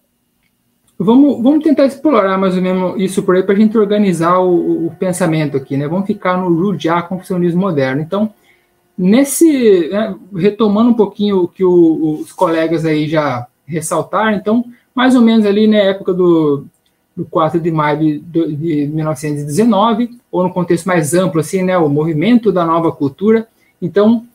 [0.97, 4.87] vamos, vamos tentar explorar mais ou menos isso por aí para a gente organizar o,
[4.87, 5.87] o, pensamento aqui, né?
[5.87, 8.01] Vamos ficar no Rudyard confucionismo moderno.
[8.01, 8.33] Então,
[8.97, 15.15] nesse, né, retomando um pouquinho o que o, os colegas aí já ressaltaram, então, mais
[15.15, 16.65] ou menos ali na época do,
[17.15, 21.89] do 4 de maio de, de 1919, ou no contexto mais amplo, assim, né, o
[21.89, 23.47] movimento da nova cultura.
[23.81, 24.25] Então,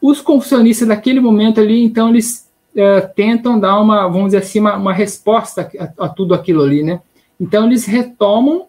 [0.00, 4.76] os confucionistas daquele momento ali, então, eles é, tentam dar uma, vamos dizer assim, uma,
[4.76, 7.00] uma resposta a, a, tudo aquilo ali, né?
[7.40, 8.66] Então, eles retomam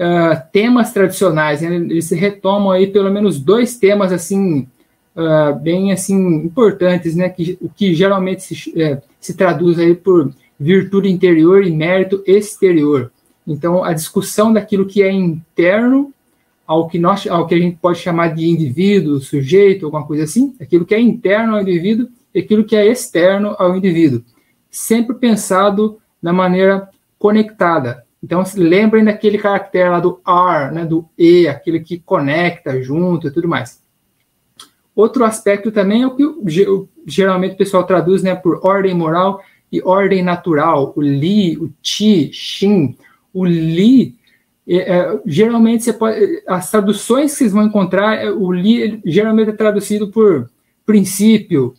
[0.00, 1.74] uh, temas tradicionais, né?
[1.76, 4.66] eles retomam aí pelo menos dois temas assim
[5.14, 7.28] uh, bem assim importantes, né?
[7.28, 13.10] Que o que geralmente se, é, se traduz aí por virtude interior e mérito exterior.
[13.46, 16.12] Então, a discussão daquilo que é interno
[16.70, 20.54] ao que nós, ao que a gente pode chamar de indivíduo, sujeito, alguma coisa assim,
[20.60, 24.22] aquilo que é interno ao indivíduo e aquilo que é externo ao indivíduo,
[24.70, 26.88] sempre pensado da maneira
[27.18, 28.06] conectada.
[28.22, 33.32] Então, lembrem daquele caractere lá do R, né, do E, aquele que conecta junto e
[33.32, 33.82] tudo mais.
[34.94, 36.24] Outro aspecto também é o que
[37.04, 39.42] geralmente o pessoal traduz né, por ordem moral
[39.72, 40.92] e ordem natural.
[40.94, 42.96] O Li, o Ti, Xin.
[43.34, 44.19] O Li,
[44.78, 46.42] é, é, geralmente você pode.
[46.46, 50.48] As traduções que vocês vão encontrar, é, o Li geralmente é traduzido por
[50.86, 51.74] princípio,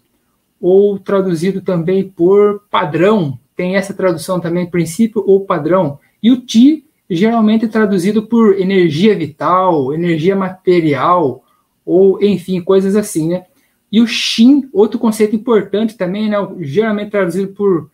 [0.59, 3.39] ou traduzido também por padrão.
[3.55, 5.99] Tem essa tradução também, princípio ou padrão.
[6.21, 11.43] E o Ti geralmente é traduzido por energia vital, energia material,
[11.85, 13.45] ou enfim, coisas assim, né?
[13.91, 16.37] E o Shin, outro conceito importante também, né?
[16.59, 17.89] Geralmente traduzido por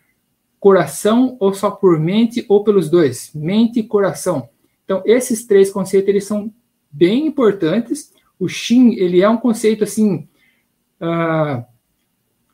[0.60, 4.49] coração, ou só por mente, ou pelos dois, mente e coração.
[4.88, 6.49] Então, esses três conceitos, eles são
[6.89, 8.14] bem importantes.
[8.39, 10.26] O Shin, ele é um conceito, assim,
[11.01, 11.61] uh,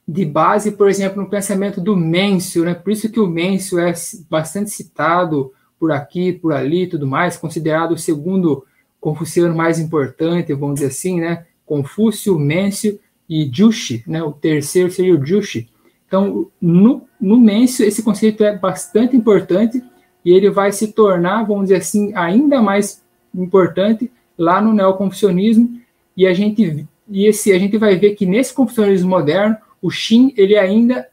[0.08, 2.74] de base, por exemplo, no pensamento do Mêncio, né?
[2.74, 3.94] Por isso que o Mêncio é
[4.28, 8.66] bastante citado por aqui, por ali tudo mais, considerado o segundo
[9.00, 11.46] confuciano mais importante, vamos dizer assim, né?
[11.68, 13.00] Confúcio, Mêncio
[13.30, 14.24] e Jushi, né?
[14.24, 15.70] O terceiro seria o Jushi.
[16.08, 19.84] Então, no, no Mêncio, esse conceito é bastante importante
[20.26, 23.02] e ele vai se tornar, vamos dizer assim, ainda mais
[23.36, 25.80] importante lá no neoconfucionismo
[26.16, 30.34] e a gente e esse a gente vai ver que nesse confucionismo moderno o Shin
[30.38, 31.08] ele ainda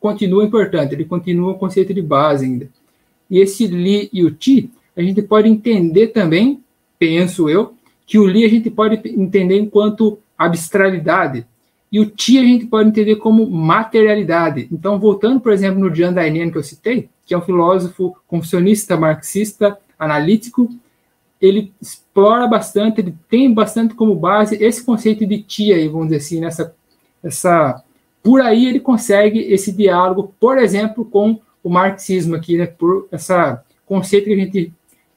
[0.00, 2.68] continua importante, ele continua o conceito de base ainda.
[3.30, 6.60] E esse Li e o Ti a gente pode entender também
[6.98, 7.74] penso eu,
[8.06, 11.46] que o Li a gente pode entender enquanto abstralidade
[11.92, 14.68] e o Ti a gente pode entender como materialidade.
[14.70, 18.96] Então, voltando, por exemplo, no Jian Dainian que eu citei, que é um filósofo confucionista,
[18.96, 20.68] marxista, analítico,
[21.40, 26.16] ele explora bastante, ele tem bastante como base esse conceito de Ti aí, vamos dizer
[26.16, 26.74] assim, nessa
[27.22, 27.84] essa
[28.20, 33.64] por aí ele consegue esse diálogo, por exemplo, com o marxismo aqui, né, por essa
[33.86, 34.72] conceito que a gente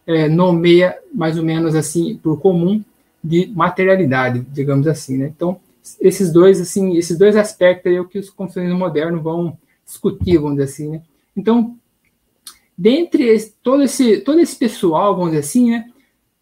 [0.05, 2.83] é, nomeia mais ou menos assim por comum
[3.23, 5.33] de materialidade, digamos assim, né?
[5.35, 5.59] Então
[5.99, 10.37] esses dois assim, esses dois aspectos aí é o que os confucionistas modernos vão discutir,
[10.37, 11.01] vamos dizer assim, né?
[11.35, 11.75] Então,
[12.83, 15.85] dentre esse, todo esse todo esse pessoal, vamos dizer assim, né?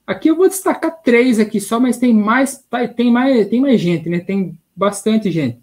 [0.07, 2.65] Aqui eu vou destacar três aqui só, mas tem mais
[2.95, 4.19] tem mais tem mais gente, né?
[4.19, 5.59] Tem bastante gente.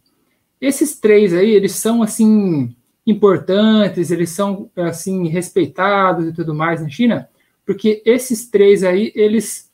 [0.61, 6.89] Esses três aí, eles são assim importantes, eles são assim respeitados e tudo mais na
[6.89, 7.29] China,
[7.67, 9.73] porque esses três aí, eles,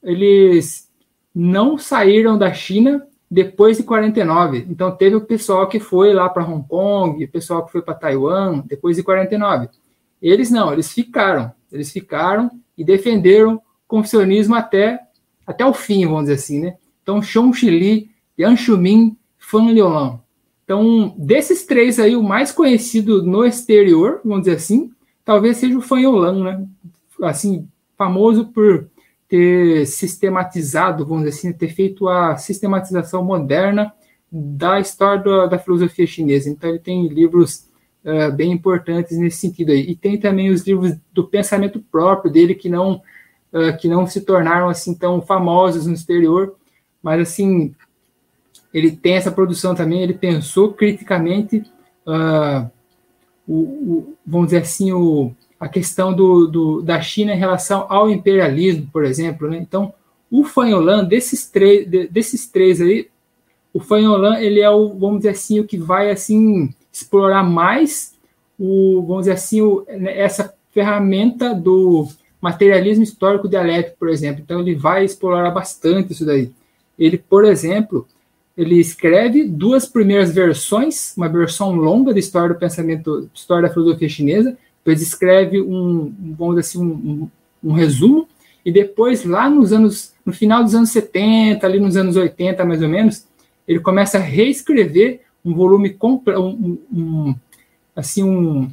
[0.00, 0.88] eles
[1.34, 4.64] não saíram da China depois de 49.
[4.70, 7.94] Então, teve o pessoal que foi lá para Hong Kong, o pessoal que foi para
[7.94, 9.68] Taiwan depois de 49.
[10.20, 11.52] Eles não, eles ficaram.
[11.70, 15.00] Eles ficaram e defenderam o confucionismo até,
[15.46, 16.76] até o fim, vamos dizer assim, né?
[17.02, 20.20] Então, Chong Li, Yan Shumin, Fan Liulan.
[20.66, 24.90] Então, desses três aí, o mais conhecido no exterior, vamos dizer assim,
[25.24, 26.66] talvez seja o Fan Yolan, né?
[27.22, 28.88] assim, famoso por
[29.28, 33.92] ter sistematizado, vamos dizer assim, ter feito a sistematização moderna
[34.30, 36.50] da história da, da filosofia chinesa.
[36.50, 37.68] Então, ele tem livros
[38.06, 39.82] uh, bem importantes nesse sentido aí.
[39.90, 43.02] E tem também os livros do pensamento próprio dele que não
[43.52, 46.54] uh, que não se tornaram assim tão famosos no exterior,
[47.02, 47.74] mas assim
[48.72, 50.02] ele tem essa produção também.
[50.02, 51.64] Ele pensou criticamente
[52.06, 52.70] uh,
[53.46, 58.10] o, o, vamos dizer assim o a questão do, do, da China em relação ao
[58.10, 59.48] imperialismo, por exemplo.
[59.48, 59.56] Né?
[59.56, 59.92] Então,
[60.30, 63.08] o Fanholan, desses três, desses três aí,
[63.72, 68.14] o Fanholan, ele é o, vamos dizer assim, o que vai assim explorar mais
[68.58, 72.08] o, vamos dizer assim, o, né, essa ferramenta do
[72.40, 74.42] materialismo histórico dialético, por exemplo.
[74.42, 76.50] Então, ele vai explorar bastante isso daí.
[76.98, 78.06] Ele, por exemplo,
[78.56, 84.08] ele escreve duas primeiras versões, uma versão longa da história do pensamento, história da filosofia
[84.08, 87.28] chinesa, depois escreve um, vamos dizer assim, um,
[87.62, 88.26] um, resumo,
[88.64, 92.82] e depois, lá nos anos, no final dos anos 70, ali nos anos 80, mais
[92.82, 93.26] ou menos,
[93.68, 97.34] ele começa a reescrever um volume completo, um, um,
[97.94, 98.64] assim, um,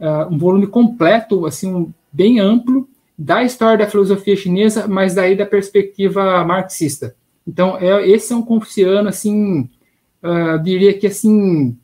[0.00, 5.36] uh, um volume completo, assim, um, bem amplo, da história da filosofia chinesa, mas daí
[5.36, 7.14] da perspectiva marxista.
[7.46, 9.68] Então, é, esse é um confuciano, assim,
[10.22, 11.76] uh, diria que, assim,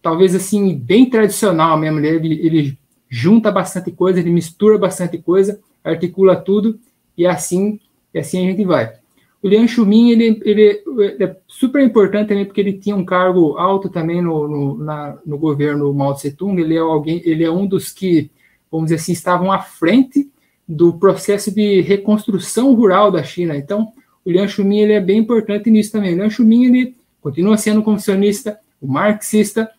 [0.00, 2.78] talvez, assim, bem tradicional mesmo, ele, ele
[3.08, 5.60] junta bastante coisa, ele mistura bastante coisa.
[5.82, 6.78] articula tudo
[7.16, 7.80] e assim,
[8.14, 8.94] e assim a gente vai.
[9.42, 10.82] O Lian Xumin, ele, ele,
[11.20, 15.38] é super importante também porque ele tinha um cargo alto também no, no, na, no
[15.38, 18.30] governo Mao Tse Tung, ele é, alguém, ele é um dos que,
[18.70, 20.28] vamos dizer assim, estavam à frente
[20.68, 23.56] do processo de reconstrução rural da China.
[23.56, 23.92] Então,
[24.24, 26.14] o Lian Xumin, ele é bem importante nisso também.
[26.14, 29.70] O Lian Xumin, ele continua sendo um confucionista, um marxista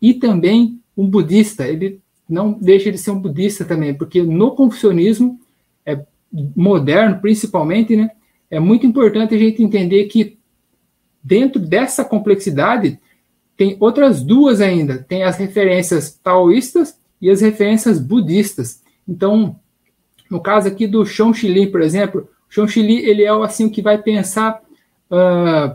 [0.00, 1.68] e também um budista.
[1.68, 5.38] Ele não deixa de ser um budista também, porque no confucionismo
[5.84, 6.00] é
[6.56, 8.10] moderno, principalmente, né,
[8.52, 10.38] é muito importante a gente entender que
[11.24, 13.00] dentro dessa complexidade
[13.56, 18.82] tem outras duas ainda, tem as referências taoístas e as referências budistas.
[19.08, 19.58] Então,
[20.30, 23.70] no caso aqui do Shon Shili, por exemplo, o Shon Shili, ele é assim o
[23.70, 24.60] que vai pensar
[25.10, 25.74] uh,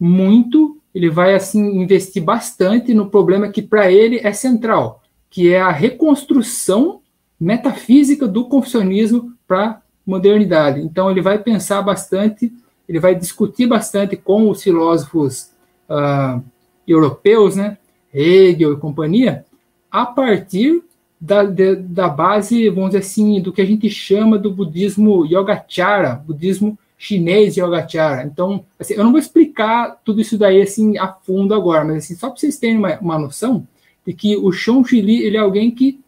[0.00, 5.60] muito, ele vai assim investir bastante no problema que para ele é central, que é
[5.60, 7.02] a reconstrução
[7.38, 10.80] metafísica do confucionismo para modernidade.
[10.80, 12.52] Então, ele vai pensar bastante,
[12.88, 15.50] ele vai discutir bastante com os filósofos
[15.88, 16.42] uh,
[16.86, 17.76] europeus, né,
[18.12, 19.44] Hegel e companhia,
[19.90, 20.82] a partir
[21.20, 26.14] da, de, da base, vamos dizer assim, do que a gente chama do budismo Yogacara,
[26.14, 28.24] budismo chinês Yogacara.
[28.24, 32.16] Então, assim, eu não vou explicar tudo isso daí assim a fundo agora, mas assim,
[32.16, 33.66] só para vocês terem uma, uma noção
[34.06, 36.00] de que o Shon Li ele é alguém que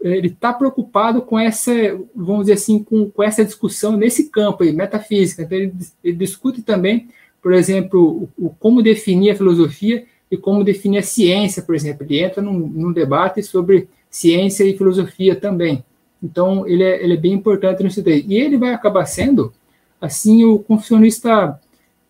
[0.00, 1.72] ele está preocupado com essa,
[2.14, 5.42] vamos dizer assim, com, com essa discussão nesse campo aí, metafísica.
[5.42, 7.08] Então, ele, ele discute também,
[7.42, 12.04] por exemplo, o, o, como definir a filosofia e como definir a ciência, por exemplo.
[12.04, 15.84] Ele entra num, num debate sobre ciência e filosofia também.
[16.22, 18.24] Então, ele é, ele é bem importante nisso daí.
[18.28, 19.52] E ele vai acabar sendo,
[20.00, 21.60] assim, o confucionista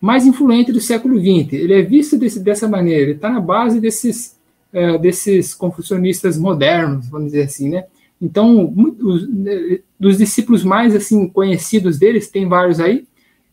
[0.00, 1.52] mais influente do século XX.
[1.52, 4.35] Ele é visto desse, dessa maneira, ele está na base desses
[4.76, 7.86] é, desses confucionistas modernos, vamos dizer assim, né?
[8.20, 13.08] Então, muitos, né, dos discípulos mais assim conhecidos deles, tem vários aí.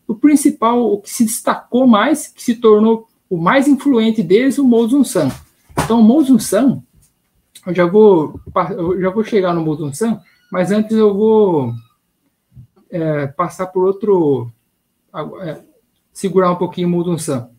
[0.06, 4.64] O principal, o que se destacou mais, que se tornou o mais influente deles, o
[4.64, 5.30] Mo San.
[5.82, 6.82] Então, o Mo San,
[7.66, 8.38] eu já vou,
[8.76, 10.20] eu já vou chegar no Mo San,
[10.52, 11.72] mas antes eu vou
[12.90, 14.52] é, passar por outro,
[15.40, 15.62] é,
[16.12, 17.53] segurar um pouquinho o Mo San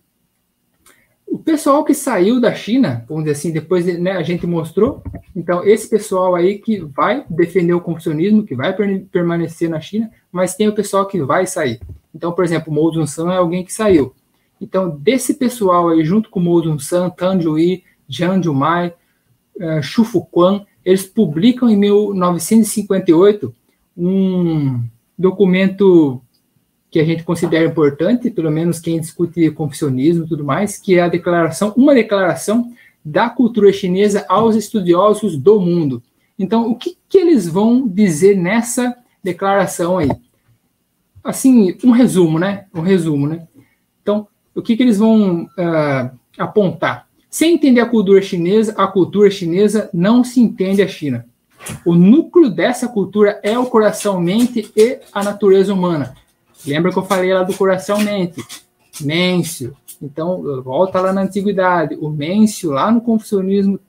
[1.36, 5.04] o pessoal que saiu da China, vamos dizer assim, depois né, a gente mostrou,
[5.36, 8.74] então esse pessoal aí que vai defender o confucionismo, que vai
[9.12, 11.82] permanecer na China, mas tem o pessoal que vai sair.
[12.14, 14.16] Então, por exemplo, Mou Zedong é alguém que saiu.
[14.62, 18.94] Então, desse pessoal aí, junto com Mou Zedong, Tan Zhuyi, Jiang Zhumai,
[19.58, 23.54] uh, Xu Fuquan, eles publicam em 1958
[23.98, 24.82] um
[25.20, 26.22] documento
[26.96, 31.02] que a gente considera importante, pelo menos quem discute confessionismo e tudo mais, que é
[31.02, 32.72] a declaração, uma declaração
[33.04, 36.02] da cultura chinesa aos estudiosos do mundo.
[36.40, 40.10] Então, o que, que eles vão dizer nessa declaração aí?
[41.22, 42.64] Assim, um resumo, né?
[42.74, 43.46] Um resumo, né?
[44.02, 47.10] Então, o que, que eles vão uh, apontar?
[47.30, 51.26] Sem entender a cultura chinesa, a cultura chinesa não se entende a China.
[51.84, 56.16] O núcleo dessa cultura é o coração, mente e a natureza humana.
[56.66, 58.44] Lembra que eu falei lá do coração mente?
[59.02, 59.76] Mêncio.
[60.02, 61.96] Então, volta lá na antiguidade.
[62.00, 63.80] O Mêncio, lá no confucionismo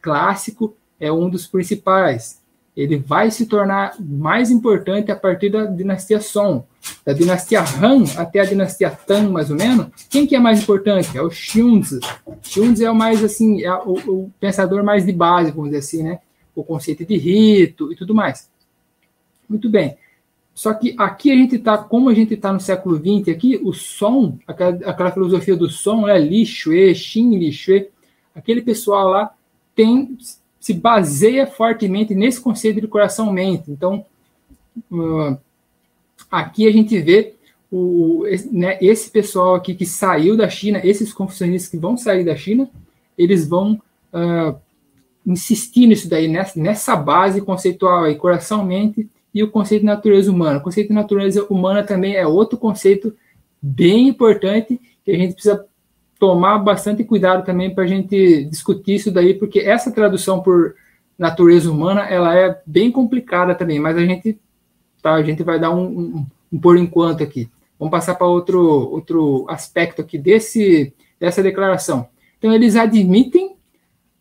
[0.00, 2.42] clássico, é um dos principais.
[2.76, 6.64] Ele vai se tornar mais importante a partir da dinastia Song.
[7.04, 9.86] Da dinastia Han até a dinastia Tang, mais ou menos.
[10.10, 11.16] Quem que é mais importante?
[11.16, 12.00] É o Xunzi.
[12.42, 16.02] Xunzi é o mais, assim, é o, o pensador mais de base, vamos dizer assim,
[16.02, 16.18] né?
[16.54, 18.50] O conceito de rito e tudo mais.
[19.48, 19.96] Muito bem.
[20.54, 23.72] Só que aqui a gente está, como a gente está no século XX, aqui o
[23.72, 27.88] som, aquela, aquela filosofia do som, né, Li Shui, Xin Li Shui,
[28.34, 29.34] aquele pessoal lá
[29.74, 30.16] tem
[30.64, 33.70] se baseia fortemente nesse conceito de coração-mente.
[33.70, 34.06] Então,
[34.90, 35.36] uh,
[36.30, 37.34] aqui a gente vê
[37.70, 42.34] o, né, esse pessoal aqui que saiu da China, esses confessionistas que vão sair da
[42.34, 42.70] China,
[43.18, 43.74] eles vão
[44.12, 44.58] uh,
[45.26, 50.58] insistir nisso daí, nessa, nessa base conceitual aí, coração-mente, e o conceito de natureza humana.
[50.58, 53.14] O conceito de natureza humana também é outro conceito
[53.60, 55.66] bem importante que a gente precisa
[56.18, 60.74] tomar bastante cuidado também para a gente discutir isso daí, porque essa tradução por
[61.18, 64.38] natureza humana ela é bem complicada também, mas a gente
[65.02, 67.48] tá, a gente vai dar um, um, um por enquanto aqui.
[67.78, 72.08] Vamos passar para outro outro aspecto aqui desse dessa declaração.
[72.38, 73.56] Então eles admitem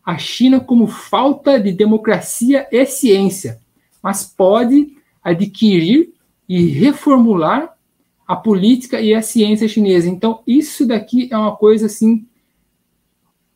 [0.03, 3.59] a China como falta de democracia e ciência,
[4.01, 6.13] mas pode adquirir
[6.47, 7.73] e reformular
[8.27, 10.09] a política e a ciência chinesa.
[10.09, 12.25] Então, isso daqui é uma coisa assim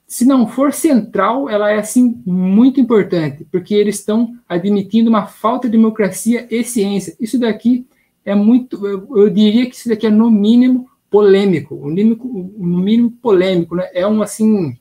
[0.07, 5.67] se não for central, ela é assim muito importante, porque eles estão admitindo uma falta
[5.67, 7.13] de democracia e ciência.
[7.19, 7.85] Isso daqui
[8.23, 12.77] é muito, eu, eu diria que isso daqui é no mínimo polêmico, no mínimo, no
[12.79, 13.89] mínimo polêmico, né?
[13.93, 14.77] É um assim,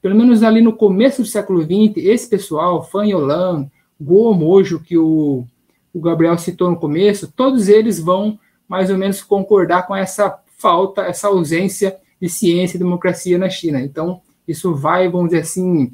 [0.00, 4.96] pelo menos ali no começo do século XX, esse pessoal, Fan Yolan, Guo Mojo, que
[4.96, 5.44] o,
[5.92, 8.38] o Gabriel citou no começo, todos eles vão
[8.68, 13.80] mais ou menos concordar com essa falta, essa ausência de ciência e democracia na China.
[13.80, 15.92] Então, isso vai, vamos dizer assim,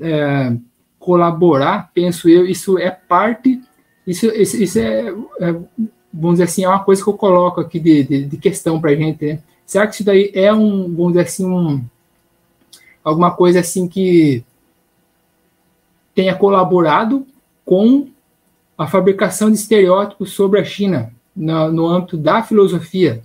[0.00, 0.56] é,
[0.98, 3.60] colaborar, penso eu, isso é parte,
[4.06, 5.08] isso, isso, isso é,
[5.40, 5.52] é,
[6.12, 8.90] vamos dizer assim, é uma coisa que eu coloco aqui de, de, de questão para
[8.90, 9.42] a gente, né?
[9.64, 11.84] Será que isso daí é um, vamos dizer assim, um,
[13.04, 14.42] alguma coisa assim que
[16.14, 17.26] tenha colaborado
[17.64, 18.08] com
[18.78, 23.22] a fabricação de estereótipos sobre a China no, no âmbito da filosofia?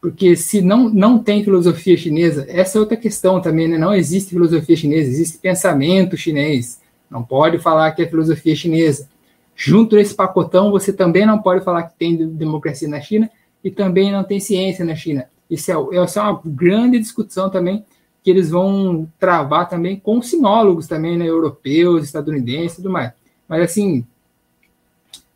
[0.00, 3.76] Porque se não, não tem filosofia chinesa, essa é outra questão também, né?
[3.76, 6.80] Não existe filosofia chinesa, existe pensamento chinês.
[7.10, 9.08] Não pode falar que é filosofia chinesa.
[9.54, 13.30] Junto nesse pacotão, você também não pode falar que tem democracia na China
[13.62, 15.26] e também não tem ciência na China.
[15.48, 17.84] Isso é, essa é uma grande discussão também
[18.22, 23.12] que eles vão travar também com sinólogos também, né, europeus, estadunidenses e tudo mais.
[23.48, 24.06] Mas assim,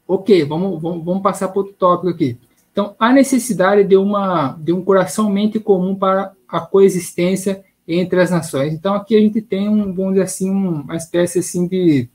[0.06, 2.38] ok, vamos, vamos, vamos passar para outro tópico aqui.
[2.72, 8.74] Então, a necessidade de, uma, de um coração-mente comum para a coexistência entre as nações.
[8.74, 12.08] Então, aqui a gente tem, um, vamos dizer assim, uma espécie assim de,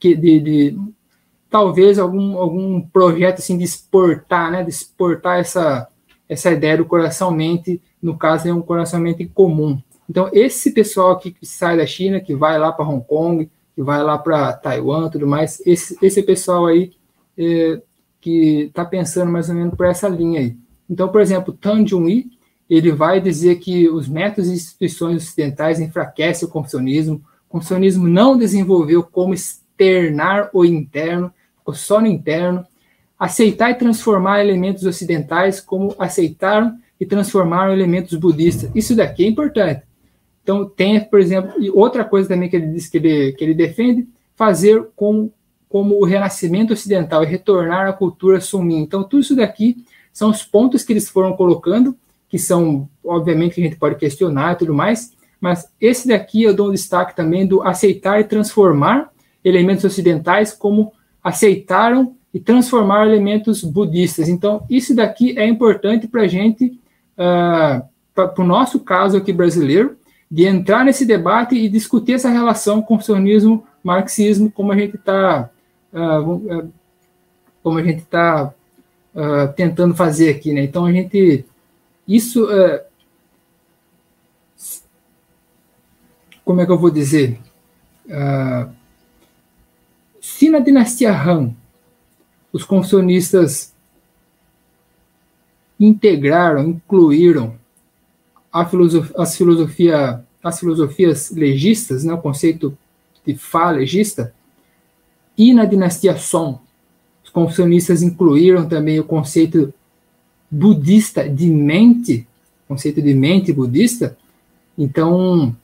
[0.00, 0.78] de, de
[1.50, 5.88] talvez algum, algum projeto assim de exportar, né, de exportar essa,
[6.28, 9.80] essa ideia do coração-mente, no caso é um coração-mente comum.
[10.08, 13.82] Então, esse pessoal aqui que sai da China, que vai lá para Hong Kong, que
[13.82, 16.92] vai lá para Taiwan, tudo mais, esse, esse pessoal aí
[17.38, 17.80] é,
[18.20, 20.56] que está pensando mais ou menos por essa linha aí.
[20.88, 22.30] Então, por exemplo, Tan Jun-yi,
[22.68, 27.16] ele vai dizer que os métodos e instituições ocidentais enfraquecem o confucionismo,
[27.48, 32.64] o confucionismo não desenvolveu como externar o interno, ficou só no interno,
[33.18, 38.70] aceitar e transformar elementos ocidentais como aceitaram e transformaram elementos budistas.
[38.74, 39.82] Isso daqui é importante.
[40.42, 43.54] Então, tem, por exemplo, e outra coisa também que ele diz que ele, que ele
[43.54, 44.06] defende,
[44.36, 45.30] fazer com
[45.74, 48.76] como o renascimento ocidental e retornar à cultura sumi.
[48.76, 51.96] Então, tudo isso daqui são os pontos que eles foram colocando,
[52.28, 56.54] que são, obviamente, que a gente pode questionar e tudo mais, mas esse daqui eu
[56.54, 59.10] dou um destaque também do aceitar e transformar
[59.44, 60.92] elementos ocidentais como
[61.24, 64.28] aceitaram e transformar elementos budistas.
[64.28, 66.78] Então, isso daqui é importante para a gente,
[67.18, 67.82] uh,
[68.14, 69.96] para o nosso caso aqui brasileiro,
[70.30, 75.50] de entrar nesse debate e discutir essa relação com o marxismo, como a gente está
[75.94, 76.72] uh,
[77.62, 78.52] como a gente está
[79.14, 80.62] uh, tentando fazer aqui, né?
[80.62, 81.44] Então a gente
[82.06, 82.80] isso uh,
[86.44, 87.38] como é que eu vou dizer?
[90.20, 91.54] se na dinastia Han
[92.52, 93.74] os confucionistas
[95.80, 97.58] integraram, incluíram
[98.52, 98.62] a
[99.16, 102.76] as, filosofia, as filosofias legistas, né, o conceito
[103.26, 104.32] de Fá legista,
[105.36, 106.58] e na dinastia Song,
[107.24, 109.72] os confucionistas incluíram também o conceito
[110.50, 112.26] budista de mente,
[112.68, 114.16] conceito de mente budista.
[114.78, 115.54] Então,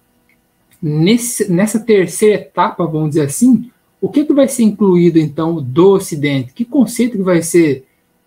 [0.82, 3.70] nesse, nessa terceira etapa, vamos dizer assim,
[4.00, 6.52] o que, que vai ser incluído, então, do Ocidente?
[6.52, 7.84] Que conceito que vai ser...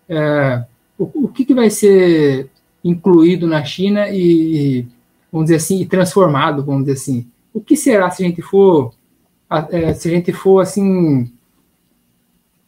[0.08, 0.64] É,
[0.96, 2.48] o, o que, que vai ser
[2.82, 4.86] incluído na China e,
[5.32, 7.26] vamos dizer assim, e transformado, vamos dizer assim?
[7.52, 8.94] O que será se a gente for...
[9.70, 11.30] É, se a gente for, assim,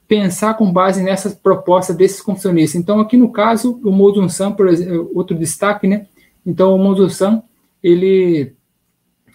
[0.08, 2.80] pensar com base nessa proposta desses confucionistas.
[2.80, 6.06] Então, aqui no caso, o Mozun San, por exemplo, outro destaque, né?
[6.44, 7.42] Então, o Mozun San,
[7.82, 8.54] ele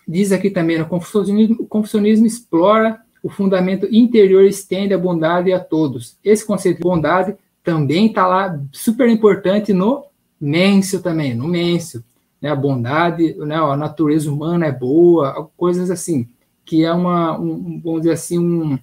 [0.08, 4.98] diz aqui também, né, o confucionismo, o confucionismo explora o fundamento interior e estende a
[4.98, 6.18] bondade a todos.
[6.24, 10.04] Esse conceito de bondade também está lá, super importante no
[10.40, 12.04] Mêncio também, no Mêncio.
[12.42, 16.28] Né, a bondade, né, a natureza humana é boa, coisas assim,
[16.66, 18.80] que é uma, um, vamos dizer assim, um,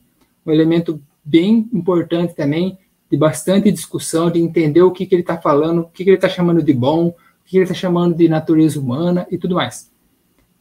[0.46, 2.78] um elemento bem importante também,
[3.10, 6.16] de bastante discussão, de entender o que, que ele está falando, o que, que ele
[6.16, 7.12] está chamando de bom, o
[7.44, 9.90] que, que ele está chamando de natureza humana e tudo mais.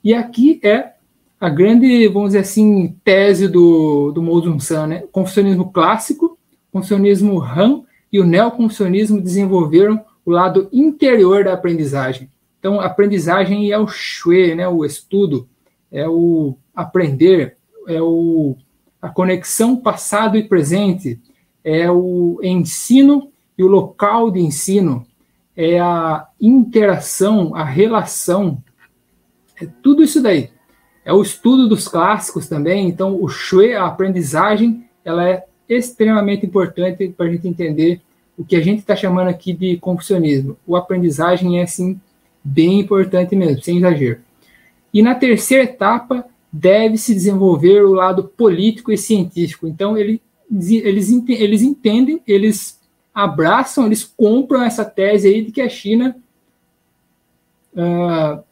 [0.03, 0.94] E aqui é
[1.39, 5.03] a grande, vamos dizer assim, tese do, do Mao San, né?
[5.03, 6.38] O confucionismo clássico,
[6.69, 12.30] o confucionismo Han e o neoconfucionismo desenvolveram o lado interior da aprendizagem.
[12.60, 14.68] Então, aprendizagem é o shui, né?
[14.68, 15.48] O estudo,
[15.91, 17.57] é o aprender,
[17.88, 18.57] é o
[19.08, 21.18] a conexão passado e presente,
[21.64, 25.08] é o ensino e o local de ensino,
[25.56, 28.62] é a interação, a relação,
[29.60, 30.50] é tudo isso daí.
[31.08, 32.90] é o estudo dos clássicos também.
[32.90, 38.02] Então, o Shui, a aprendizagem, ela é extremamente importante para a gente entender
[38.38, 40.58] o que a gente está chamando aqui de confucionismo.
[40.68, 41.98] O aprendizagem é, assim,
[42.44, 44.20] bem importante mesmo, sem exagero.
[44.94, 49.68] E na terceira etapa, deve se desenvolver o lado político e científico.
[49.68, 50.22] Então, ele,
[50.52, 52.80] eles, eles entendem, eles
[53.14, 56.15] abraçam, eles compram essa tese aí de que a China
[57.74, 58.44] uh,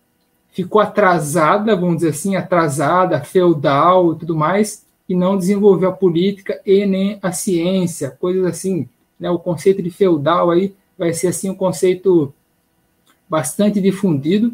[0.52, 6.60] ficou atrasada, vamos dizer assim, atrasada, feudal e tudo mais, e não desenvolveu a política
[6.66, 8.90] e nem a ciência, coisas assim.
[9.20, 9.30] Né?
[9.30, 12.34] O conceito de feudal aí vai ser assim um conceito
[13.30, 14.54] bastante difundido.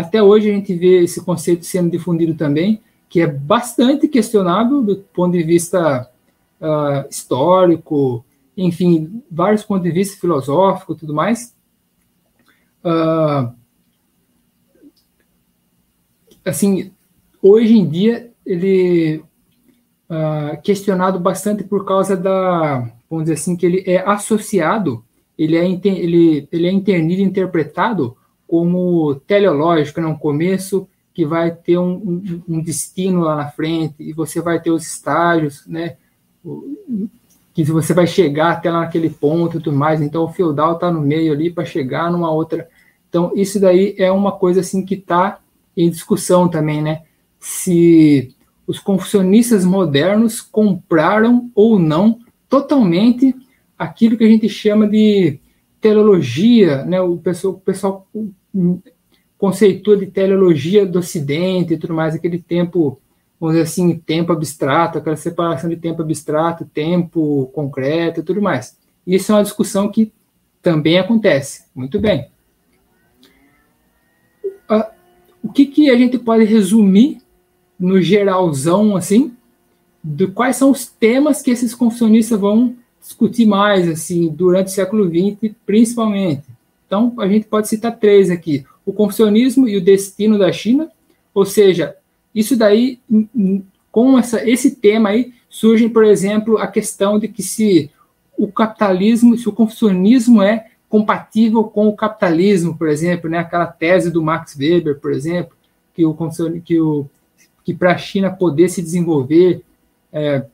[0.00, 4.96] Até hoje a gente vê esse conceito sendo difundido também, que é bastante questionável do
[4.96, 6.10] ponto de vista
[6.58, 8.24] uh, histórico,
[8.56, 11.54] enfim, vários pontos de vista filosófico, tudo mais.
[12.82, 13.52] Uh,
[16.46, 16.90] assim,
[17.42, 19.22] hoje em dia ele
[20.08, 25.04] uh, questionado bastante por causa da, vamos dizer assim, que ele é associado,
[25.36, 28.16] ele é, ele, ele é entendido, interpretado
[28.50, 30.08] como teleológico, né?
[30.08, 34.60] um começo que vai ter um, um, um, destino lá na frente, e você vai
[34.60, 35.96] ter os estágios, né?
[37.54, 40.00] Que você vai chegar até lá naquele ponto e tudo mais.
[40.00, 42.68] Então, o feudal está no meio ali para chegar numa outra.
[43.08, 45.38] Então, isso daí é uma coisa assim que está
[45.76, 47.02] em discussão também, né?
[47.38, 48.34] Se
[48.66, 52.18] os confucionistas modernos compraram ou não
[52.48, 53.32] totalmente
[53.78, 55.38] aquilo que a gente chama de
[55.80, 57.00] teleologia, né?
[57.00, 58.08] O pessoal, o pessoal
[59.38, 63.00] conceitua de teleologia do Ocidente e tudo mais, aquele tempo,
[63.40, 68.78] vamos dizer assim, tempo abstrato, aquela separação de tempo abstrato, tempo concreto e tudo mais.
[69.06, 70.12] Isso é uma discussão que
[70.62, 71.64] também acontece.
[71.74, 72.28] Muito bem.
[75.42, 77.22] O que, que a gente pode resumir
[77.78, 79.34] no geralzão, assim,
[80.04, 85.08] de quais são os temas que esses confucionistas vão discutir mais, assim, durante o século
[85.08, 86.44] XX, principalmente.
[86.90, 90.90] Então, a gente pode citar três aqui: o confucionismo e o destino da China,
[91.32, 91.94] ou seja,
[92.34, 92.98] isso daí,
[93.92, 97.92] com essa, esse tema aí, surge, por exemplo, a questão de que se
[98.36, 103.38] o capitalismo, se o confucionismo é compatível com o capitalismo, por exemplo, né?
[103.38, 105.56] aquela tese do Max Weber, por exemplo,
[105.94, 106.16] que o
[106.64, 107.06] que o
[107.64, 109.62] que para a China poder se desenvolver,
[110.12, 110.44] é,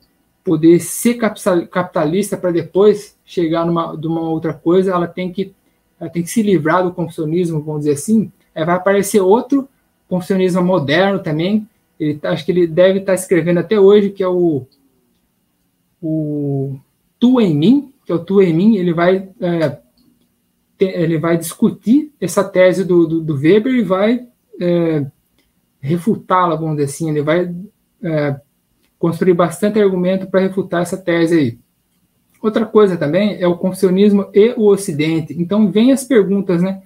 [0.43, 5.56] poder ser capitalista para depois chegar numa de uma outra coisa, ela tem que
[6.11, 8.31] tem que se livrar do confucionismo, vamos dizer assim.
[8.53, 9.67] É, vai aparecer outro
[10.07, 11.67] confucionismo moderno também.
[11.99, 14.65] Ele, tá, acho que ele deve estar tá escrevendo até hoje, que é o,
[16.01, 16.79] o
[17.19, 19.77] Tu em Mim, que é o Tu em Mim, ele vai, é,
[20.79, 24.27] ele vai discutir essa tese do, do, do Weber e vai
[24.61, 25.05] é,
[25.79, 27.09] refutá-la, vamos dizer assim.
[27.09, 27.53] Ele vai
[28.03, 28.39] é,
[28.99, 31.59] construir bastante argumento para refutar essa tese aí.
[32.41, 35.35] Outra coisa também é o confucionismo e o Ocidente.
[35.37, 36.81] Então, vem as perguntas, né?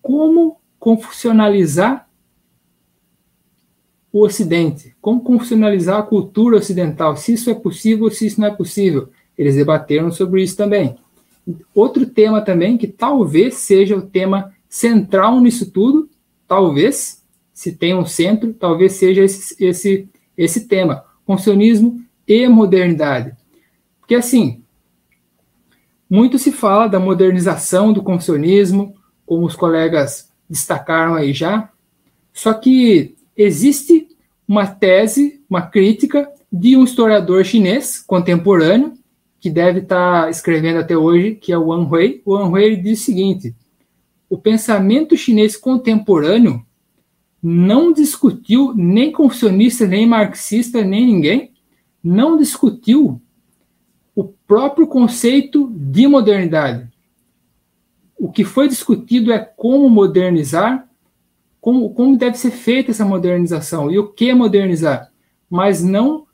[0.00, 2.08] Como confucionalizar
[4.12, 4.94] o Ocidente?
[5.00, 7.16] Como confucionalizar a cultura ocidental?
[7.16, 9.08] Se isso é possível se isso não é possível?
[9.36, 10.96] Eles debateram sobre isso também.
[11.74, 16.08] Outro tema também, que talvez seja o tema central nisso tudo,
[16.46, 23.34] talvez, se tem um centro, talvez seja esse, esse, esse tema: confucionismo e modernidade.
[24.00, 24.61] Porque, assim,
[26.12, 28.94] muito se fala da modernização do confucionismo,
[29.24, 31.70] como os colegas destacaram aí já,
[32.34, 34.08] só que existe
[34.46, 38.92] uma tese, uma crítica de um historiador chinês contemporâneo,
[39.40, 42.20] que deve estar escrevendo até hoje, que é o Wang Hui.
[42.26, 43.56] O Wang Hui diz o seguinte:
[44.28, 46.62] o pensamento chinês contemporâneo
[47.42, 51.52] não discutiu nem confucionista, nem marxista, nem ninguém,
[52.04, 53.18] não discutiu
[54.14, 56.88] o próprio conceito de modernidade.
[58.18, 60.88] O que foi discutido é como modernizar,
[61.60, 65.10] como, como deve ser feita essa modernização e o que modernizar,
[65.48, 66.26] mas não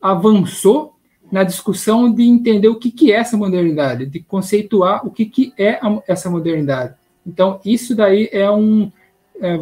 [0.00, 0.94] avançou
[1.30, 5.52] na discussão de entender o que, que é essa modernidade, de conceituar o que, que
[5.58, 6.94] é a, essa modernidade.
[7.26, 8.90] Então, isso daí é um,
[9.40, 9.54] é,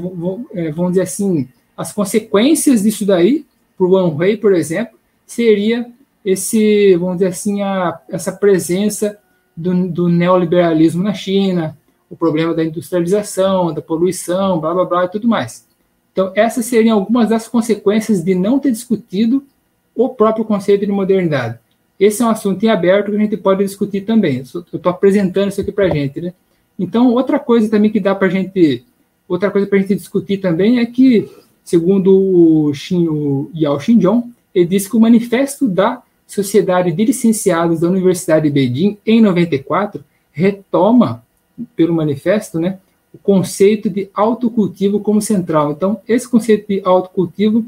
[0.54, 3.44] é vamos dizer assim, as consequências disso daí,
[3.76, 5.90] para o One por exemplo, seria
[6.26, 9.16] esse, vamos dizer assim, a, essa presença
[9.56, 11.78] do, do, neoliberalismo na China,
[12.10, 15.64] o problema da industrialização, da poluição, blá blá blá e tudo mais.
[16.12, 19.44] Então, essas seriam algumas das consequências de não ter discutido
[19.94, 21.60] o próprio conceito de modernidade.
[21.98, 24.38] Esse é um assunto em aberto que a gente pode discutir também.
[24.52, 26.34] Eu estou apresentando isso aqui para a gente, né?
[26.78, 28.84] Então, outra coisa também que dá para a gente,
[29.28, 31.30] outra coisa para gente discutir também é que
[31.66, 34.22] segundo o, Xin, o Yao Xinjiang,
[34.54, 40.04] ele disse que o manifesto da Sociedade de Licenciados da Universidade de Beijing, em 94,
[40.32, 41.24] retoma,
[41.74, 42.78] pelo manifesto, né,
[43.14, 45.72] o conceito de autocultivo como central.
[45.72, 47.64] Então, esse conceito de autocultivo,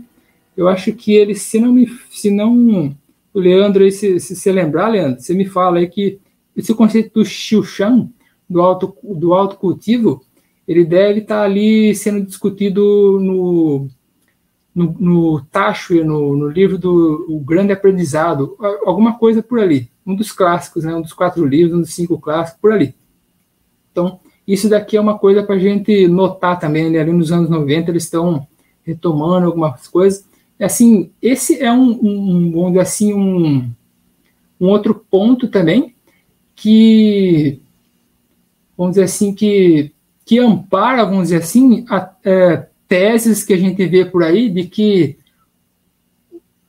[0.56, 2.94] eu acho que ele, se não me, se não,
[3.32, 6.18] o Leandro, se, você lembrar, Leandro, você me fala aí que
[6.56, 8.09] esse conceito do Xiuxian,
[8.48, 10.22] do, auto, do autocultivo,
[10.66, 13.89] ele deve estar ali sendo discutido no,
[14.78, 18.56] no, no Tacho, no, no livro do o Grande Aprendizado,
[18.86, 19.90] alguma coisa por ali.
[20.06, 22.94] Um dos clássicos, né, um dos quatro livros, um dos cinco clássicos, por ali.
[23.90, 27.00] Então, isso daqui é uma coisa para a gente notar também, né?
[27.00, 28.46] ali nos anos 90 eles estão
[28.84, 30.24] retomando algumas coisas.
[30.60, 33.70] Assim, esse é um, um vamos dizer assim, um,
[34.60, 35.94] um outro ponto também
[36.55, 37.60] que,
[38.76, 39.92] vamos dizer assim, que,
[40.24, 44.65] que ampara, vamos dizer assim, a, é, teses que a gente vê por aí de
[44.65, 45.19] que,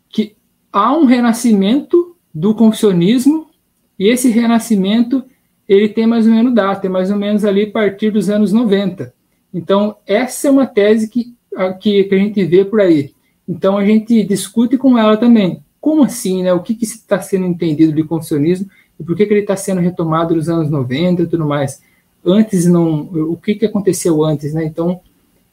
[0.09, 0.35] que
[0.71, 3.49] há um renascimento do confucionismo
[3.97, 5.23] e esse renascimento
[5.67, 8.51] ele tem mais ou menos data, é mais ou menos ali a partir dos anos
[8.51, 9.13] 90.
[9.53, 11.35] Então, essa é uma tese que,
[11.79, 13.13] que, que a gente vê por aí.
[13.47, 15.63] Então, a gente discute com ela também.
[15.79, 16.51] Como assim, né?
[16.53, 18.69] O que, que está sendo entendido de confucionismo
[18.99, 21.81] e por que, que ele está sendo retomado nos anos 90 e tudo mais?
[22.25, 23.01] Antes não...
[23.01, 24.65] O que, que aconteceu antes, né?
[24.65, 25.01] Então,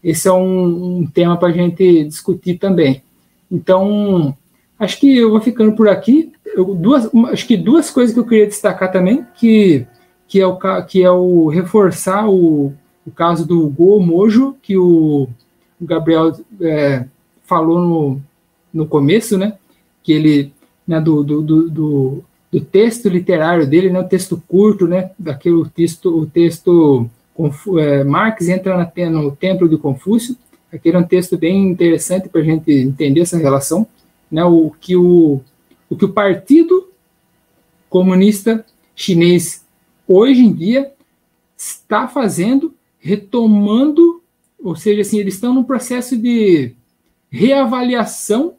[0.07, 3.03] esse é um, um tema para a gente discutir também.
[3.51, 4.37] Então,
[4.79, 6.33] acho que eu vou ficando por aqui.
[6.55, 9.85] Eu, duas, acho que duas coisas que eu queria destacar também, que
[10.29, 10.57] que é o,
[10.87, 12.73] que é o reforçar o,
[13.05, 15.29] o caso do Go Mojo, que o,
[15.81, 17.05] o Gabriel é,
[17.45, 18.21] falou no,
[18.73, 19.57] no começo, né?
[20.05, 20.53] Que ele,
[20.87, 25.11] né, do, do, do, do, do texto literário dele, né, o texto curto, né?
[25.19, 27.09] Daquele texto, o texto
[27.79, 30.37] é, Marx entra no Templo de Confúcio.
[30.73, 33.87] Aquele é um texto bem interessante para a gente entender essa relação,
[34.31, 34.45] né?
[34.45, 35.41] O que o,
[35.89, 36.89] o que o Partido
[37.89, 38.65] Comunista
[38.95, 39.65] Chinês
[40.09, 40.93] hoje em dia
[41.57, 44.23] está fazendo, retomando,
[44.63, 46.75] ou seja, assim, eles estão num processo de
[47.31, 48.55] reavaliação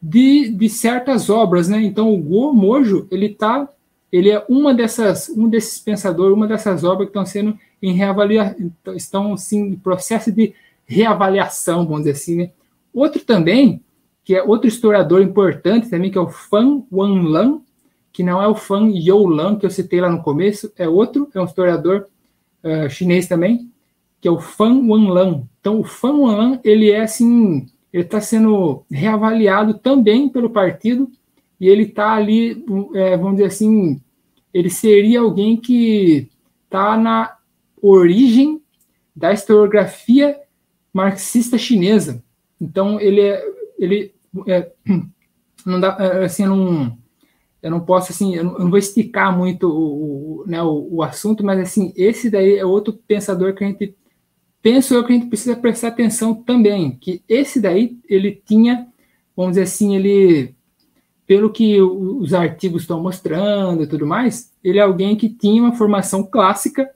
[0.00, 1.80] de, de certas obras, né?
[1.82, 3.68] Então o Go Mojo, ele tá,
[4.12, 8.72] ele é uma dessas, um desses pensadores, uma dessas obras que estão sendo em reavaliação,
[8.94, 10.54] estão assim, em processo de
[10.86, 12.50] reavaliação, vamos dizer assim, né?
[12.92, 13.82] Outro também,
[14.24, 17.60] que é outro historiador importante também, que é o Fan Wanlan,
[18.12, 21.40] que não é o Fan Youlan que eu citei lá no começo, é outro, é
[21.40, 22.06] um historiador
[22.64, 23.70] uh, chinês também,
[24.20, 25.42] que é o Fan Wanlan.
[25.60, 31.10] Então, o Fan Wanlan, ele é assim, ele está sendo reavaliado também pelo partido,
[31.60, 34.00] e ele está ali, é, vamos dizer assim,
[34.52, 36.28] ele seria alguém que
[36.64, 37.35] está na
[37.88, 38.62] origem
[39.14, 40.38] da historiografia
[40.92, 42.22] marxista chinesa.
[42.60, 43.44] Então, ele é,
[43.78, 44.14] ele
[44.46, 44.70] é,
[45.64, 46.96] não dá, é, assim, não
[47.66, 51.44] eu não posso, assim, eu não, vou esticar muito o, o, né, o, o, assunto,
[51.44, 53.92] mas, assim, esse daí é outro pensador que a gente,
[54.62, 58.86] penso eu que a gente precisa prestar atenção também, que esse daí, ele tinha,
[59.36, 60.54] vamos dizer assim, ele,
[61.26, 65.74] pelo que os artigos estão mostrando e tudo mais, ele é alguém que tinha uma
[65.74, 66.88] formação clássica,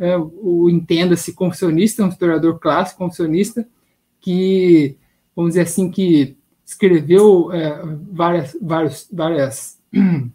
[0.00, 3.68] é, o entenda-se confucionista, um historiador clássico, confucionista,
[4.18, 4.96] que,
[5.36, 9.78] vamos dizer assim, que escreveu é, várias, várias, várias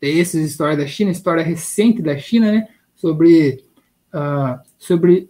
[0.00, 3.64] textos história da China, história recente da China, né, sobre,
[4.14, 5.28] uh, sobre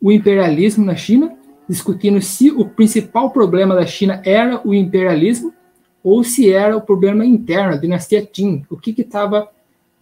[0.00, 1.36] o imperialismo na China,
[1.68, 5.54] discutindo se o principal problema da China era o imperialismo
[6.02, 8.64] ou se era o problema interno, a dinastia Qin.
[8.68, 9.48] O que estava,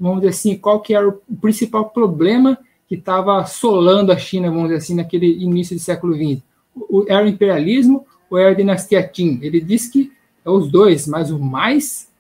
[0.01, 2.59] vamos dizer assim, qual que era o principal problema
[2.93, 6.43] que estava assolando a China, vamos dizer assim, naquele início do século XX?
[6.77, 9.39] O, era o imperialismo ou era a dinastia Qin?
[9.41, 10.13] Ele disse que
[10.45, 12.11] é os dois, mas o mais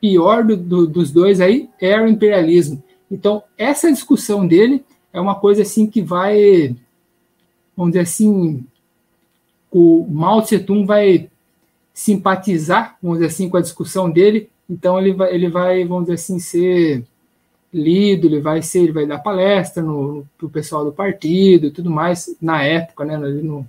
[0.00, 2.80] pior do, do, dos dois aí é o imperialismo.
[3.10, 6.76] Então, essa discussão dele é uma coisa assim que vai,
[7.76, 8.64] vamos dizer assim,
[9.68, 11.28] o Mao Tse Tung vai
[11.92, 14.48] simpatizar, vamos dizer assim, com a discussão dele.
[14.70, 17.04] Então, ele vai, ele vai vamos dizer assim, ser
[17.74, 21.90] lido, ele vai ser, ele vai dar palestra no, para o pessoal do partido tudo
[21.90, 23.18] mais, na época, né?
[23.18, 23.66] Não,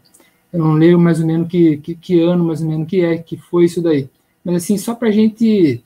[0.53, 3.17] eu não leio mais ou menos que, que, que, ano, mais ou menos, que é,
[3.17, 4.07] que foi isso daí.
[4.43, 5.83] Mas, assim, só para a gente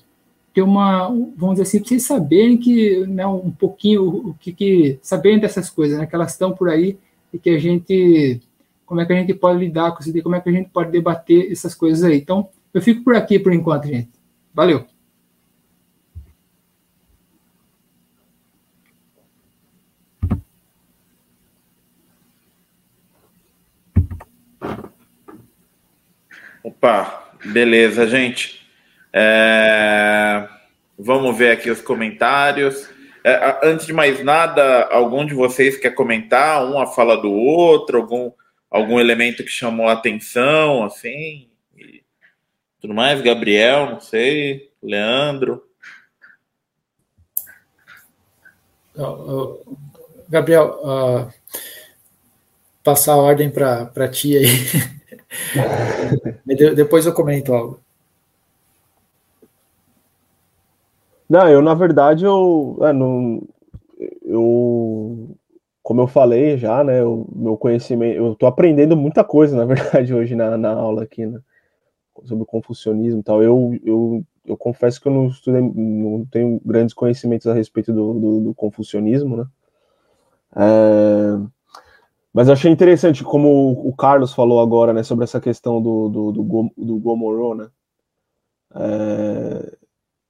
[0.54, 5.00] ter uma, vamos dizer assim, para vocês saberem que, né, um pouquinho, o que, que
[5.02, 6.98] saberem dessas coisas, né, que elas estão por aí
[7.34, 8.42] e que a gente,
[8.86, 10.92] como é que a gente pode lidar com isso, como é que a gente pode
[10.92, 12.18] debater essas coisas aí.
[12.18, 14.10] Então, eu fico por aqui por enquanto, gente.
[14.54, 14.99] Valeu!
[26.64, 28.68] Opa, beleza, gente.
[29.14, 30.48] É...
[30.98, 32.90] Vamos ver aqui os comentários.
[33.24, 38.32] É, antes de mais nada, algum de vocês quer comentar uma fala do outro, algum,
[38.70, 42.04] algum elemento que chamou a atenção, assim, e
[42.82, 43.22] tudo mais?
[43.22, 45.64] Gabriel, não sei, Leandro.
[50.28, 51.34] Gabriel, uh,
[52.84, 54.46] passar a ordem para ti aí.
[56.76, 57.80] Depois eu comento algo.
[61.30, 63.48] Não, eu na verdade eu, é, não,
[64.24, 65.38] eu
[65.84, 70.14] como eu falei já, né, o meu conhecimento, eu tô aprendendo muita coisa na verdade
[70.14, 71.40] hoje na, na aula aqui, né,
[72.26, 73.42] sobre o confucionismo e tal.
[73.44, 78.14] Eu, eu, eu confesso que eu não estudei, não tenho grandes conhecimentos a respeito do,
[78.14, 79.46] do, do confucionismo, né.
[80.56, 81.50] É,
[82.34, 86.72] mas achei interessante como o Carlos falou agora, né, sobre essa questão do, do, do,
[86.78, 87.70] do Gomorô, né.
[88.76, 89.78] É,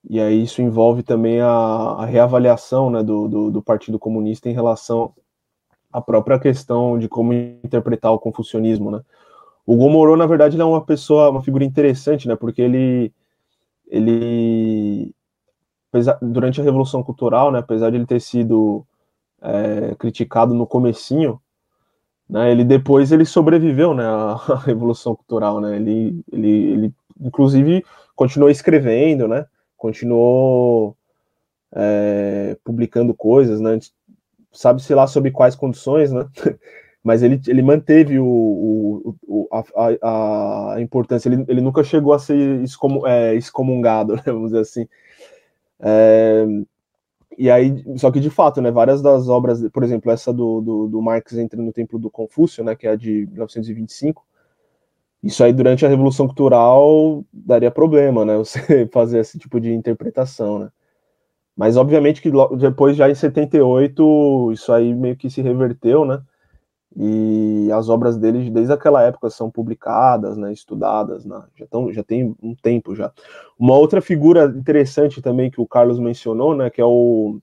[0.10, 4.54] e aí isso envolve também a, a reavaliação né, do, do, do, Partido Comunista em
[4.54, 5.14] relação
[5.92, 8.92] à própria questão de como interpretar o confucionismo.
[8.92, 9.02] Né?
[9.66, 13.14] O Gomorô, na verdade, ele é uma pessoa, uma figura interessante, né, porque ele,
[13.88, 15.14] ele
[16.22, 18.86] durante a Revolução Cultural, né, apesar de ele ter sido
[19.42, 21.42] é, criticado no comecinho,
[22.30, 27.84] né, ele depois ele sobreviveu né, à, Revolução Cultural, né, ele, ele, ele inclusive
[28.16, 29.46] continuou escrevendo, né,
[29.78, 30.96] continuou
[31.72, 33.80] é, publicando coisas, né?
[34.52, 36.28] Sabe-se lá sobre quais condições, né?
[37.04, 42.20] Mas ele, ele manteve o, o, o a, a, importância, ele, ele nunca chegou a
[42.20, 42.62] ser
[43.06, 44.24] é, excomungado, né?
[44.26, 44.88] vamos dizer assim.
[45.80, 46.46] É,
[47.40, 50.88] e aí, só que de fato, né, várias das obras, por exemplo, essa do, do,
[50.88, 54.26] do Marx entra no Templo do Confúcio, né, que é a de 1925,
[55.22, 58.38] isso aí, durante a Revolução Cultural, daria problema, né?
[58.40, 60.70] Você fazer esse tipo de interpretação, né?
[61.56, 66.22] Mas, obviamente, que depois, já em 78, isso aí meio que se reverteu, né?
[66.96, 70.52] E as obras dele, desde aquela época, são publicadas, né?
[70.52, 71.44] Estudadas, né?
[71.56, 73.12] Já, tão, já tem um tempo já.
[73.58, 76.70] Uma outra figura interessante também que o Carlos mencionou, né?
[76.70, 77.40] Que é o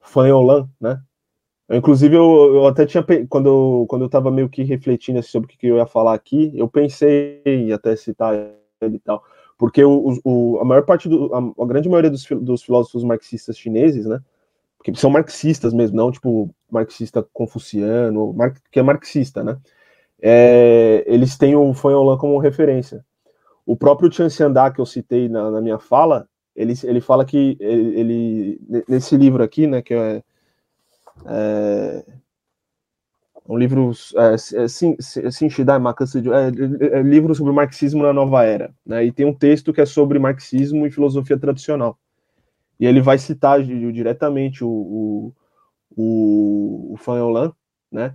[0.00, 1.00] Fanholan, né?
[1.70, 5.66] Inclusive, eu, eu até tinha, quando, quando eu estava meio que refletindo sobre o que
[5.66, 9.24] eu ia falar aqui, eu pensei em até citar ele e tal,
[9.56, 13.56] porque o, o, a maior parte, do, a, a grande maioria dos, dos, filósofos marxistas
[13.56, 14.20] chineses, né,
[14.82, 19.56] porque são marxistas mesmo, não tipo marxista confuciano, mar, que é marxista, né,
[20.20, 23.04] é, eles têm o Fanholan como referência.
[23.64, 27.56] O próprio Chan Xianda, que eu citei na, na minha fala, ele, ele fala que
[27.60, 30.22] ele, ele, nesse livro aqui, né, que é
[31.26, 32.04] é,
[33.48, 34.96] um livro, é, é sim,
[35.50, 39.04] Shidai é, é, é, livro sobre marxismo na nova era, né?
[39.04, 41.98] E tem um texto que é sobre marxismo e filosofia tradicional.
[42.82, 45.34] E ele vai citar diretamente o, o,
[45.96, 47.52] o, o Fanholan,
[47.92, 48.12] né?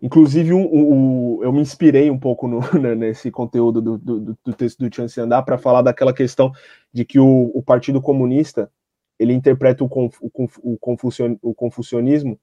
[0.00, 4.54] Inclusive, um, um, eu me inspirei um pouco no, né, nesse conteúdo do, do, do,
[4.54, 6.50] texto do Chan Xiandá para falar daquela questão
[6.90, 8.72] de que o, o Partido Comunista
[9.18, 12.40] ele interpreta o, conf, o, confucion, o confucionismo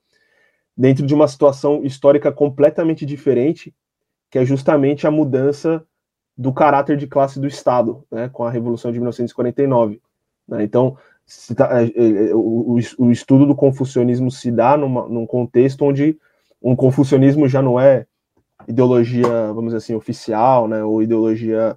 [0.78, 3.74] dentro de uma situação histórica completamente diferente,
[4.30, 5.84] que é justamente a mudança
[6.38, 10.00] do caráter de classe do Estado, né, com a Revolução de 1949.
[10.48, 10.64] Né?
[10.64, 10.95] Então,
[11.56, 16.18] tá, é, é, é, o, o, estudo do confucionismo se dá numa, num contexto onde
[16.62, 18.06] um confucionismo já não é
[18.68, 21.76] ideologia, vamos dizer assim, oficial, né, ou ideologia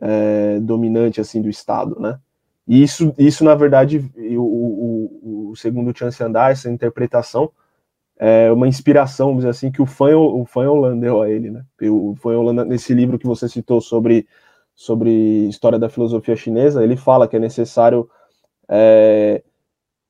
[0.00, 2.18] é, dominante assim do Estado, né?
[2.66, 7.50] E isso, isso na verdade, o, o, o segundo Chance Andar, essa interpretação,
[8.16, 11.64] é uma inspiração, vamos dizer assim, que o fã, o Holanda deu a ele, né?
[11.82, 14.26] O Holanda, nesse livro que você citou sobre,
[14.74, 15.10] sobre
[15.48, 18.08] história da filosofia chinesa, ele fala que é necessário
[18.68, 19.42] é,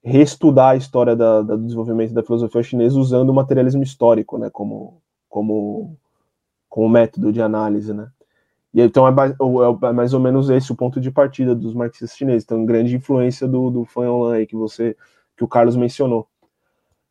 [0.02, 4.50] reestudar a história da, da, do desenvolvimento da filosofia chinesa usando o materialismo histórico, né?
[4.50, 5.96] Como, como,
[6.68, 8.08] como método de análise, né?
[8.74, 12.16] E então é, é, é, mais ou menos esse o ponto de partida dos marxistas
[12.16, 12.44] chineses.
[12.44, 14.96] Então, grande influência do, do Fan Online que você
[15.36, 16.28] que o Carlos mencionou.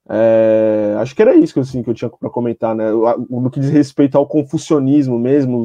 [0.09, 2.91] É, acho que era isso que, assim, que eu tinha para comentar, né?
[3.29, 5.63] No que diz respeito ao confucionismo mesmo,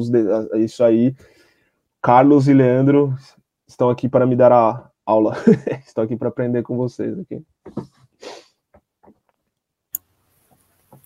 [0.55, 1.13] isso aí,
[2.01, 3.13] Carlos e Leandro
[3.67, 5.37] estão aqui para me dar a aula.
[5.85, 7.41] estão aqui para aprender com vocês aqui.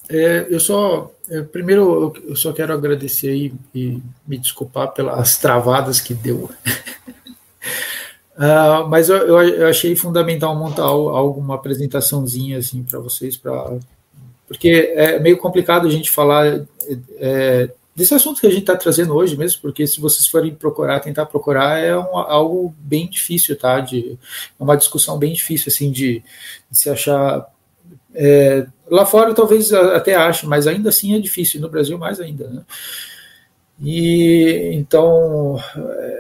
[0.10, 6.02] É, eu só, é, primeiro, eu só quero agradecer aí e me desculpar pelas travadas
[6.02, 6.50] que deu.
[8.36, 13.78] uh, mas eu, eu, achei fundamental montar alguma apresentaçãozinha assim para vocês, pra,
[14.48, 16.66] porque é meio complicado a gente falar
[17.18, 21.00] é, desse assunto que a gente está trazendo hoje mesmo, porque se vocês forem procurar,
[21.00, 23.80] tentar procurar, é um, algo bem difícil, tá?
[23.80, 24.18] De,
[24.60, 26.24] é uma discussão bem difícil, assim, de,
[26.70, 27.48] de se achar.
[28.16, 32.48] É, lá fora talvez até ache, mas ainda assim é difícil, no Brasil mais ainda,
[32.48, 32.62] né?
[33.82, 35.58] E então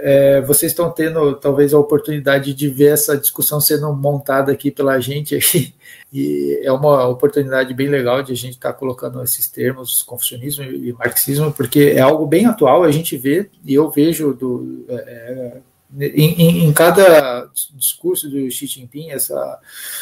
[0.01, 4.99] é, vocês estão tendo talvez a oportunidade de ver essa discussão sendo montada aqui pela
[4.99, 5.37] gente
[6.11, 10.63] e é uma oportunidade bem legal de a gente estar tá colocando esses termos, confucionismo
[10.63, 15.57] e marxismo, porque é algo bem atual, a gente vê, e eu vejo do, é,
[15.99, 19.59] em, em, cada discurso do Xi Jinping, essa,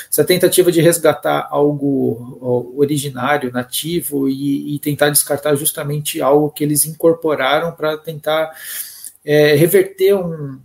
[0.10, 6.86] essa tentativa de resgatar algo originário, nativo, e, e tentar descartar justamente algo que eles
[6.86, 8.52] incorporaram para tentar
[9.26, 10.60] é, reverter um,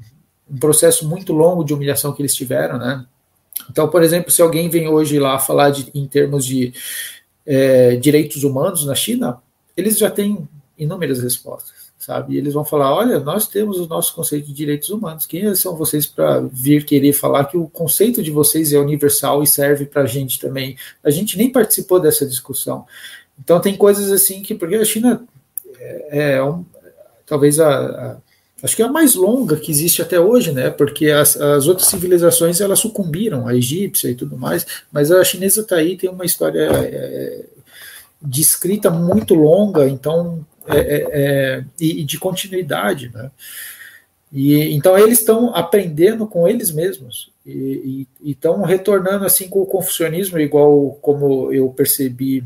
[0.48, 3.04] um, processo muito longo de humilhação que eles tiveram, né?
[3.70, 6.72] Então, por exemplo, se alguém vem hoje lá falar de, em termos de
[7.44, 9.42] é, direitos humanos na China,
[9.76, 10.48] eles já têm
[10.78, 12.34] inúmeras respostas sabe?
[12.34, 15.26] E eles vão falar: olha, nós temos o nosso conceito de direitos humanos.
[15.26, 19.46] Quem são vocês para vir querer falar que o conceito de vocês é universal e
[19.46, 20.76] serve para a gente também?
[21.02, 22.86] A gente nem participou dessa discussão.
[23.42, 25.26] Então tem coisas assim que porque a China
[25.80, 26.64] é, é um,
[27.26, 28.16] talvez a, a,
[28.62, 30.70] acho que é a mais longa que existe até hoje, né?
[30.70, 35.62] Porque as, as outras civilizações elas sucumbiram, a egípcia e tudo mais, mas a chinesa
[35.62, 37.44] está aí tem uma história é,
[38.22, 43.30] de escrita muito longa, então é, é, é, e, de continuidade, né?
[44.32, 50.38] E, então eles estão aprendendo com eles mesmos e estão retornando assim com o confucionismo,
[50.38, 52.42] igual como eu percebi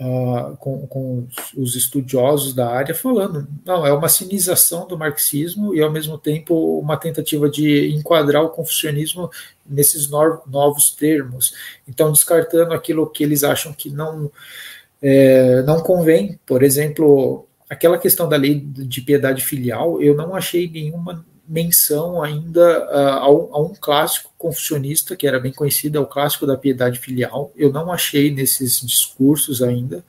[0.00, 1.26] uh, com, com,
[1.56, 6.78] os estudiosos da área falando, não, é uma cinização do marxismo e ao mesmo tempo
[6.78, 9.30] uma tentativa de enquadrar o confucionismo
[9.66, 11.52] nesses no, novos termos.
[11.86, 14.30] Então descartando aquilo que eles acham que não
[15.02, 16.38] é, não convém.
[16.44, 22.84] Por exemplo, aquela questão da lei de piedade filial, eu não achei nenhuma menção ainda
[22.86, 26.56] uh, a, um, a, um, clássico confucionista, que era bem conhecido, é o clássico da
[26.56, 27.52] piedade filial.
[27.56, 30.04] Eu não achei nesses discursos ainda.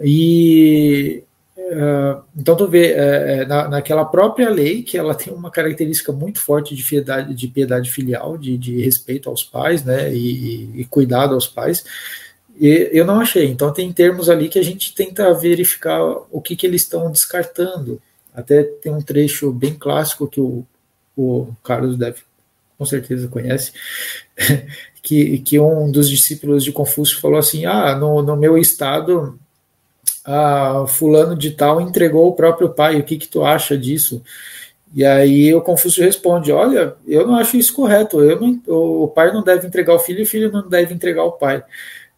[0.00, 1.22] E
[1.56, 6.40] uh, então tu vê uh, na, naquela própria lei que ela tem uma característica muito
[6.40, 11.34] forte de piedade, de piedade filial, de, de respeito aos pais, né, e, e cuidado
[11.34, 11.84] aos pais.
[12.58, 13.46] E eu não achei.
[13.46, 18.00] Então tem termos ali que a gente tenta verificar o que, que eles estão descartando.
[18.34, 20.64] Até tem um trecho bem clássico que o,
[21.16, 22.20] o Carlos deve
[22.82, 23.72] com certeza conhece,
[25.02, 29.38] que, que um dos discípulos de Confúcio falou assim: Ah, no, no meu estado,
[30.88, 34.22] fulano de tal entregou o próprio pai, o que, que tu acha disso?
[34.94, 39.32] E aí o Confúcio responde: Olha, eu não acho isso correto, eu não, o pai
[39.32, 41.62] não deve entregar o filho e o filho não deve entregar o pai.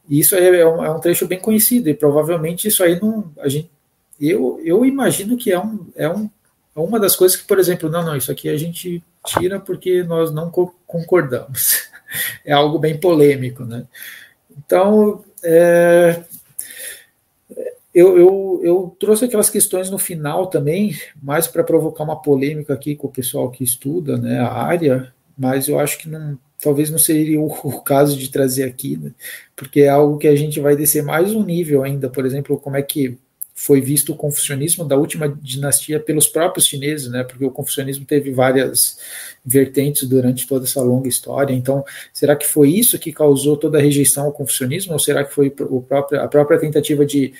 [0.08, 3.32] Isso é, é um, é um trecho bem conhecido, e provavelmente isso aí não.
[3.38, 3.70] A gente,
[4.20, 6.30] eu, eu imagino que é, um, é, um,
[6.76, 10.02] é uma das coisas que, por exemplo, não, não, isso aqui a gente tira porque
[10.02, 11.88] nós não co concordamos.
[12.44, 13.86] é algo bem polêmico, né?
[14.56, 16.22] Então, é,
[17.94, 22.96] eu, eu, eu, trouxe aquelas questões no final também, mais para provocar uma polêmica aqui
[22.96, 26.98] com o pessoal que estuda né, a área, mas eu acho que não, talvez não
[26.98, 29.12] seria o, o caso de trazer aqui, né?
[29.54, 32.76] porque é algo que a gente vai descer mais um nível ainda, por exemplo, como
[32.76, 33.16] é que
[33.54, 37.22] foi visto o confucionismo da última dinastia pelos próprios chineses, né?
[37.22, 38.98] Porque o confucionismo teve várias
[39.46, 41.54] vertentes durante toda essa longa história.
[41.54, 45.32] Então, será que foi isso que causou toda a rejeição ao confucionismo, ou será que
[45.32, 47.32] foi o próprio, a própria tentativa de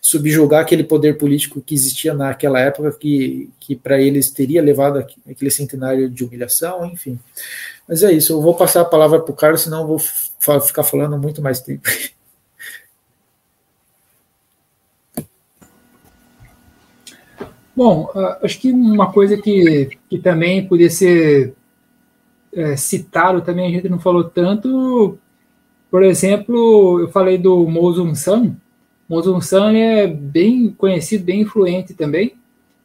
[0.00, 5.50] subjugar aquele poder político que existia naquela época, que, que para eles teria levado aquele
[5.50, 7.18] centenário de humilhação, enfim.
[7.88, 9.98] Mas é isso, eu vou passar a palavra para o Carlos, senão eu vou
[10.60, 11.88] ficar falando muito mais tempo.
[17.74, 21.54] Bom, ah, acho que uma coisa que, que também podia ser
[22.52, 25.16] é, citado, também a gente não falou tanto,
[25.90, 28.54] por exemplo, eu falei do Mozum San.
[29.08, 32.34] Mozum San é bem conhecido, bem influente também,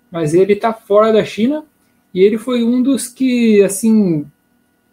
[0.09, 1.65] mas ele está fora da China
[2.13, 4.25] e ele foi um dos que, assim,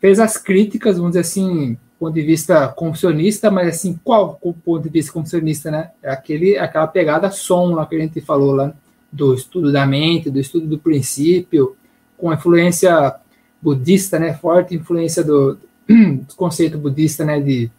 [0.01, 4.55] fez as críticas, vamos dizer assim, do ponto de vista confucionista, mas assim, qual o
[4.55, 5.91] ponto de vista confucionista, né?
[6.03, 8.73] É aquele, aquela pegada som lá que a gente falou lá,
[9.13, 11.77] do estudo da mente, do estudo do princípio,
[12.17, 13.15] com influência
[13.61, 14.33] budista, né?
[14.35, 17.39] Forte influência do, do conceito budista, né?
[17.39, 17.71] De,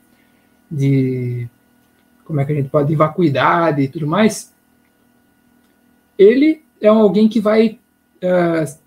[0.69, 1.49] de
[2.23, 4.53] como é que a gente pode, de vacuidade e tudo mais.
[6.18, 7.80] Ele é alguém que vai
[8.23, 8.81] uh,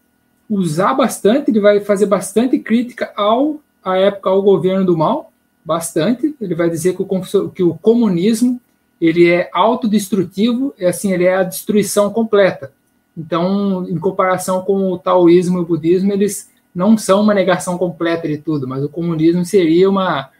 [0.48, 5.30] usar bastante, ele vai fazer bastante crítica ao à época ao governo do mal,
[5.64, 6.34] bastante.
[6.40, 8.60] Ele vai dizer que o, que o comunismo
[9.00, 12.72] ele é autodestrutivo, é assim, ele é a destruição completa.
[13.16, 18.26] Então, em comparação com o taoísmo e o budismo, eles não são uma negação completa
[18.26, 20.30] de tudo, mas o comunismo seria uma,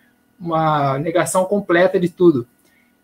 [0.40, 2.46] uma negação completa de tudo.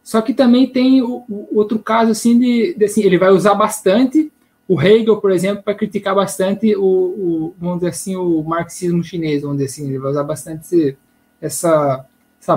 [0.02, 3.54] Só que também tem o, o outro caso assim de, de, assim, ele vai usar
[3.54, 4.32] bastante
[4.72, 9.42] o Hegel, por exemplo, para criticar bastante o, o, vamos dizer assim, o marxismo chinês,
[9.42, 10.96] vamos dizer assim, ele vai usar bastante
[11.40, 12.06] essa
[12.40, 12.56] essa,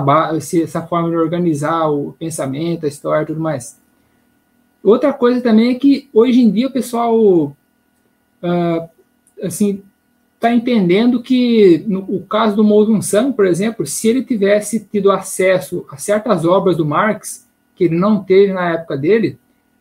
[0.62, 3.80] essa forma de organizar o pensamento, a história e tudo mais.
[4.80, 8.88] Outra coisa também é que hoje em dia o pessoal uh,
[9.42, 9.82] assim
[10.36, 15.10] está entendendo que no o caso do Mo San, por exemplo, se ele tivesse tido
[15.10, 19.36] acesso a certas obras do Marx que ele não teve na época dele,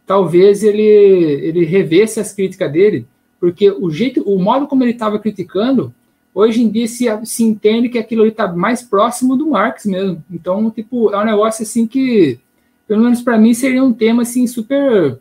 [0.06, 3.06] talvez ele ele revesse as críticas dele,
[3.40, 5.94] porque o jeito, o modo como ele estava criticando
[6.34, 10.24] hoje em dia se, se entende que aquilo está mais próximo do Marx mesmo.
[10.32, 12.40] Então, tipo, é um negócio assim que,
[12.88, 15.20] pelo menos para mim, seria um tema assim super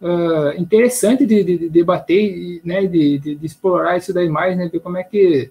[0.00, 4.68] uh, interessante de, de, de, debater, né, de, de, de, explorar isso daí mais, né,
[4.68, 5.50] ver como é que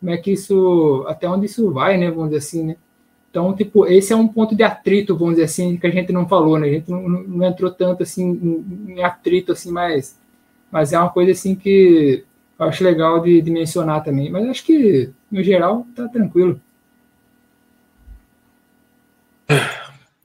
[0.00, 2.76] como é que isso, até onde isso vai, né, vamos dizer assim, né.
[3.30, 6.26] Então, tipo, esse é um ponto de atrito, vamos dizer assim, que a gente não
[6.26, 10.18] falou, né, a gente não, não entrou tanto assim em, atrito assim, mas
[10.70, 12.24] mas é uma coisa assim que
[12.58, 14.30] eu acho legal de, de mencionar também.
[14.30, 16.60] Mas acho que, no geral, tá tranquilo.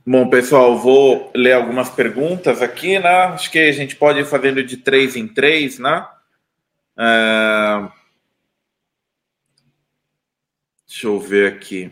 [0.06, 3.08] Bom, pessoal, vou ler algumas perguntas aqui, né?
[3.08, 6.06] Acho que a gente pode ir fazendo de três em três, né?
[6.98, 7.88] É...
[10.86, 11.90] Deixa eu ver aqui.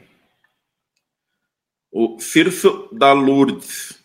[1.92, 4.00] O Cirso da Lourdes,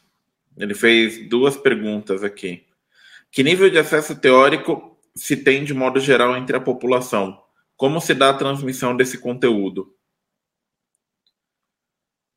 [0.57, 2.67] ele fez duas perguntas aqui.
[3.31, 7.41] Que nível de acesso teórico se tem de modo geral entre a população?
[7.77, 9.95] Como se dá a transmissão desse conteúdo?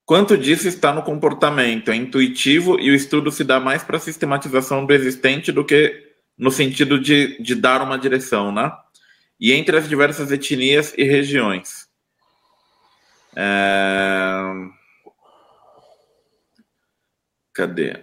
[0.06, 1.92] Quanto disso está no comportamento?
[1.92, 6.16] É intuitivo e o estudo se dá mais para a sistematização do existente do que
[6.38, 8.72] no sentido de, de dar uma direção, né?
[9.40, 11.88] E entre as diversas etnias e regiões.
[13.36, 14.79] É...
[17.60, 17.98] Cadê?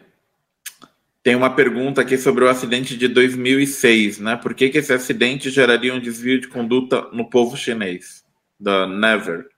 [1.22, 4.36] Tem uma pergunta aqui sobre o acidente de 2006, né?
[4.36, 8.22] Por que, que esse acidente geraria um desvio de conduta no povo chinês?
[8.60, 9.48] Da Never.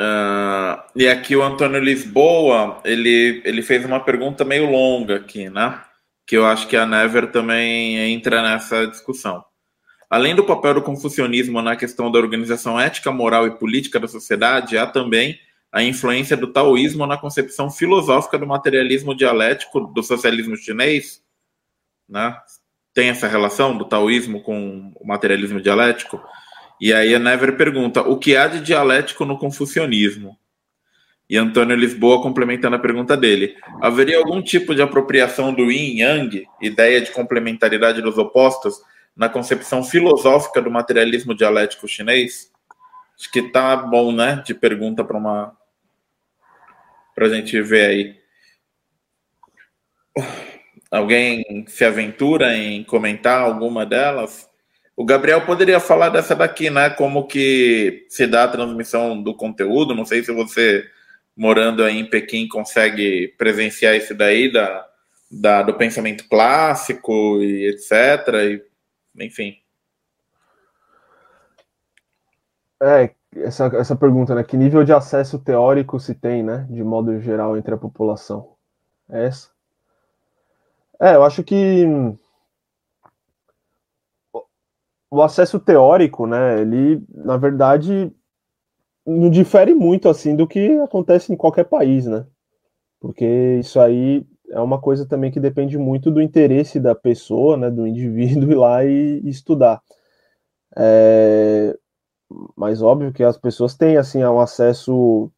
[0.00, 5.80] Uh, e aqui o Antônio Lisboa, ele, ele fez uma pergunta meio longa aqui, né?
[6.26, 9.44] Que eu acho que a Never também entra nessa discussão.
[10.10, 14.76] Além do papel do confucionismo na questão da organização ética, moral e política da sociedade,
[14.76, 15.38] há também
[15.72, 21.22] a influência do taoísmo na concepção filosófica do materialismo dialético do socialismo chinês,
[22.06, 22.36] né?
[22.92, 26.22] Tem essa relação do taoísmo com o materialismo dialético?
[26.78, 30.38] E aí a Never pergunta: o que há de dialético no confucionismo?
[31.30, 36.44] E Antônio Lisboa complementando a pergunta dele: haveria algum tipo de apropriação do yin yang,
[36.60, 38.82] ideia de complementaridade dos opostos,
[39.16, 42.52] na concepção filosófica do materialismo dialético chinês?
[43.18, 44.42] Acho que tá bom, né?
[44.44, 45.56] De pergunta para uma
[47.14, 48.22] para a gente ver aí.
[50.90, 54.48] Alguém se aventura em comentar alguma delas?
[54.94, 56.90] O Gabriel poderia falar dessa daqui, né?
[56.90, 59.94] Como que se dá a transmissão do conteúdo.
[59.94, 60.84] Não sei se você,
[61.34, 64.86] morando aí em Pequim, consegue presenciar isso daí, da,
[65.30, 68.62] da do pensamento clássico e etc.
[69.16, 69.56] E, enfim.
[72.82, 74.44] É, essa, essa pergunta, né?
[74.44, 76.66] Que nível de acesso teórico se tem, né?
[76.70, 78.54] De modo geral, entre a população?
[79.08, 79.50] É essa?
[81.00, 81.84] É, eu acho que
[85.10, 86.60] o acesso teórico, né?
[86.60, 88.10] Ele, na verdade,
[89.06, 92.26] não difere muito assim do que acontece em qualquer país, né?
[93.00, 97.70] Porque isso aí é uma coisa também que depende muito do interesse da pessoa, né?
[97.70, 99.82] Do indivíduo ir lá e, e estudar.
[100.76, 101.76] É,
[102.56, 105.30] mas óbvio que as pessoas têm assim um acesso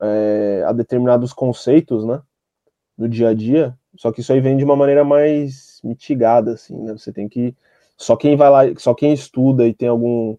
[0.00, 2.20] é, a determinados conceitos, né,
[2.96, 3.78] no dia a dia.
[3.96, 6.92] Só que isso aí vem de uma maneira mais mitigada, assim, né?
[6.92, 7.54] Você tem que
[7.96, 10.36] só quem vai lá, só quem estuda e tem algum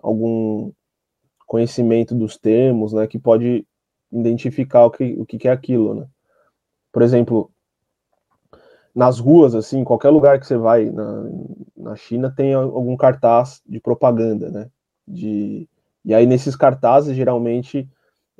[0.00, 0.72] algum
[1.46, 3.66] conhecimento dos termos, né, que pode
[4.12, 6.08] identificar o que o que é aquilo, né?
[6.92, 7.50] Por exemplo,
[8.94, 11.24] nas ruas, assim, qualquer lugar que você vai na,
[11.76, 14.70] na China tem algum cartaz de propaganda, né?
[15.08, 15.68] De
[16.04, 17.88] e aí nesses cartazes geralmente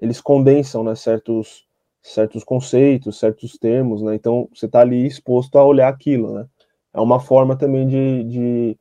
[0.00, 1.66] eles condensam né, certos
[2.02, 4.14] certos conceitos, certos termos, né?
[4.14, 6.46] Então você está ali exposto a olhar aquilo, né?
[6.94, 8.78] É uma forma também de, de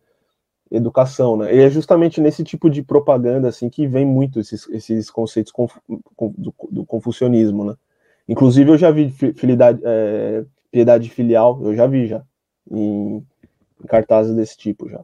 [0.72, 1.54] educação, né?
[1.54, 5.76] E é justamente nesse tipo de propaganda assim que vem muito esses, esses conceitos conf,
[6.38, 7.76] do, do confucionismo, né?
[8.28, 12.24] Inclusive, eu já vi fidelidade, é, piedade filial, eu já vi já,
[12.70, 13.26] em,
[13.82, 15.04] em cartazes desse tipo já.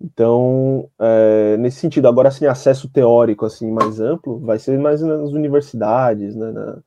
[0.00, 5.30] Então, é, nesse sentido, agora assim, acesso teórico assim mais amplo vai ser mais nas
[5.32, 6.78] universidades, né, na,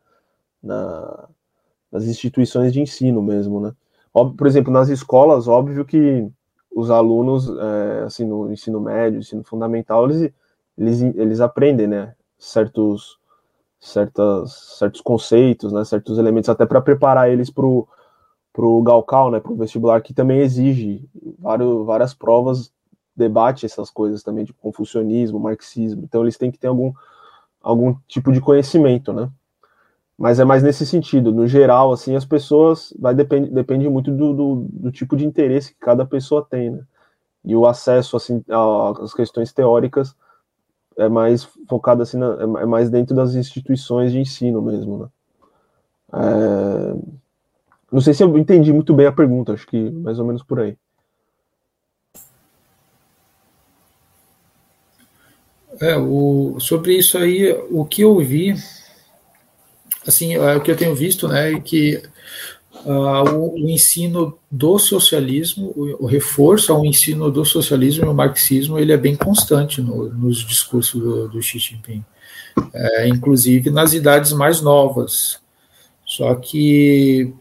[0.64, 1.30] na,
[1.92, 3.74] nas instituições de ensino mesmo, né?
[4.38, 6.28] Por exemplo, nas escolas, óbvio que
[6.76, 10.34] os alunos, é, assim, no ensino médio, ensino fundamental, eles,
[10.78, 13.20] eles, eles aprendem, né, certos,
[13.80, 19.52] certas, certos conceitos, né, certos elementos, até para preparar eles para o Galcal, né, para
[19.52, 21.04] o vestibular, que também exige
[21.40, 22.72] vários, várias provas
[23.16, 26.04] debate essas coisas também de confucionismo, marxismo.
[26.04, 26.94] Então eles têm que ter algum,
[27.62, 29.30] algum tipo de conhecimento, né?
[30.18, 31.32] Mas é mais nesse sentido.
[31.32, 35.74] No geral, assim, as pessoas vai depende, depende muito do, do, do tipo de interesse
[35.74, 36.84] que cada pessoa tem, né?
[37.44, 38.44] E o acesso assim
[39.02, 40.16] às questões teóricas
[40.98, 45.08] é mais focado assim, na, é mais dentro das instituições de ensino mesmo, né?
[46.14, 47.24] É...
[47.92, 50.60] Não sei se eu entendi muito bem a pergunta, acho que mais ou menos por
[50.60, 50.78] aí.
[55.82, 58.56] É, o, sobre isso aí, o que eu vi,
[60.08, 62.02] assim, é, o que eu tenho visto, né, é que
[62.86, 68.14] uh, o, o, ensino do socialismo, o, o, reforço ao ensino do socialismo e o
[68.14, 72.04] marxismo, ele é bem constante no, nos discursos do, do Xi Jinping,
[72.74, 75.40] é, inclusive nas idades mais novas.
[76.06, 77.34] Só que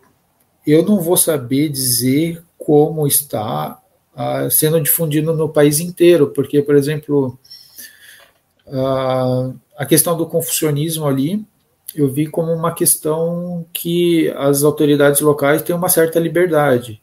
[0.67, 3.79] eu não vou saber dizer como está
[4.15, 7.39] uh, sendo difundido no país inteiro, porque, por exemplo,
[8.67, 11.45] Uh, a questão do confucionismo ali,
[11.95, 17.01] eu vi como uma questão que as autoridades locais têm uma certa liberdade.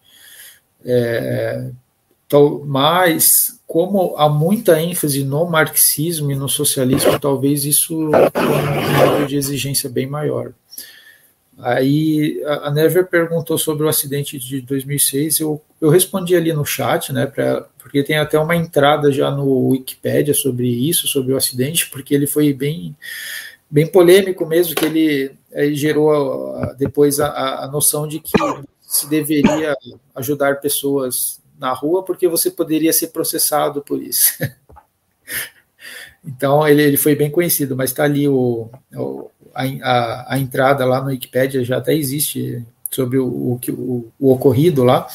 [0.86, 1.70] É,
[2.66, 9.26] mas, como há muita ênfase no marxismo e no socialismo, talvez isso tenha um nível
[9.28, 10.54] de exigência bem maior.
[11.62, 17.12] Aí a Never perguntou sobre o acidente de 2006, eu, eu respondi ali no chat,
[17.12, 21.90] né, pra, porque tem até uma entrada já no Wikipedia sobre isso, sobre o acidente,
[21.90, 22.96] porque ele foi bem,
[23.70, 25.36] bem polêmico mesmo, que ele
[25.76, 28.32] gerou a, depois a, a noção de que
[28.82, 29.76] se deveria
[30.16, 34.32] ajudar pessoas na rua, porque você poderia ser processado por isso.
[36.24, 40.86] então ele, ele foi bem conhecido, mas está ali o, o a, a, a, entrada
[40.86, 45.08] lá no Wikipedia já até existe sobre o, o, o, o ocorrido lá.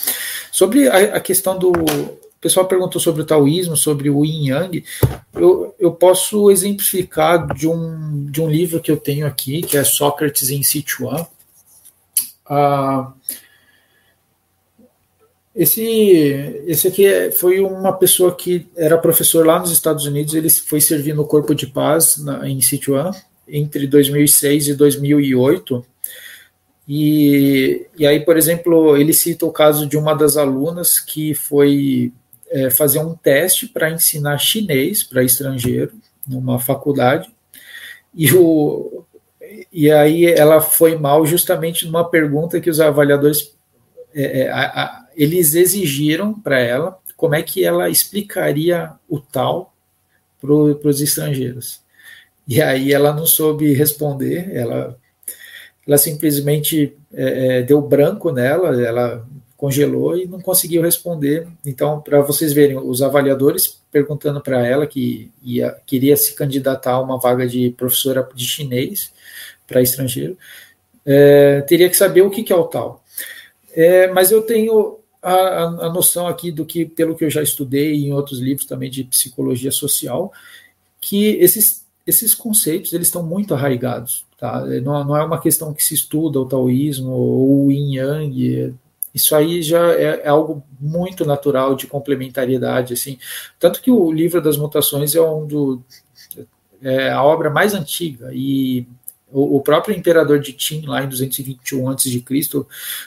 [0.51, 1.70] Sobre a, a, questão do.
[1.70, 4.85] O pessoal perguntou sobre o taoísmo, sobre o yin yang.
[5.32, 9.85] Eu, eu posso exemplificar de um, de um livro que eu tenho aqui, que é
[9.85, 11.27] Sócrates em Sichuan.
[12.47, 13.12] Ah,
[15.55, 15.82] esse,
[16.66, 20.81] esse aqui é, foi uma pessoa que era professor lá nos Estados Unidos, ele foi
[20.81, 23.12] servir no Corpo de Paz na, em Sichuan,
[23.48, 25.84] entre 2006 e 2008.
[26.86, 32.12] E, e aí, por exemplo, ele cita o caso de uma das alunas que foi
[32.50, 35.92] é, fazer um teste para ensinar chinês para estrangeiro
[36.26, 37.30] numa faculdade.
[38.14, 39.04] E, o,
[39.72, 43.54] e aí ela foi mal justamente numa pergunta que os avaliadores
[44.14, 49.74] é, é a, a, eles exigiram para ela como é que ela explicaria o tal
[50.40, 50.52] para
[50.88, 51.84] os estrangeiros.
[52.46, 54.98] E aí ela não soube responder, ela,
[55.86, 59.26] ela simplesmente é, é, deu branco nela, ela
[59.56, 61.46] congelou e não conseguiu responder.
[61.64, 67.00] Então, para vocês verem, os avaliadores perguntando para ela que ia, queria se candidatar a
[67.00, 69.12] uma vaga de professora de chinês
[69.66, 70.36] para estrangeiro,
[71.06, 73.02] é, teria que saber o que, que é o tal.
[73.72, 77.94] É, mas eu tenho a, a, noção aqui do que, pelo que eu já estudei
[77.94, 80.32] em outros livros também de psicologia social,
[81.00, 84.26] que esses esses conceitos eles estão muito arraigados.
[84.39, 84.64] Tá?
[84.82, 88.74] Não, não é uma questão que se estuda o taoísmo ou o yin yang.
[89.14, 93.18] Isso aí já é, é, algo muito natural de complementariedade, assim.
[93.59, 95.82] Tanto que o livro das mutações é um do
[96.82, 98.86] é a obra mais antiga e
[99.32, 102.22] o, o próprio imperador de Qin lá em 221 a.C.,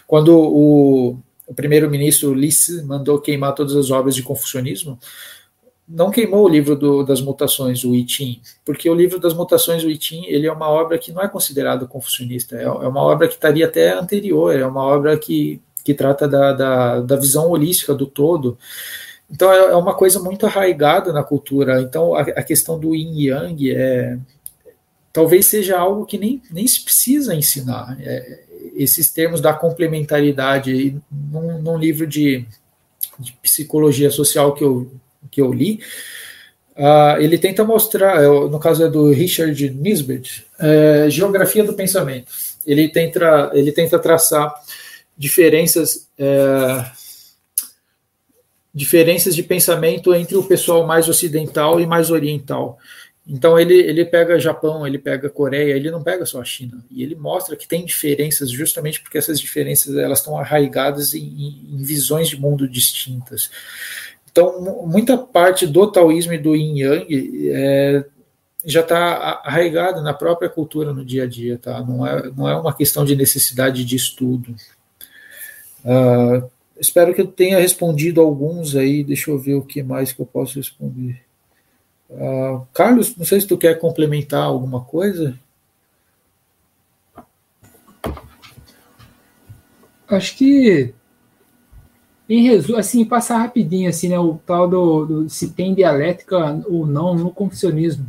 [0.07, 2.49] quando o, o primeiro-ministro Li
[2.83, 4.97] mandou queimar todas as obras de confucionismo,
[5.87, 9.83] não queimou o livro do, das mutações, o I Ching, porque o livro das mutações,
[9.83, 13.01] o I Ching, ele é uma obra que não é considerada confucionista, é, é uma
[13.01, 17.49] obra que estaria até anterior, é uma obra que, que trata da, da, da visão
[17.49, 18.57] holística do todo.
[19.29, 21.81] Então é, é uma coisa muito arraigada na cultura.
[21.81, 24.17] Então a, a questão do Yin Yang é
[25.13, 27.97] talvez seja algo que nem, nem se precisa ensinar.
[28.01, 28.43] É,
[28.75, 32.45] esses termos da complementaridade num, num livro de,
[33.17, 34.91] de psicologia social que eu
[35.29, 35.79] que eu li,
[36.75, 42.31] uh, ele tenta mostrar, é, no caso é do Richard Nisbet, é, Geografia do Pensamento.
[42.65, 44.53] ele tenta, ele tenta traçar
[45.17, 46.85] diferenças é,
[48.77, 52.77] diferenças de pensamento entre o pessoal mais ocidental e mais oriental.
[53.27, 56.85] Então ele, ele pega Japão, ele pega Coreia, ele não pega só a China.
[56.91, 61.83] E ele mostra que tem diferenças justamente porque essas diferenças elas estão arraigadas em, em
[61.83, 63.49] visões de mundo distintas.
[64.37, 68.05] Então muita parte do taoísmo e do yin yang é,
[68.63, 71.81] já está arraigado na própria cultura no dia a dia, tá?
[71.81, 74.55] Não é, não é uma questão de necessidade de estudo.
[75.83, 76.47] Uh,
[76.79, 79.03] espero que eu tenha respondido alguns aí.
[79.03, 81.19] Deixa eu ver o que mais que eu posso responder.
[82.07, 85.35] Uh, Carlos, não sei se tu quer complementar alguma coisa.
[90.07, 90.93] Acho que
[92.29, 96.85] em resumo, assim, passar rapidinho assim, né, o tal do, do se tem dialética ou
[96.85, 98.05] não no confucionismo.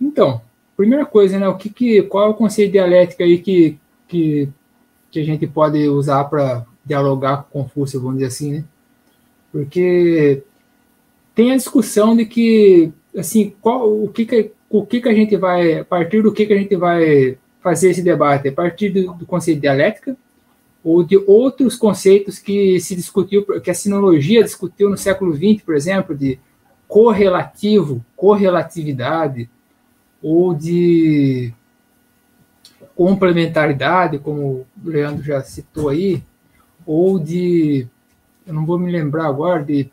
[0.00, 0.42] Então,
[0.76, 4.48] primeira coisa, né, o que, que qual é o conceito dialética aí que, que,
[5.10, 8.64] que a gente pode usar para dialogar com Confúcio, vamos dizer assim, né?
[9.50, 10.42] Porque
[11.34, 15.36] tem a discussão de que, assim, qual, o que que, o que que a gente
[15.36, 18.48] vai, a partir do que que a gente vai fazer esse debate?
[18.48, 20.16] A partir do, do conceito de dialética
[20.84, 25.74] ou de outros conceitos que se discutiu, que a sinologia discutiu no século XX, por
[25.74, 26.38] exemplo, de
[26.86, 29.48] correlativo, correlatividade,
[30.22, 31.52] ou de
[32.94, 36.22] complementaridade, como o Leandro já citou aí,
[36.86, 37.88] ou de,
[38.46, 39.90] eu não vou me lembrar agora, de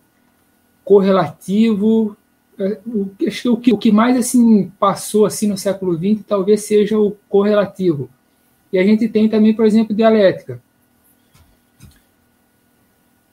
[0.84, 2.18] correlativo.
[2.60, 2.80] É,
[3.28, 7.16] acho o que, o que mais assim passou assim no século XX talvez seja o
[7.30, 8.10] correlativo.
[8.74, 10.62] E a gente tem também, por exemplo, dialética.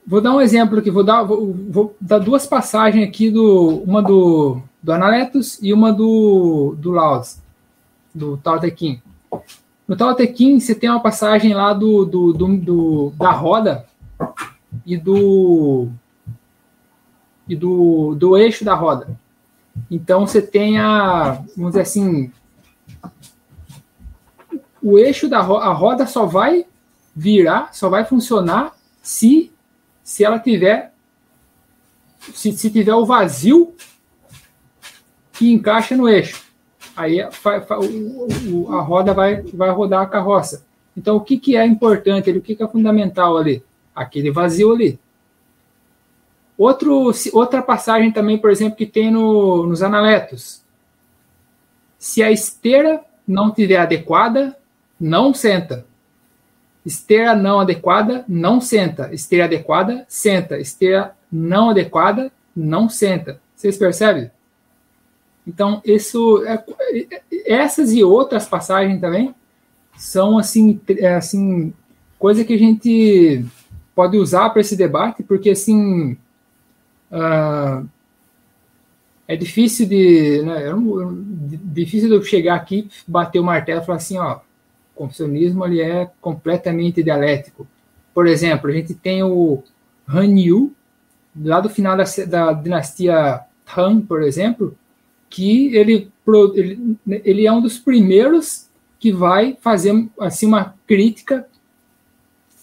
[0.08, 4.02] Vou dar um exemplo aqui, vou dar, vou, vou dar duas passagens aqui, do, uma
[4.02, 7.42] do, do Analetos e uma do, do Laos,
[8.14, 9.02] do Tao Te Ching.
[9.86, 13.84] No Tao Te Ching, você tem uma passagem lá do, do, do, do, da roda
[14.86, 15.88] e do
[17.46, 19.08] e do, do eixo da roda.
[19.90, 22.32] Então você tem a, vamos dizer assim,
[24.82, 26.64] o eixo da roda, a roda só vai
[27.14, 29.52] virar, só vai funcionar se
[30.08, 30.90] se ela tiver
[32.32, 33.74] se, se tiver o vazio
[35.34, 36.46] que encaixa no eixo.
[36.96, 40.64] Aí a, a, roda vai, vai rodar a carroça.
[40.96, 42.38] Então, o que, que é importante ali?
[42.38, 43.62] O que, que é fundamental ali?
[43.94, 44.98] Aquele vazio ali.
[46.56, 50.64] Outro, outra passagem também, por exemplo, que tem no, nos analetos.
[51.98, 54.56] Se a esteira não tiver adequada,
[54.98, 55.86] não senta.
[56.88, 59.12] Esteira não adequada, não senta.
[59.12, 60.58] Esteira adequada, senta.
[60.58, 63.38] Esteira não adequada, não senta.
[63.54, 64.30] Vocês percebem?
[65.46, 66.64] Então, isso, é,
[67.44, 69.34] essas e outras passagens também
[69.98, 71.74] são assim, é, assim
[72.18, 73.44] coisa que a gente
[73.94, 76.16] pode usar para esse debate, porque assim
[77.12, 77.86] uh,
[79.26, 80.72] é difícil de, né,
[81.64, 84.38] difícil de eu chegar aqui, bater o martelo e falar assim, ó,
[84.98, 87.66] confucionismo ele é completamente dialético.
[88.12, 89.62] Por exemplo, a gente tem o
[90.08, 90.72] Han Yu,
[91.40, 93.40] lá do final da, da dinastia
[93.76, 94.76] Han, por exemplo,
[95.30, 96.10] que ele,
[96.54, 98.66] ele, ele é um dos primeiros
[98.98, 101.46] que vai fazer assim uma crítica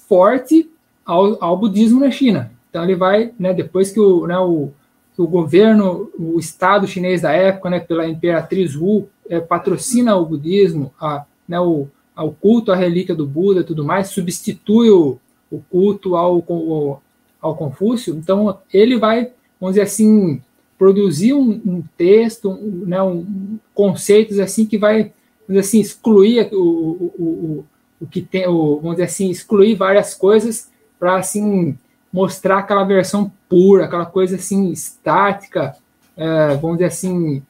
[0.10, 0.70] forte
[1.06, 2.52] ao, ao budismo na China.
[2.70, 4.72] Então ele vai, né, depois que o, né, o,
[5.16, 10.26] que o governo, o Estado chinês da época, né, pela imperatriz Wu, é, patrocina o
[10.26, 15.20] budismo, a, né, o, ao culto à relíquia do Buda e tudo mais, substitui o,
[15.52, 17.02] o culto ao, ao,
[17.42, 20.42] ao Confúcio, então ele vai, vamos dizer assim,
[20.78, 25.14] produzir um, um texto, um, né, um, conceitos assim que vai, vamos
[25.50, 27.66] dizer assim, excluir o, o, o,
[28.02, 30.70] o que tem, o, vamos dizer assim, excluir várias coisas
[31.00, 31.78] para assim
[32.12, 35.76] mostrar aquela versão pura, aquela coisa assim estática,
[36.16, 37.44] é, vamos dizer assim,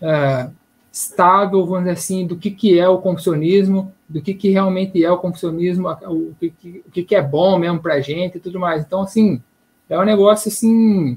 [0.00, 0.48] é,
[0.92, 5.10] estável, vamos dizer assim, do que, que é o confucionismo, do que, que realmente é
[5.10, 8.40] o confucionismo, o que, que, o que, que é bom mesmo para a gente e
[8.40, 8.84] tudo mais.
[8.84, 9.40] Então, assim,
[9.88, 11.16] é um negócio, assim,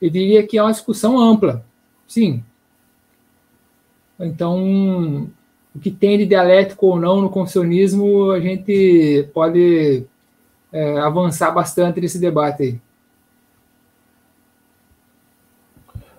[0.00, 1.64] eu diria que é uma discussão ampla,
[2.06, 2.42] sim.
[4.18, 5.28] Então,
[5.74, 10.04] o que tem de dialético ou não no confucionismo, a gente pode
[10.72, 12.80] é, avançar bastante nesse debate aí.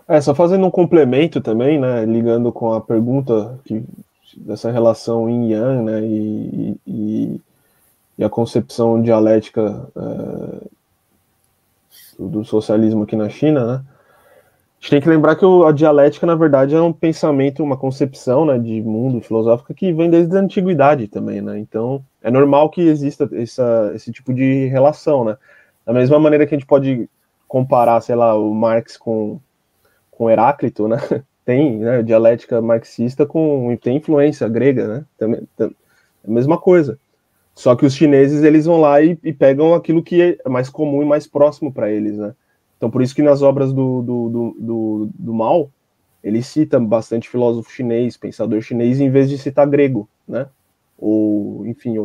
[0.07, 3.83] É, só fazendo um complemento também, né, ligando com a pergunta que,
[4.37, 7.41] dessa relação yin-yang, né, e, e,
[8.17, 10.67] e, a concepção dialética é,
[12.17, 13.83] do socialismo aqui na China, né,
[14.87, 18.57] gente tem que lembrar que a dialética, na verdade, é um pensamento, uma concepção né,
[18.57, 21.59] de mundo filosófico que vem desde a antiguidade também, né?
[21.59, 25.37] Então, é normal que exista essa, esse tipo de relação, né?
[25.85, 27.09] Da mesma maneira que a gente pode
[27.47, 29.39] comparar, sei lá, o Marx com,
[30.17, 30.97] com Heráclito, né?
[31.45, 35.05] Tem né, dialética marxista com tem influência grega, né?
[35.17, 35.69] Também, é a
[36.29, 36.99] mesma coisa.
[37.55, 41.01] Só que os chineses eles vão lá e, e pegam aquilo que é mais comum
[41.01, 42.35] e mais próximo para eles, né?
[42.75, 45.71] Então por isso que nas obras do, do, do, do, do Mao
[46.21, 50.47] ele cita bastante filósofo chinês, pensador chinês, em vez de citar grego, né?
[50.97, 51.97] Ou, enfim,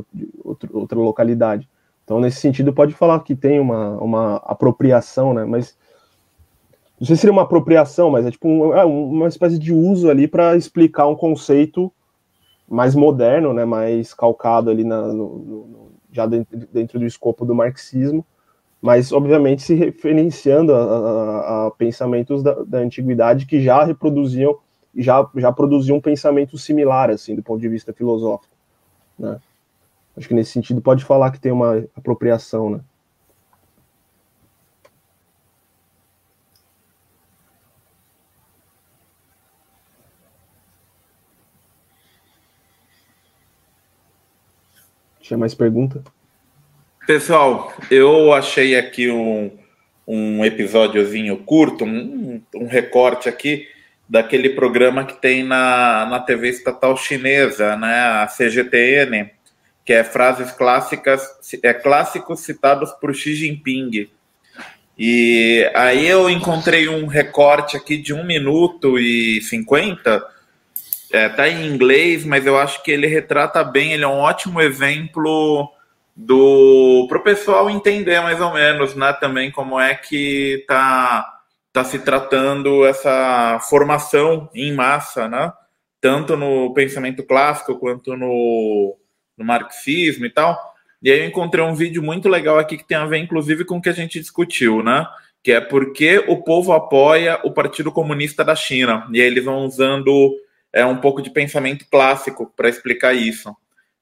[0.45, 1.69] outro, outra localidade.
[2.05, 5.45] Então, nesse sentido, pode falar que tem uma, uma apropriação, né?
[5.45, 5.77] Mas
[7.01, 10.09] não sei se seria uma apropriação, mas é tipo um, é uma espécie de uso
[10.09, 11.93] ali para explicar um conceito
[12.69, 13.64] mais moderno, né?
[13.64, 18.24] Mais calcado ali na, no, no, já dentro, dentro, do escopo do marxismo,
[18.81, 24.59] mas obviamente se referenciando a, a, a pensamentos da, da, antiguidade que já reproduziam,
[24.97, 28.55] já, já produziam um pensamento similar, assim, do ponto de vista filosófico,
[29.19, 29.40] né?
[30.16, 32.81] Acho que nesse sentido pode falar que tem uma apropriação, né?
[45.33, 46.05] Tinha mais pergunta?
[47.07, 49.51] Pessoal, eu achei aqui um,
[50.07, 53.67] um episódiozinho curto, um, um recorte aqui
[54.07, 59.31] daquele programa que tem na, na TV estatal chinesa, né, a CGTN,
[59.87, 61.27] que é frases clássicas,
[61.63, 64.11] é clássicos citados por Xi Jinping.
[64.99, 70.23] E aí eu encontrei um recorte aqui de um minuto e cinquenta,
[71.13, 74.61] é, tá em inglês, mas eu acho que ele retrata bem, ele é um ótimo
[74.61, 75.71] exemplo
[76.17, 81.29] do para o pessoal entender mais ou menos, né, também como é que tá
[81.73, 85.53] tá se tratando essa formação em massa, né,
[86.01, 88.97] tanto no pensamento clássico quanto no
[89.37, 90.59] no marxismo e tal.
[91.03, 93.79] E aí eu encontrei um vídeo muito legal aqui que tem a ver, inclusive, com
[93.79, 95.07] o que a gente discutiu, né?
[95.43, 99.09] Que é porque o povo apoia o Partido Comunista da China.
[99.13, 100.33] E aí eles vão usando
[100.73, 103.55] é, um pouco de pensamento clássico para explicar isso.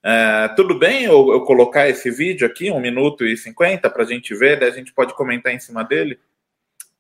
[0.03, 4.07] É, tudo bem eu, eu, colocar esse vídeo aqui, um minuto e cinquenta, para a
[4.07, 6.19] gente ver, daí a gente pode comentar em cima dele?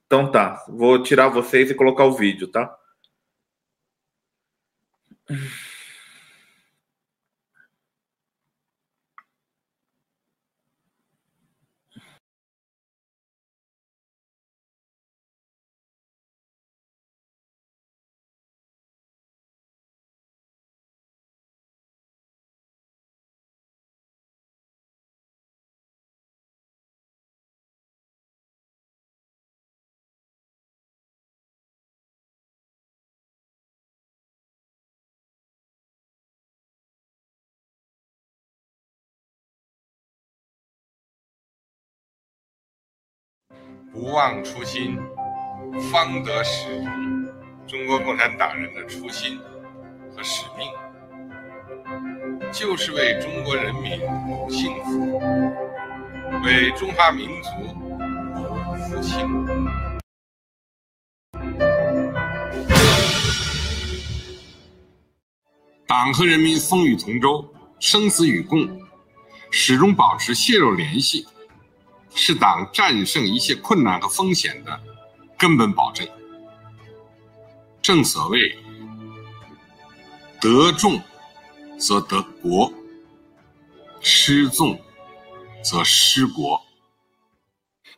[0.06, 2.76] Então tá, vou tirar vocês e colocar o vídeo, tá?
[43.92, 44.96] 不忘初心，
[45.90, 47.26] 方得始终。
[47.66, 49.38] 中国共产党人的初心
[50.14, 50.68] 和使命，
[52.52, 53.98] 就是为中国人民
[54.48, 55.18] 幸福，
[56.44, 57.50] 为中华民族
[58.88, 59.28] 复兴。
[65.86, 67.44] 党和人民风雨同舟，
[67.80, 68.68] 生死与共，
[69.50, 71.26] 始终保持血肉联系。
[72.14, 74.80] 是党战胜一切困难和风险的
[75.38, 76.06] 根本保证。
[77.80, 78.58] 正所谓
[80.40, 81.00] “得众
[81.78, 82.72] 则得国，
[84.00, 84.78] 失众
[85.62, 86.60] 则失国”。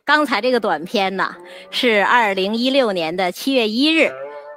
[0.05, 1.35] 刚才这个短片呢，
[1.71, 4.11] 是二零一六年的七月一日，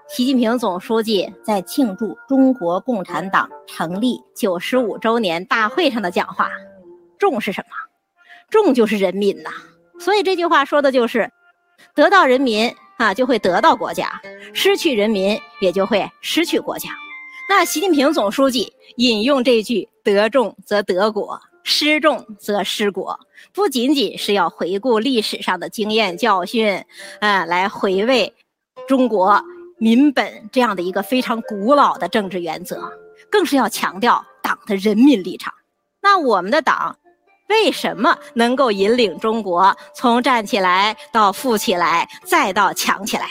[0.09, 6.51] 习近平总书记在庆祝中国共产党成立九十五周年大会上的讲话。
[7.19, 7.86] 众是什么？
[8.49, 9.51] 众就是人民呐，
[9.99, 11.31] 所以这句话说的就是，
[11.95, 14.07] 得到人民啊，就会得到国家；
[14.55, 16.91] 失去人民，也就会失去国家。
[17.49, 23.19] 那习近平总书记引用这句“得众则得国，失众则失国”，
[23.53, 26.85] 不仅仅是要回顾历史上的经验教训，
[27.21, 28.33] 啊，来回味
[28.87, 29.45] 中国
[29.79, 32.93] 民本这样的一个非常古老的政治原则，
[33.29, 35.53] 更是要强调党的人民立场。
[36.01, 36.97] 那我们的党。
[37.49, 43.27] 为什么能够引领中国从站起来到富起来再到强起来？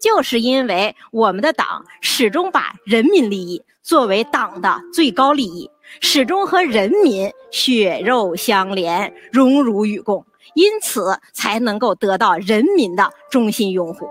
[0.00, 10.24] 就是因为我们的党始终把人民利益作为党的最高利益，始终和人民血肉相连、荣辱与共，
[10.54, 14.08] 因此才能够得到人民的衷心拥护。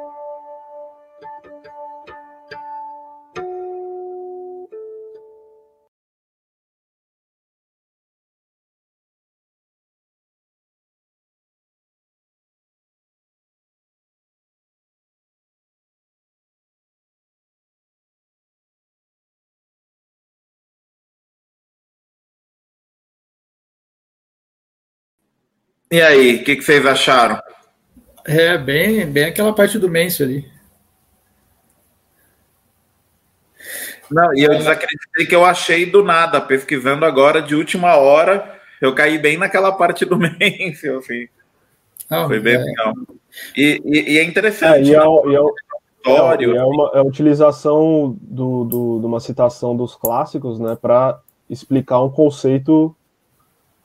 [25.91, 27.41] E aí, o que, que, vocês acharam?
[28.25, 30.47] É, bem, bem aquela parte do Mencio ali.
[34.11, 38.93] Não, e eu desacreditei que eu achei do nada, pesquisando agora de última hora, eu
[38.93, 41.27] caí bem naquela parte do Mencio, assim.
[42.09, 42.57] Não, Foi bem é...
[42.59, 42.93] legal.
[43.55, 44.89] E, e, e, é interessante.
[44.89, 45.05] É, e é, né?
[46.39, 50.77] e é, é, uma, é a utilização do, do, de uma citação dos clássicos né,
[50.79, 51.19] para
[51.49, 52.95] explicar um conceito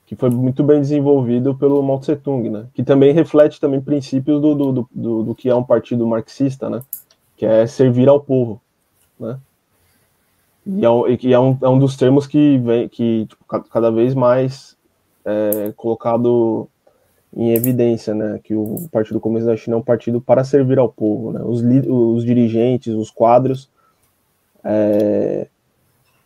[0.07, 2.67] que foi muito bem desenvolvido pelo Mao Tse Tung, né?
[2.75, 6.83] Que também reflete também princípios do, do, do, do, que é um partido marxista, né?
[7.37, 8.61] Que é servir ao povo,
[9.19, 9.39] né?
[10.67, 10.89] E é,
[11.23, 14.77] e é, um, é um dos termos que vem que tipo, cada vez mais
[15.25, 16.69] é colocado
[17.35, 18.41] em evidência, né?
[18.45, 21.41] Que o Partido Comunista da China é um partido para servir ao povo, né?
[21.43, 23.71] Os, os dirigentes, os quadros
[24.63, 25.47] é,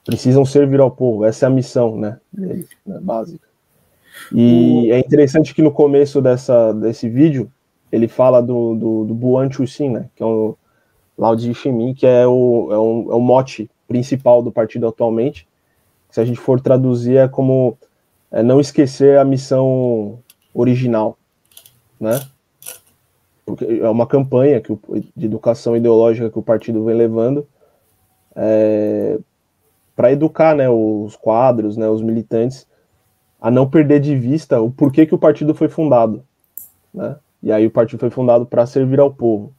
[0.05, 1.24] precisam servir ao povo.
[1.24, 2.18] Essa é a missão, né?
[2.32, 2.65] Né,
[3.00, 3.48] básica.
[4.33, 7.51] E é interessante que no começo dessa, desse vídeo
[7.91, 10.57] ele fala do, do, do Buan Chuxin, né, que é o
[11.17, 15.49] Lao Ximin, que é o, é, o, é o mote principal do partido atualmente.
[16.11, 17.77] Se a gente for traduzir, é como
[18.31, 20.19] é não esquecer a missão
[20.55, 21.17] original,
[21.99, 22.21] né?
[23.45, 24.81] Porque é uma campanha que o,
[25.17, 27.47] de educação ideológica que o partido vem levando
[28.37, 29.19] é,
[29.97, 32.68] para educar né, os quadros, né, os militantes,
[33.41, 36.25] a não perder de vista o porquê que o partido foi fundado.
[36.92, 37.17] Né?
[37.42, 39.52] E aí o partido foi fundado para servir ao povo.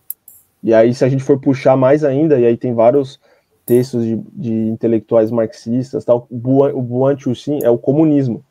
[0.61, 3.19] E aí, se a gente for puxar mais ainda, e aí tem vários
[3.65, 8.43] textos de, de intelectuais marxistas, tal, o Buan, Chuxin é o comunismo.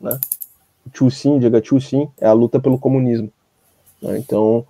[0.00, 0.18] Né?
[0.92, 3.30] Chuxin, diga Chuxin, é a luta pelo comunismo.
[4.00, 4.18] Né?
[4.18, 4.64] Então,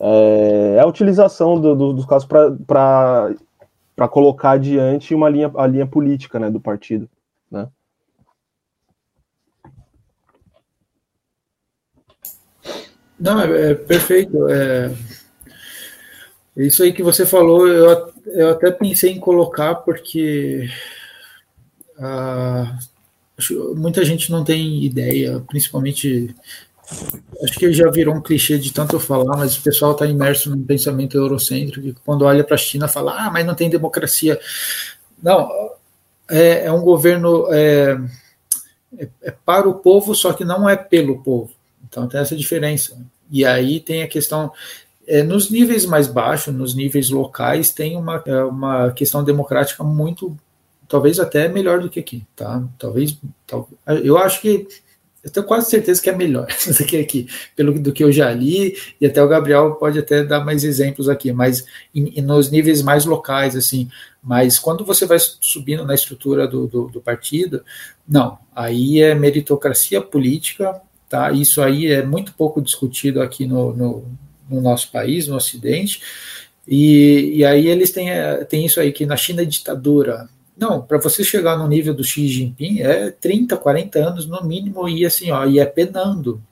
[0.00, 5.86] é, é, a utilização do, do, dos casos para colocar adiante uma linha, a linha
[5.86, 7.08] política né, do partido.
[7.50, 7.68] Né?
[13.18, 14.48] Não, é, é perfeito.
[14.48, 14.90] É,
[16.56, 20.68] isso aí que você falou, eu, eu até pensei em colocar, porque
[21.98, 22.78] ah,
[23.74, 26.34] muita gente não tem ideia, principalmente.
[27.42, 30.62] Acho que já virou um clichê de tanto falar, mas o pessoal está imerso num
[30.62, 34.38] pensamento eurocêntrico, que quando olha para a China fala, ah, mas não tem democracia.
[35.22, 35.48] Não,
[36.30, 37.98] é, é um governo é,
[38.98, 41.50] é, é para o povo, só que não é pelo povo.
[41.94, 42.98] Então tem essa diferença.
[43.30, 44.52] E aí tem a questão.
[45.06, 50.36] É, nos níveis mais baixos, nos níveis locais, tem uma, é, uma questão democrática muito,
[50.88, 52.62] talvez até melhor do que aqui, tá?
[52.78, 53.16] Talvez,
[53.46, 53.68] tal,
[54.02, 54.66] eu acho que,
[55.22, 58.32] eu tenho quase certeza que é melhor do que aqui, pelo do que eu já
[58.32, 62.80] li, e até o Gabriel pode até dar mais exemplos aqui, mas em, nos níveis
[62.80, 63.90] mais locais, assim,
[64.22, 67.62] mas quando você vai subindo na estrutura do, do, do partido,
[68.08, 70.80] não, aí é meritocracia política,
[71.14, 71.30] Tá?
[71.30, 74.04] Isso aí é muito pouco discutido aqui no, no,
[74.50, 76.02] no nosso país, no Ocidente.
[76.66, 78.08] E, e aí eles têm,
[78.48, 80.28] têm isso aí, que na China é ditadura.
[80.56, 84.88] Não, para você chegar no nível do Xi Jinping é 30, 40 anos no mínimo,
[84.88, 86.42] e assim, ó, e é penando.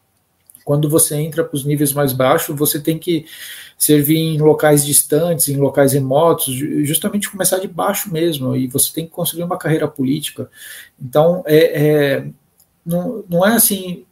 [0.64, 3.26] Quando você entra para os níveis mais baixos, você tem que
[3.76, 6.54] servir em locais distantes, em locais remotos,
[6.86, 10.48] justamente começar de baixo mesmo, e você tem que construir uma carreira política.
[11.00, 12.26] Então, é, é
[12.86, 14.04] não, não é assim,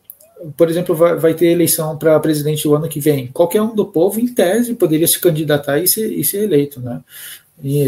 [0.56, 3.28] por exemplo, vai, vai ter eleição para presidente o ano que vem.
[3.28, 7.02] Qualquer um do povo, em tese, poderia se candidatar e ser, e ser eleito, né?
[7.62, 7.86] E,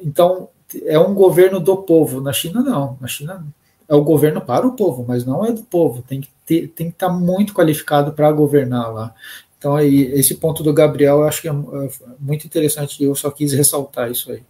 [0.00, 0.48] então,
[0.84, 2.20] é um governo do povo.
[2.20, 2.96] Na China, não.
[3.00, 3.46] Na China,
[3.88, 6.02] é o governo para o povo, mas não é do povo.
[6.02, 9.14] Tem que, ter, tem que estar tá muito qualificado para governar lá.
[9.58, 13.02] Então, aí, esse ponto do Gabriel eu acho que é, é muito interessante.
[13.02, 14.42] Eu só quis ressaltar isso aí.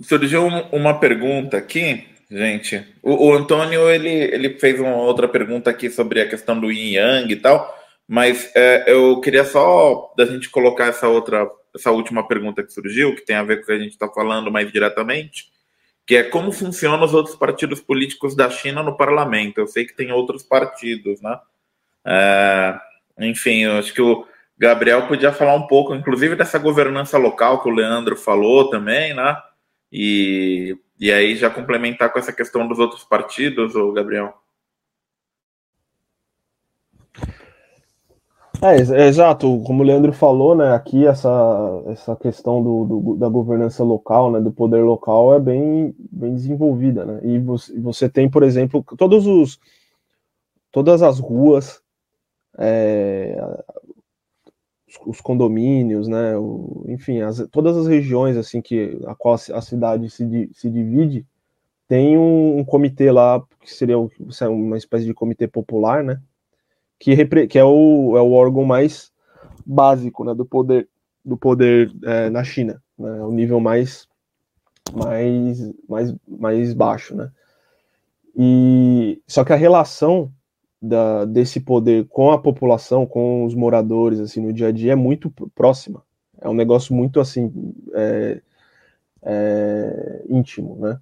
[0.00, 2.84] Surgiu uma pergunta aqui gente.
[3.02, 6.94] O, o, Antônio ele, ele fez uma outra pergunta aqui sobre a questão do yin
[6.94, 7.74] yang e tal,
[8.06, 13.14] mas é, eu queria só da gente colocar essa outra, essa última pergunta que surgiu,
[13.14, 15.52] que tem a ver com o que a gente está falando mais diretamente,
[16.06, 19.58] que é como funcionam os outros partidos políticos da China no parlamento.
[19.58, 21.38] Eu sei que tem outros partidos, né?
[22.06, 22.78] É,
[23.20, 24.26] enfim, eu acho que o
[24.58, 29.36] Gabriel podia falar um pouco, inclusive dessa governança local que o Leandro falou também, né?
[29.96, 34.32] E e aí já complementar com essa questão dos outros partidos, o Gabriel.
[38.62, 41.28] É, é, exato, como o Leandro falou, né, aqui essa,
[41.88, 47.04] essa questão do, do, da governança local, né, do poder local é bem, bem desenvolvida,
[47.04, 49.60] né, e você, você tem, por exemplo, todos os,
[50.72, 51.82] todas as ruas,
[52.56, 53.36] é,
[55.06, 60.08] os condomínios, né, o, enfim, as, todas as regiões assim que a qual a cidade
[60.10, 61.26] se, se divide,
[61.86, 63.96] tem um, um, comitê lá, que seria
[64.48, 66.20] uma espécie de comitê popular, né?
[66.98, 69.12] Que, que é, o, é o órgão mais
[69.66, 70.88] básico né, do poder,
[71.24, 74.08] do poder é, na China, né, o nível mais,
[74.92, 77.14] mais, mais, mais baixo.
[77.14, 77.30] Né?
[78.36, 80.32] E, só que a relação
[80.84, 84.96] da, desse poder com a população, com os moradores, assim, no dia a dia é
[84.96, 86.02] muito próxima.
[86.40, 87.50] É um negócio muito, assim,
[87.94, 88.42] é,
[89.22, 91.00] é, íntimo, né?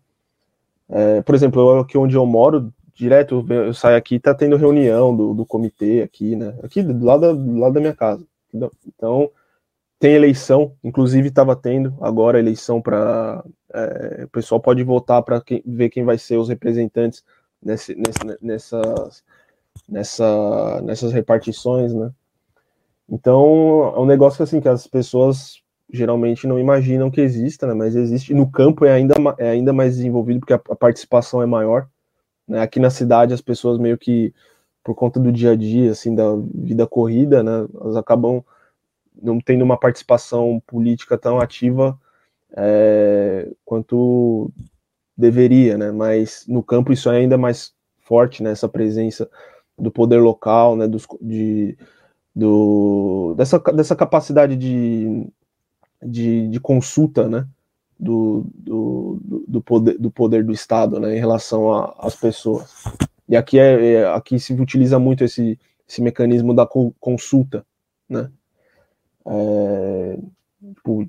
[0.88, 5.16] É, por exemplo, eu, aqui onde eu moro, direto eu saio aqui, tá tendo reunião
[5.16, 6.54] do, do comitê aqui, né?
[6.62, 8.24] Aqui do lado, da, do lado da minha casa.
[8.86, 9.30] Então,
[9.98, 13.42] tem eleição, inclusive estava tendo agora eleição para.
[13.74, 17.24] É, o pessoal pode votar para ver quem vai ser os representantes
[17.62, 19.24] nesse, nesse, nessas,
[19.88, 22.10] nessa, nessas repartições, né?
[23.08, 27.74] Então, é um negócio assim que as pessoas geralmente não imaginam que exista, né?
[27.74, 28.32] Mas existe.
[28.32, 31.86] No campo é ainda, é ainda mais desenvolvido porque a, a participação é maior.
[32.48, 32.60] Né?
[32.60, 34.32] Aqui na cidade as pessoas meio que
[34.82, 38.44] por conta do dia a dia, assim, da vida corrida, né, elas acabam
[39.20, 41.98] não tendo uma participação política tão ativa
[42.56, 44.50] é, quanto
[45.16, 49.30] deveria, né, mas no campo isso é ainda mais forte, né, essa presença
[49.78, 51.76] do poder local, né, dos, de,
[52.34, 55.26] do, dessa, dessa capacidade de,
[56.02, 57.46] de, de consulta, né,
[57.98, 62.84] do, do, do, poder, do poder do Estado, né, em relação às pessoas.
[63.28, 66.66] E aqui, é, é, aqui se utiliza muito esse, esse mecanismo da
[67.00, 67.64] consulta,
[68.08, 68.30] né?
[69.24, 70.18] É,
[70.76, 71.08] tipo,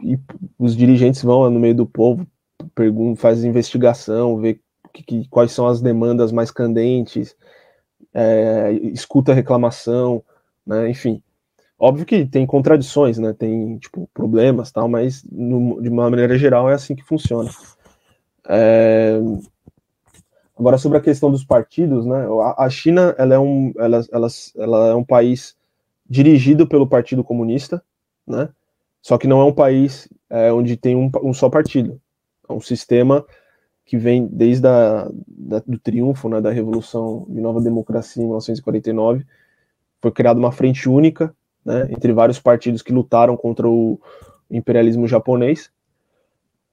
[0.00, 0.18] e
[0.58, 2.26] os dirigentes vão no meio do povo,
[2.74, 4.60] perguntam, fazem investigação, vê
[4.92, 7.36] que, que, quais são as demandas mais candentes,
[8.18, 10.22] é, escuta reclamação,
[10.66, 10.88] né?
[10.88, 11.22] Enfim,
[11.78, 13.34] óbvio que tem contradições, né?
[13.34, 17.50] Tem tipo problemas, tal, mas no, de uma maneira geral é assim que funciona.
[18.48, 19.18] É,
[20.58, 24.86] Agora, sobre a questão dos partidos, né, a China ela é, um, ela, ela, ela
[24.88, 25.54] é um país
[26.08, 27.82] dirigido pelo Partido Comunista,
[28.26, 28.48] né,
[29.02, 32.00] só que não é um país é, onde tem um, um, só partido.
[32.48, 33.22] É um sistema
[33.86, 39.24] que vem desde a, da, do triunfo né, da Revolução de Nova Democracia em 1949.
[40.02, 41.34] Foi criada uma frente única
[41.64, 43.98] né, entre vários partidos que lutaram contra o
[44.50, 45.70] imperialismo japonês.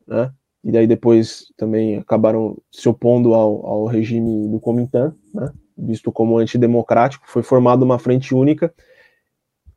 [0.07, 0.33] Né,
[0.63, 6.39] e daí depois também acabaram se opondo ao, ao regime do Kuomintang, né, visto como
[6.39, 8.73] antidemocrático, foi formada uma frente única,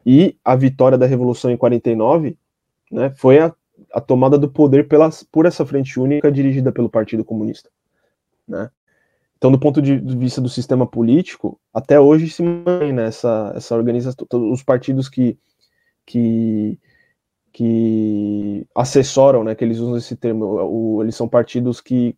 [0.05, 2.39] e a vitória da Revolução em 49
[2.91, 3.53] né, foi a,
[3.93, 7.71] a tomada do poder pelas, por essa frente única dirigida pelo Partido Comunista.
[8.47, 8.71] Né.
[9.37, 13.75] Então, do ponto de vista do sistema político, até hoje se mantém né, essa, essa
[13.75, 15.39] organização, os partidos que,
[16.05, 16.79] que
[17.57, 22.15] que assessoram, né, que eles usam esse termo, o, eles são partidos que,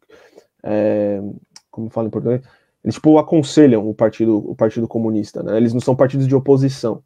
[0.65, 1.23] é,
[1.71, 2.43] como fala em português,
[2.83, 7.05] eles tipo aconselham o partido, o partido comunista, né, eles não são partidos de oposição,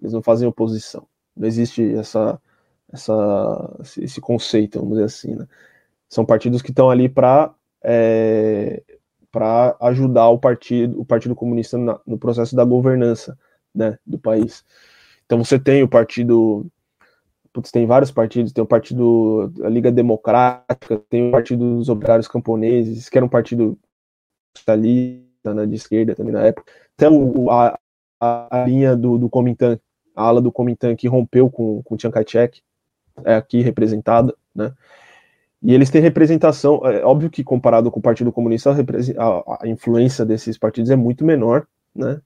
[0.00, 2.40] eles não fazem oposição, não existe essa,
[2.92, 5.46] essa, esse conceito, vamos dizer assim, né,
[6.08, 8.82] são partidos que estão ali para é,
[9.30, 13.38] para ajudar o partido, o partido comunista na, no processo da governança,
[13.74, 14.64] né, do país.
[15.26, 16.66] Então você tem o partido
[17.56, 22.28] putz, tem vários partidos, tem o partido da Liga Democrática, tem o Partido dos Operários
[22.28, 23.78] Camponeses, que era um partido
[24.56, 26.70] socialista, né, de esquerda também na época.
[26.94, 27.78] Até o, a,
[28.20, 29.30] a, linha do, do
[30.14, 32.60] a ala do Comintern que rompeu com, com Chiang Kai-shek,
[33.24, 34.72] é aqui representada, né?
[35.62, 40.24] E eles têm representação, é óbvio que comparado com o Partido Comunista, a, a influência
[40.24, 42.20] desses partidos é muito menor, né?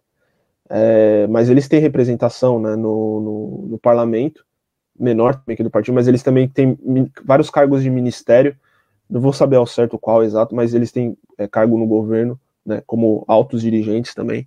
[0.68, 4.44] É, mas eles têm representação né, no, no, no parlamento,
[4.98, 6.78] menor também que do partido, mas eles também têm
[7.24, 8.54] vários cargos de ministério,
[9.08, 12.82] não vou saber ao certo qual exato, mas eles têm é, cargo no governo, né,
[12.86, 14.46] como altos dirigentes também.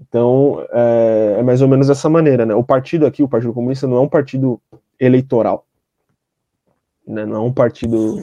[0.00, 2.54] Então, é, é, mais ou menos dessa maneira, né?
[2.54, 4.60] O partido aqui, o Partido Comunista, não é um partido
[4.98, 5.66] eleitoral,
[7.06, 7.24] né?
[7.24, 8.22] Não é um partido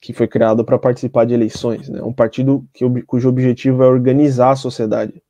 [0.00, 2.00] que foi criado para participar de eleições, né?
[2.00, 5.22] É um partido que, cujo objetivo é organizar a sociedade.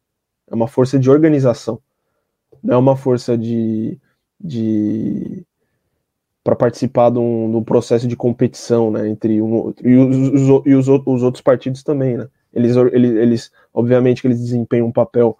[0.50, 1.80] É uma força de organização,
[2.62, 3.98] não é uma força de
[4.40, 5.46] de
[6.42, 10.50] para participar de um, de um, processo de competição, né, entre um outro e os,
[10.50, 12.28] os, e os, os outros partidos também, né?
[12.52, 15.38] Eles, eles, eles obviamente que eles desempenham um papel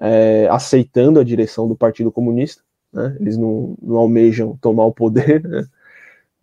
[0.00, 3.16] é, aceitando a direção do Partido Comunista, né?
[3.20, 5.66] Eles não, não almejam tomar o poder, né?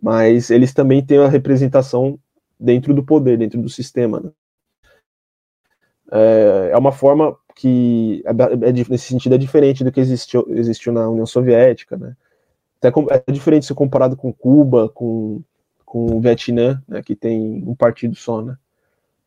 [0.02, 2.20] mas eles também têm a representação
[2.60, 4.20] dentro do poder, dentro do sistema.
[4.20, 4.32] Né?
[6.12, 10.92] É, é uma forma que é, é, nesse sentido é diferente do que existiu, existiu
[10.94, 12.16] na União Soviética, né?
[12.82, 12.92] Até
[13.28, 15.42] é diferente se comparado com Cuba, com,
[15.86, 18.58] com o Vietnã, né, que tem um partido só, né?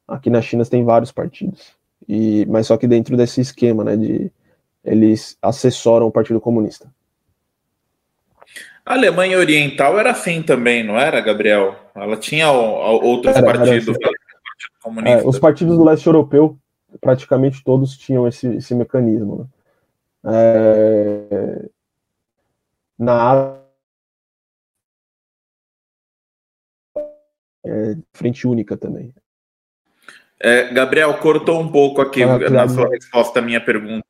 [0.06, 1.72] Aqui na China tem vários partidos.
[2.06, 4.30] E, mas só que dentro desse esquema, né, de
[4.84, 6.90] eles assessoram o Partido Comunista.
[8.88, 11.76] A Alemanha Oriental era assim também, não era, Gabriel?
[11.94, 13.94] Ela tinha outros era, partidos.
[14.00, 14.10] Era
[14.86, 15.08] assim.
[15.08, 16.58] é, os partidos do leste europeu,
[16.98, 19.50] praticamente todos tinham esse, esse mecanismo.
[20.24, 20.32] Né?
[20.32, 21.68] É,
[22.98, 23.58] na
[27.66, 29.12] é, frente única também.
[30.40, 34.06] É, Gabriel, cortou um pouco aqui ah, na sua resposta à minha pergunta.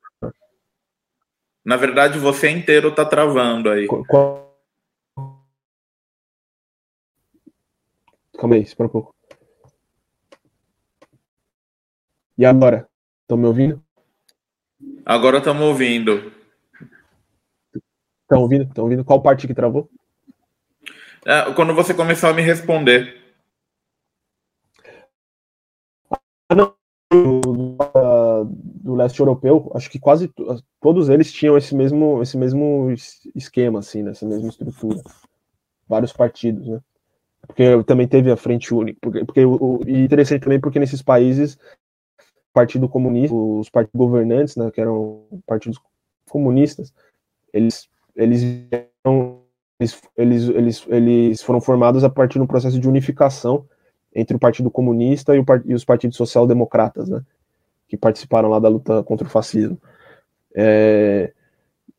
[1.65, 3.85] Na verdade, você inteiro está travando aí.
[3.85, 4.48] Qual...
[8.39, 9.13] Calma aí, espera um pouco.
[12.37, 12.87] E agora?
[13.23, 13.83] Estão me ouvindo?
[15.05, 16.31] Agora estamos ouvindo.
[18.21, 18.63] Estão ouvindo?
[18.63, 19.03] Estão ouvindo?
[19.03, 19.89] Qual parte que travou?
[21.25, 23.35] É, quando você começou a me responder.
[26.47, 26.73] Ah, não.
[27.11, 27.75] Do,
[28.45, 30.31] do leste europeu, acho que quase
[30.79, 32.93] todos eles tinham esse mesmo, esse mesmo
[33.35, 34.11] esquema, assim, né?
[34.11, 35.01] essa mesma estrutura.
[35.87, 36.79] Vários partidos, né?
[37.47, 38.99] Porque também teve a frente única.
[39.01, 41.55] Porque, porque o, e interessante também porque nesses países,
[42.19, 45.79] o Partido Comunista, os partidos governantes, né, que eram partidos
[46.29, 46.93] comunistas,
[47.53, 48.67] eles eles
[50.17, 53.65] eles, eles, eles foram formados a partir de um processo de unificação
[54.13, 57.21] entre o Partido Comunista e, o, e os partidos social-democratas, né,
[57.87, 59.79] que participaram lá da luta contra o fascismo.
[60.53, 61.31] É,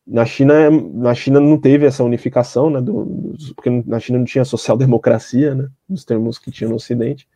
[0.05, 4.43] na China, na China não teve essa unificação, né, do, porque na China não tinha
[4.43, 7.27] social-democracia, né, nos termos que tinha no Ocidente,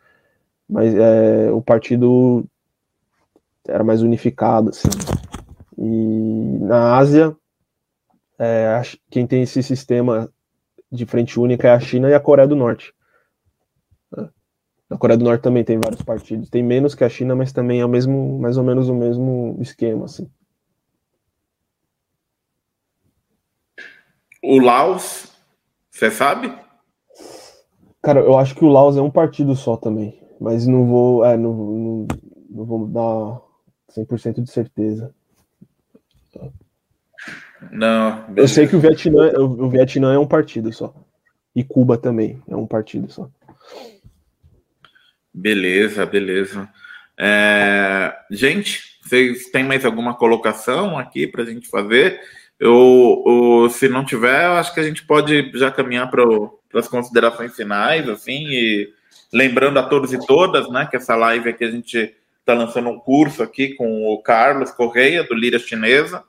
[0.68, 2.46] mas é, o partido
[3.68, 4.88] era mais unificado, assim.
[5.78, 7.36] E na Ásia,
[8.40, 10.30] é, quem tem esse sistema
[10.92, 12.94] de frente única é a China e a Coreia do Norte.
[14.90, 17.82] Na Coreia do Norte também tem vários partidos, tem menos que a China, mas também
[17.82, 20.30] é o mesmo, mais ou menos o mesmo esquema, assim.
[24.48, 25.32] O Laos,
[25.90, 26.54] você sabe?
[28.02, 31.36] Cara, eu acho que o Laos é um partido só também, mas não vou, é,
[31.36, 32.08] não, não,
[32.50, 33.42] não vou dar
[34.00, 35.14] 100% de certeza.
[37.72, 38.22] Não.
[38.28, 38.42] Beleza.
[38.42, 40.94] Eu sei que o Vietnã, o Vietnã é um partido só.
[41.56, 43.30] E Cuba também é um partido só.
[45.34, 46.70] Beleza, beleza.
[47.18, 48.14] É...
[48.30, 52.20] Gente, vocês têm mais alguma colocação aqui para a gente fazer?
[52.60, 56.24] Eu, eu, se não tiver, eu acho que a gente pode já caminhar para
[56.74, 58.90] as considerações finais, assim, e
[59.32, 63.00] lembrando a todos e todas, né, que essa live aqui a gente está lançando um
[63.00, 66.24] curso aqui com o Carlos Correia, do Lira Chinesa,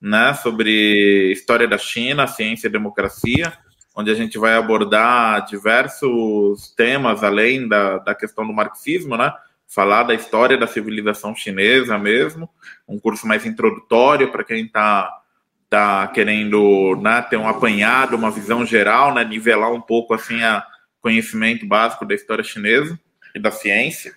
[0.00, 3.52] né, sobre história da China, ciência e democracia,
[3.94, 9.32] onde a gente vai abordar diversos temas além da, da questão do marxismo, né,
[9.66, 12.48] falar da história da civilização chinesa mesmo,
[12.86, 15.10] um curso mais introdutório para quem está
[15.72, 20.62] tá querendo né, ter um apanhado, uma visão geral, né, nivelar um pouco assim a
[21.00, 23.00] conhecimento básico da história chinesa
[23.34, 24.12] e da ciência.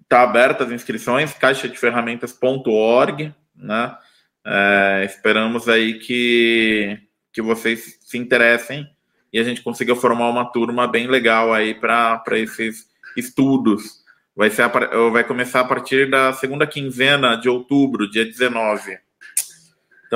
[0.00, 3.94] Está aberta as inscrições, caixadeferramentas.org, né?
[4.42, 6.98] É, esperamos aí que,
[7.30, 8.88] que vocês se interessem
[9.30, 12.86] e a gente consiga formar uma turma bem legal aí para esses
[13.16, 14.02] estudos.
[14.34, 14.66] Vai, ser,
[15.12, 19.04] vai começar a partir da segunda quinzena de outubro, dia 19.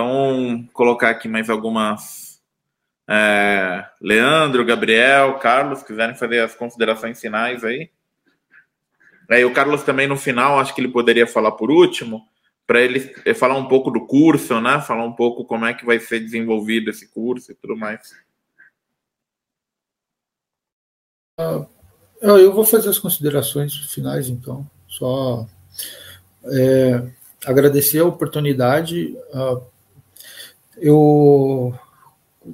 [0.00, 2.40] Então, colocar aqui mais algumas.
[3.06, 7.90] É, Leandro, Gabriel, Carlos, quiserem fazer as considerações finais aí.
[9.28, 12.26] É, e o Carlos também no final, acho que ele poderia falar por último,
[12.66, 13.00] para ele
[13.34, 14.80] falar um pouco do curso, né?
[14.80, 18.00] Falar um pouco como é que vai ser desenvolvido esse curso e tudo mais.
[21.38, 21.68] Uh,
[22.22, 24.66] eu vou fazer as considerações finais, então.
[24.88, 25.46] Só
[26.44, 27.06] é,
[27.44, 29.14] agradecer a oportunidade.
[29.34, 29.69] Uh,
[30.80, 31.74] eu,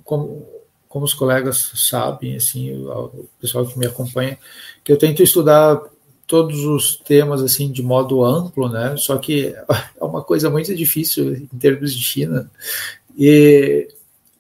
[0.05, 0.46] como,
[0.88, 4.38] como os colegas sabem, assim, o pessoal que me acompanha,
[4.84, 5.80] que eu tento estudar
[6.26, 8.96] todos os temas assim de modo amplo, né?
[8.96, 9.55] Só que
[10.00, 12.50] é uma coisa muito difícil em termos de China.
[13.16, 13.88] E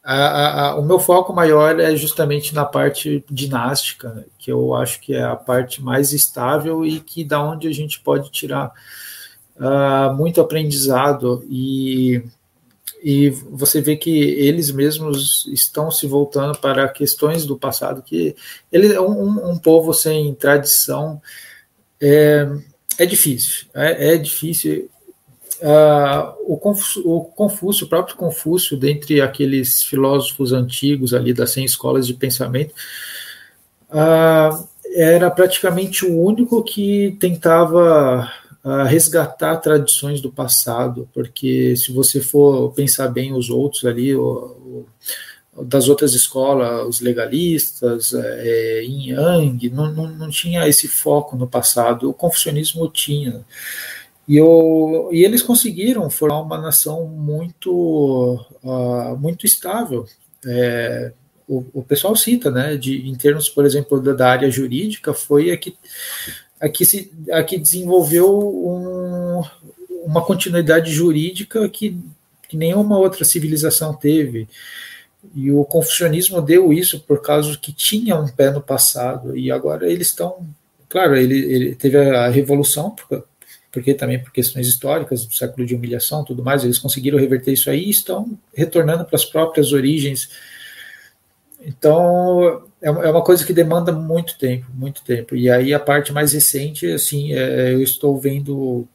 [0.02, 4.24] a, a, o meu foco maior é justamente na parte dinástica, né?
[4.38, 8.00] que eu acho que é a parte mais estável e que da onde a gente
[8.00, 8.72] pode tirar
[9.56, 12.22] uh, muito aprendizado e
[13.08, 18.34] e você vê que eles mesmos estão se voltando para questões do passado, que
[18.72, 21.22] ele é um, um povo sem tradição,
[22.00, 22.48] é,
[22.98, 24.90] é difícil, é, é difícil.
[25.62, 31.64] Uh, o, Confúcio, o Confúcio, o próprio Confúcio, dentre aqueles filósofos antigos ali das 100
[31.64, 32.74] escolas de pensamento,
[33.88, 34.64] ah,
[34.96, 38.28] era praticamente o único que tentava
[38.88, 44.86] resgatar tradições do passado, porque se você for pensar bem os outros ali, o,
[45.54, 51.36] o, das outras escolas, os legalistas, é, Yin Yang, não, não, não tinha esse foco
[51.36, 53.44] no passado, o confucionismo tinha.
[54.28, 60.04] E, eu, e eles conseguiram formar uma nação muito, uh, muito estável.
[60.44, 61.12] É,
[61.46, 65.52] o, o, pessoal cita, né, de, em termos, por exemplo, da, da área jurídica, foi
[65.52, 65.76] a que,
[66.60, 69.42] a que, se, a que desenvolveu um,
[70.04, 71.98] uma continuidade jurídica que,
[72.48, 74.48] que nenhuma outra civilização teve.
[75.34, 79.90] E o confucionismo deu isso por causa que tinha um pé no passado, e agora
[79.90, 80.46] eles estão.
[80.88, 82.94] Claro, ele, ele teve a revolução,
[83.72, 87.68] porque também por questões históricas, do século de humilhação tudo mais, eles conseguiram reverter isso
[87.68, 90.30] aí e estão retornando para as próprias origens.
[91.60, 95.34] Então, é, é uma coisa que demanda muito tempo, muito tempo.
[95.34, 98.86] E aí a parte mais recente, assim, é, eu estou vendo,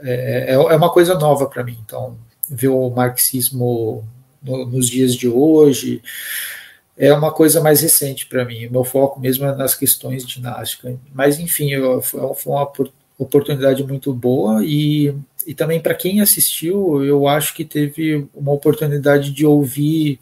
[0.00, 1.76] é, é, é uma coisa nova para mim.
[1.84, 2.16] Então,
[2.48, 4.04] ver o marxismo
[4.40, 6.00] no, nos dias de hoje
[6.96, 8.66] é uma coisa mais recente para mim.
[8.66, 10.94] O meu foco mesmo é nas questões de ginástica.
[11.12, 12.70] Mas, enfim, eu, foi uma
[13.18, 15.12] oportunidade muito boa e,
[15.44, 20.20] e também para quem assistiu, eu acho que teve uma oportunidade de ouvir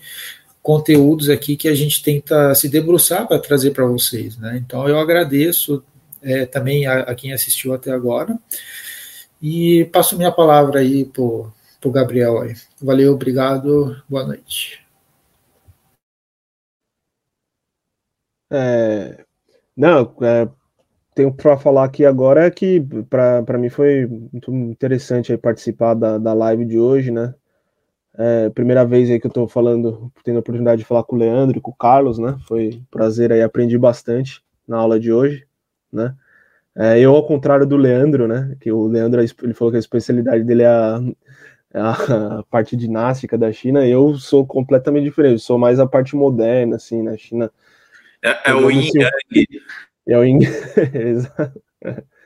[0.63, 4.57] conteúdos aqui que a gente tenta se debruçar para trazer para vocês, né?
[4.57, 5.83] Então eu agradeço
[6.23, 8.39] é, também a, a, quem assistiu até agora
[9.41, 12.55] e passo minha palavra aí para o Gabriel aí.
[12.81, 14.81] Valeu, obrigado, boa noite.
[18.53, 19.25] É,
[19.77, 20.49] não, é,
[21.15, 26.65] tenho para falar aqui agora que para mim foi muito interessante participar da, da live
[26.67, 27.35] de hoje, né?
[28.23, 31.19] É, primeira vez aí que eu estou falando, tendo a oportunidade de falar com o
[31.19, 32.37] Leandro e com o Carlos, né?
[32.47, 35.47] Foi um prazer aí, aprendi bastante na aula de hoje,
[35.91, 36.15] né?
[36.77, 38.55] É, eu, ao contrário do Leandro, né?
[38.61, 41.01] Que o Leandro ele falou que a especialidade dele é a,
[41.73, 46.77] é a parte dinástica da China, eu sou completamente diferente, sou mais a parte moderna,
[46.77, 47.51] assim, na China.
[48.23, 49.47] É, é o Yin assim,
[50.07, 51.27] é o inglês.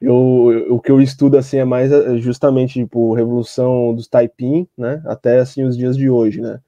[0.00, 5.02] eu, o que eu estudo assim é mais é, justamente tipo revolução dos Taiping, né,
[5.06, 6.60] até assim os dias de hoje, né.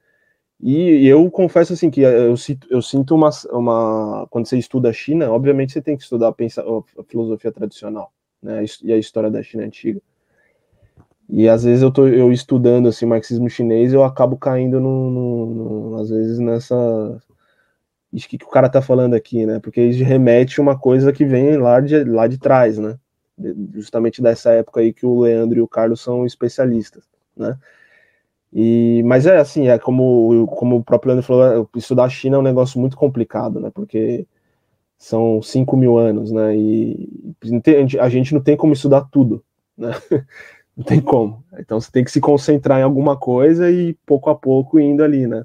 [0.62, 2.34] E, eu confesso assim que eu,
[2.70, 6.32] eu sinto uma, uma quando você estuda a China, obviamente você tem que estudar a,
[6.32, 10.00] pensar, a filosofia tradicional, né, e a história da China antiga.
[11.28, 15.46] E às vezes eu tô eu estudando assim marxismo chinês, eu acabo caindo no, no,
[15.90, 17.20] no às vezes nessa
[18.12, 19.60] isso que, que o cara tá falando aqui, né?
[19.60, 22.98] Porque isso remete uma coisa que vem lá de, lá de trás, né?
[23.74, 27.04] Justamente dessa época aí que o Leandro e o Carlos são especialistas,
[27.36, 27.56] né?
[28.52, 32.38] E, mas é assim, é como, como o próprio Leandro falou, estudar a China é
[32.40, 33.70] um negócio muito complicado, né?
[33.72, 34.26] Porque
[34.98, 36.56] são 5 mil anos, né?
[36.56, 37.08] E
[38.00, 39.42] a gente não tem como estudar tudo,
[39.76, 39.90] né?
[40.76, 41.44] Não tem como.
[41.58, 45.26] Então você tem que se concentrar em alguma coisa e pouco a pouco indo ali,
[45.26, 45.44] né?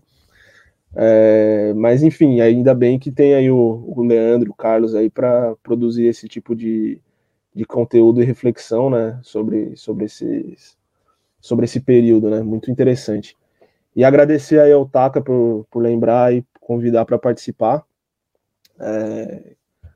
[0.95, 5.53] É, mas enfim, ainda bem que tem aí o, o Leandro, o Carlos aí para
[5.61, 7.01] produzir esse tipo de,
[7.55, 10.77] de conteúdo e reflexão, né, sobre, sobre, esses,
[11.39, 13.37] sobre esse período, né, muito interessante.
[13.95, 17.83] E agradecer aí ao Taka por, por lembrar e convidar para participar.
[18.77, 19.53] É,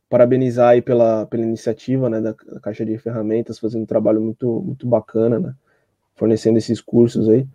[0.09, 4.61] parabenizar aí pela, pela iniciativa, né, da, da, Caixa de Ferramentas, fazendo um trabalho muito,
[4.61, 5.53] muito bacana, né,
[6.15, 7.45] fornecendo esses cursos aí.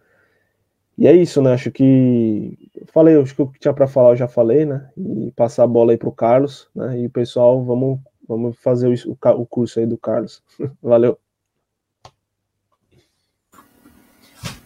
[0.96, 1.52] E é isso, né?
[1.52, 2.56] Acho que
[2.92, 4.88] falei, acho que o que tinha para falar eu já falei, né?
[4.96, 7.00] E passar a bola aí para o Carlos, né?
[7.00, 10.42] E o pessoal, vamos, vamos fazer o, o curso aí do Carlos.
[10.82, 11.18] Valeu.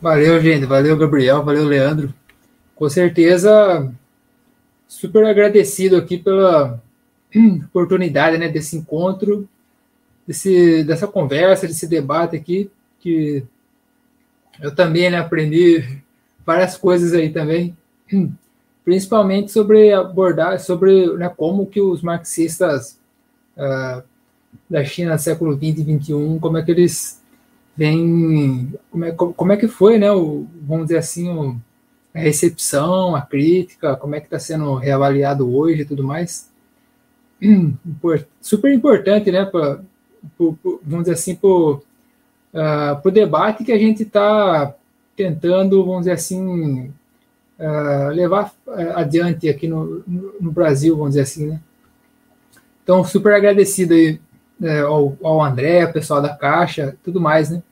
[0.00, 0.64] Valeu, gente.
[0.64, 1.44] Valeu, Gabriel.
[1.44, 2.14] Valeu, Leandro.
[2.74, 3.92] Com certeza,
[4.86, 6.80] super agradecido aqui pela
[7.66, 8.48] oportunidade, né?
[8.48, 9.48] Desse encontro,
[10.26, 12.70] desse, dessa conversa, desse debate aqui,
[13.00, 13.44] que
[14.60, 16.00] eu também né, aprendi
[16.44, 17.76] várias coisas aí também,
[18.84, 22.97] principalmente sobre abordar sobre né, como que os marxistas
[23.58, 24.02] uh,
[24.68, 27.20] da China do século 20 e 21, como é que eles
[27.76, 31.56] vêm, como é, como é que foi, né, o, vamos dizer assim, o,
[32.14, 36.50] a recepção, a crítica, como é que está sendo reavaliado hoje e tudo mais.
[38.40, 39.80] Super importante, né, pra,
[40.38, 41.82] vamos dizer assim, para o
[42.52, 44.74] uh, debate que a gente está
[45.16, 46.92] tentando, vamos dizer assim,
[47.58, 50.02] uh, levar eh, adiante aqui no,
[50.40, 51.60] no, Brasil, vamos dizer assim, né?
[52.88, 54.18] Então, super agradecido aí
[54.58, 57.62] né, ao, ao André, ao pessoal da Caixa, tudo mais, né?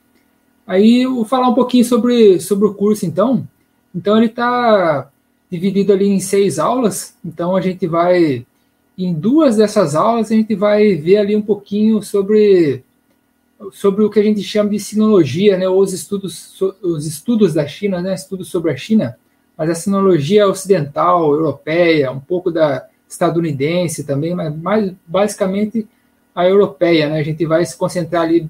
[0.67, 3.47] Aí, eu vou falar um pouquinho sobre, sobre o curso, então.
[3.95, 5.09] Então, ele está
[5.49, 8.45] dividido ali em seis aulas, então a gente vai
[8.95, 12.83] em duas dessas aulas a gente vai ver ali um pouquinho sobre
[13.71, 17.65] sobre o que a gente chama de sinologia, né, ou os estudos os estudos da
[17.65, 19.17] China, né, estudos sobre a China,
[19.57, 25.87] mas a sinologia ocidental, europeia, um pouco da estadunidense também, mas mais basicamente
[26.35, 27.19] a europeia, né?
[27.19, 28.49] A gente vai se concentrar ali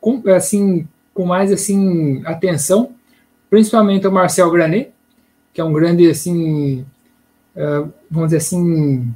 [0.00, 2.90] com, assim com mais assim atenção,
[3.48, 4.90] principalmente o Marcel Granet,
[5.52, 6.84] que é um grande assim,
[7.56, 9.08] uh, vamos dizer assim,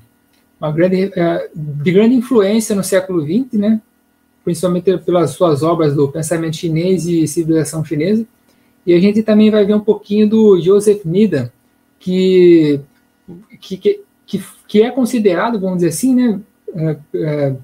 [0.61, 3.81] uma grande uh, de grande influência no século XX, né?
[4.45, 8.25] Principalmente pelas suas obras do pensamento chinês e civilização chinesa.
[8.87, 11.51] E a gente também vai ver um pouquinho do Joseph Needham,
[11.99, 12.81] que
[13.61, 16.41] que, que, que é considerado, vamos dizer assim, né,
[16.75, 17.57] é, é,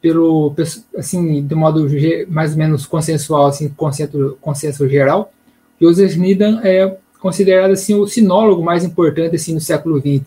[0.00, 0.54] pelo
[0.96, 1.86] assim de modo
[2.28, 5.32] mais ou menos consensual assim consenso, consenso geral
[5.80, 10.24] Joseph Needham é considerado assim o sinólogo mais importante assim no século XX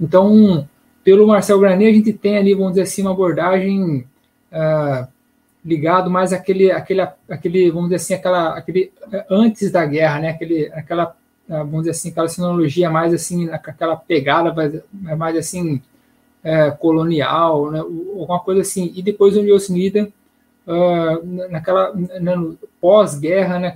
[0.00, 0.66] então
[1.04, 4.06] pelo Marcel Granet a gente tem ali vamos dizer assim uma abordagem
[4.52, 5.06] uh,
[5.64, 8.92] ligado mais àquele aquele aquele vamos dizer assim aquela aquele
[9.30, 11.14] antes da guerra né aquele aquela
[11.48, 15.80] vamos dizer assim aquela sinologia mais assim aquela pegada mais assim
[16.42, 18.92] é, colonial, né, alguma coisa assim.
[18.94, 20.08] E depois o Neosnida,
[20.66, 23.74] uh, naquela na, pós-guerra, né,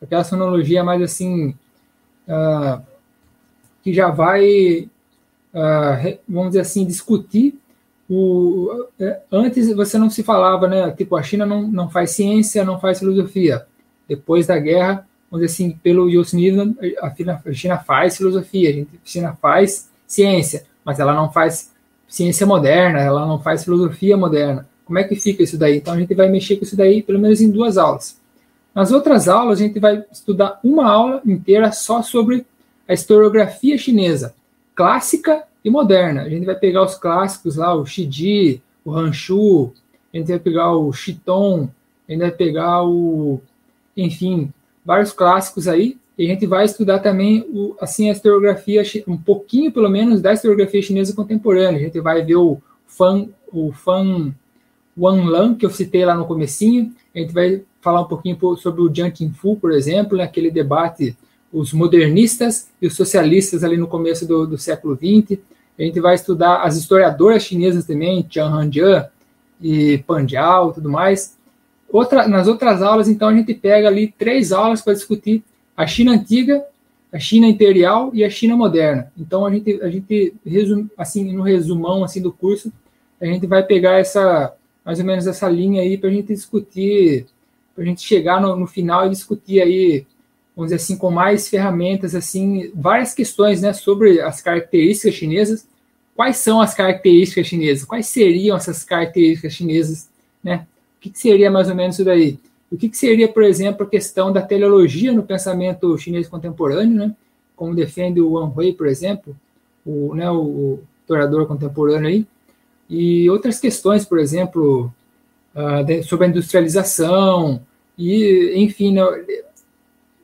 [0.00, 1.54] aquela sonologia mais assim,
[2.26, 2.82] uh,
[3.82, 4.88] que já vai,
[5.54, 7.58] uh, vamos dizer assim, discutir
[8.08, 10.90] o, é, antes você não se falava, né?
[10.90, 13.64] Tipo, a China não, não faz ciência, não faz filosofia.
[14.08, 19.88] Depois da guerra, vamos dizer assim, pelo Yosemite, a China faz filosofia, a China faz
[20.06, 21.72] ciência, mas ela não faz
[22.08, 24.68] ciência moderna, ela não faz filosofia moderna.
[24.84, 25.76] Como é que fica isso daí?
[25.76, 28.18] Então a gente vai mexer com isso daí pelo menos em duas aulas.
[28.74, 32.46] Nas outras aulas, a gente vai estudar uma aula inteira só sobre
[32.88, 34.34] a historiografia chinesa,
[34.74, 36.22] clássica e moderna.
[36.22, 39.72] A gente vai pegar os clássicos lá, o Shiji, o Hanshu,
[40.12, 41.68] a gente vai pegar o Chiton,
[42.08, 43.40] a gente vai pegar o,
[43.96, 44.52] enfim,
[44.84, 49.72] vários clássicos aí, e a gente vai estudar também o, assim a historiografia, um pouquinho
[49.72, 51.80] pelo menos da historiografia chinesa contemporânea.
[51.80, 54.34] A gente vai ver o Fan, o Fan
[54.98, 56.92] Wanlan, que eu citei lá no comecinho.
[57.14, 61.16] A gente vai falar um pouquinho sobre o Jiang Qingfu, por exemplo, naquele né, debate
[61.52, 65.38] os modernistas e os socialistas ali no começo do, do século XX.
[65.78, 69.08] A gente vai estudar as historiadoras chinesas também, Tian Hanjian
[69.60, 71.36] e Pan Jiao tudo mais.
[71.92, 75.42] Outra, nas outras aulas, então, a gente pega ali três aulas para discutir
[75.76, 76.64] a China antiga,
[77.12, 79.10] a China imperial e a China moderna.
[79.18, 80.34] Então a gente a gente
[80.96, 82.72] assim no resumão assim do curso,
[83.20, 84.54] a gente vai pegar essa
[84.84, 87.26] mais ou menos essa linha aí para a gente discutir,
[87.74, 90.06] para a gente chegar no, no, final e discutir aí,
[90.56, 95.68] vamos dizer assim, com mais ferramentas assim, várias questões, né, sobre as características chinesas.
[96.16, 97.84] Quais são as características chinesas?
[97.84, 100.08] Quais seriam essas características chinesas,
[100.42, 100.66] né?
[101.00, 102.38] O que, que seria mais ou menos isso daí?
[102.70, 107.16] O que, que seria, por exemplo, a questão da teleologia no pensamento chinês contemporâneo, né?
[107.56, 109.36] como defende o Wang Hui, por exemplo,
[109.84, 112.26] o, né, o, historiador contemporâneo aí,
[112.88, 114.92] e outras questões, por exemplo,
[115.54, 117.60] uh, de, sobre a industrialização,
[117.98, 119.02] e, enfim, né,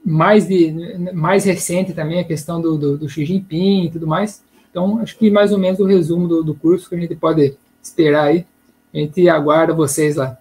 [0.03, 0.73] mais, de,
[1.13, 4.43] mais recente também a questão do, do, do, Xi Jinping e tudo mais.
[4.71, 7.55] Então, acho que mais ou menos o resumo do, do curso que a gente pode
[7.83, 8.47] esperar aí.
[8.95, 10.39] A gente aguarda vocês lá.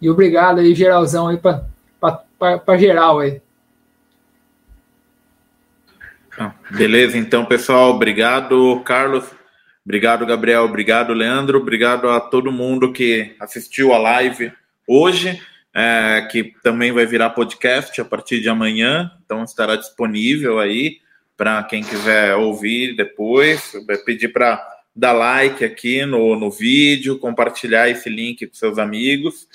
[0.00, 3.40] E obrigado aí, geralzão aí para geral aí.
[6.38, 9.24] Ah, beleza, então, pessoal, obrigado, Carlos.
[9.86, 10.64] Obrigado, Gabriel.
[10.64, 11.58] Obrigado, Leandro.
[11.58, 14.52] Obrigado a todo mundo que assistiu a live
[14.86, 15.40] hoje,
[15.72, 19.10] é, que também vai virar podcast a partir de amanhã.
[19.24, 20.98] Então, estará disponível aí
[21.36, 23.72] para quem quiser ouvir depois.
[24.04, 24.62] Pedir para
[24.96, 29.46] dar like aqui no, no vídeo, compartilhar esse link com seus amigos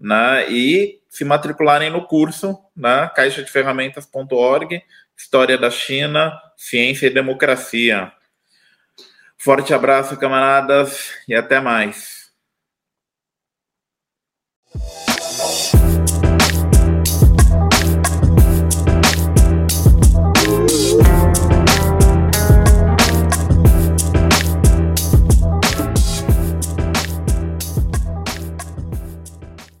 [0.00, 4.82] né, e se matricularem no curso na né, caixadeferramentas.org,
[5.16, 8.12] História da China, Ciência e Democracia.
[9.36, 12.17] Forte abraço, camaradas, e até mais.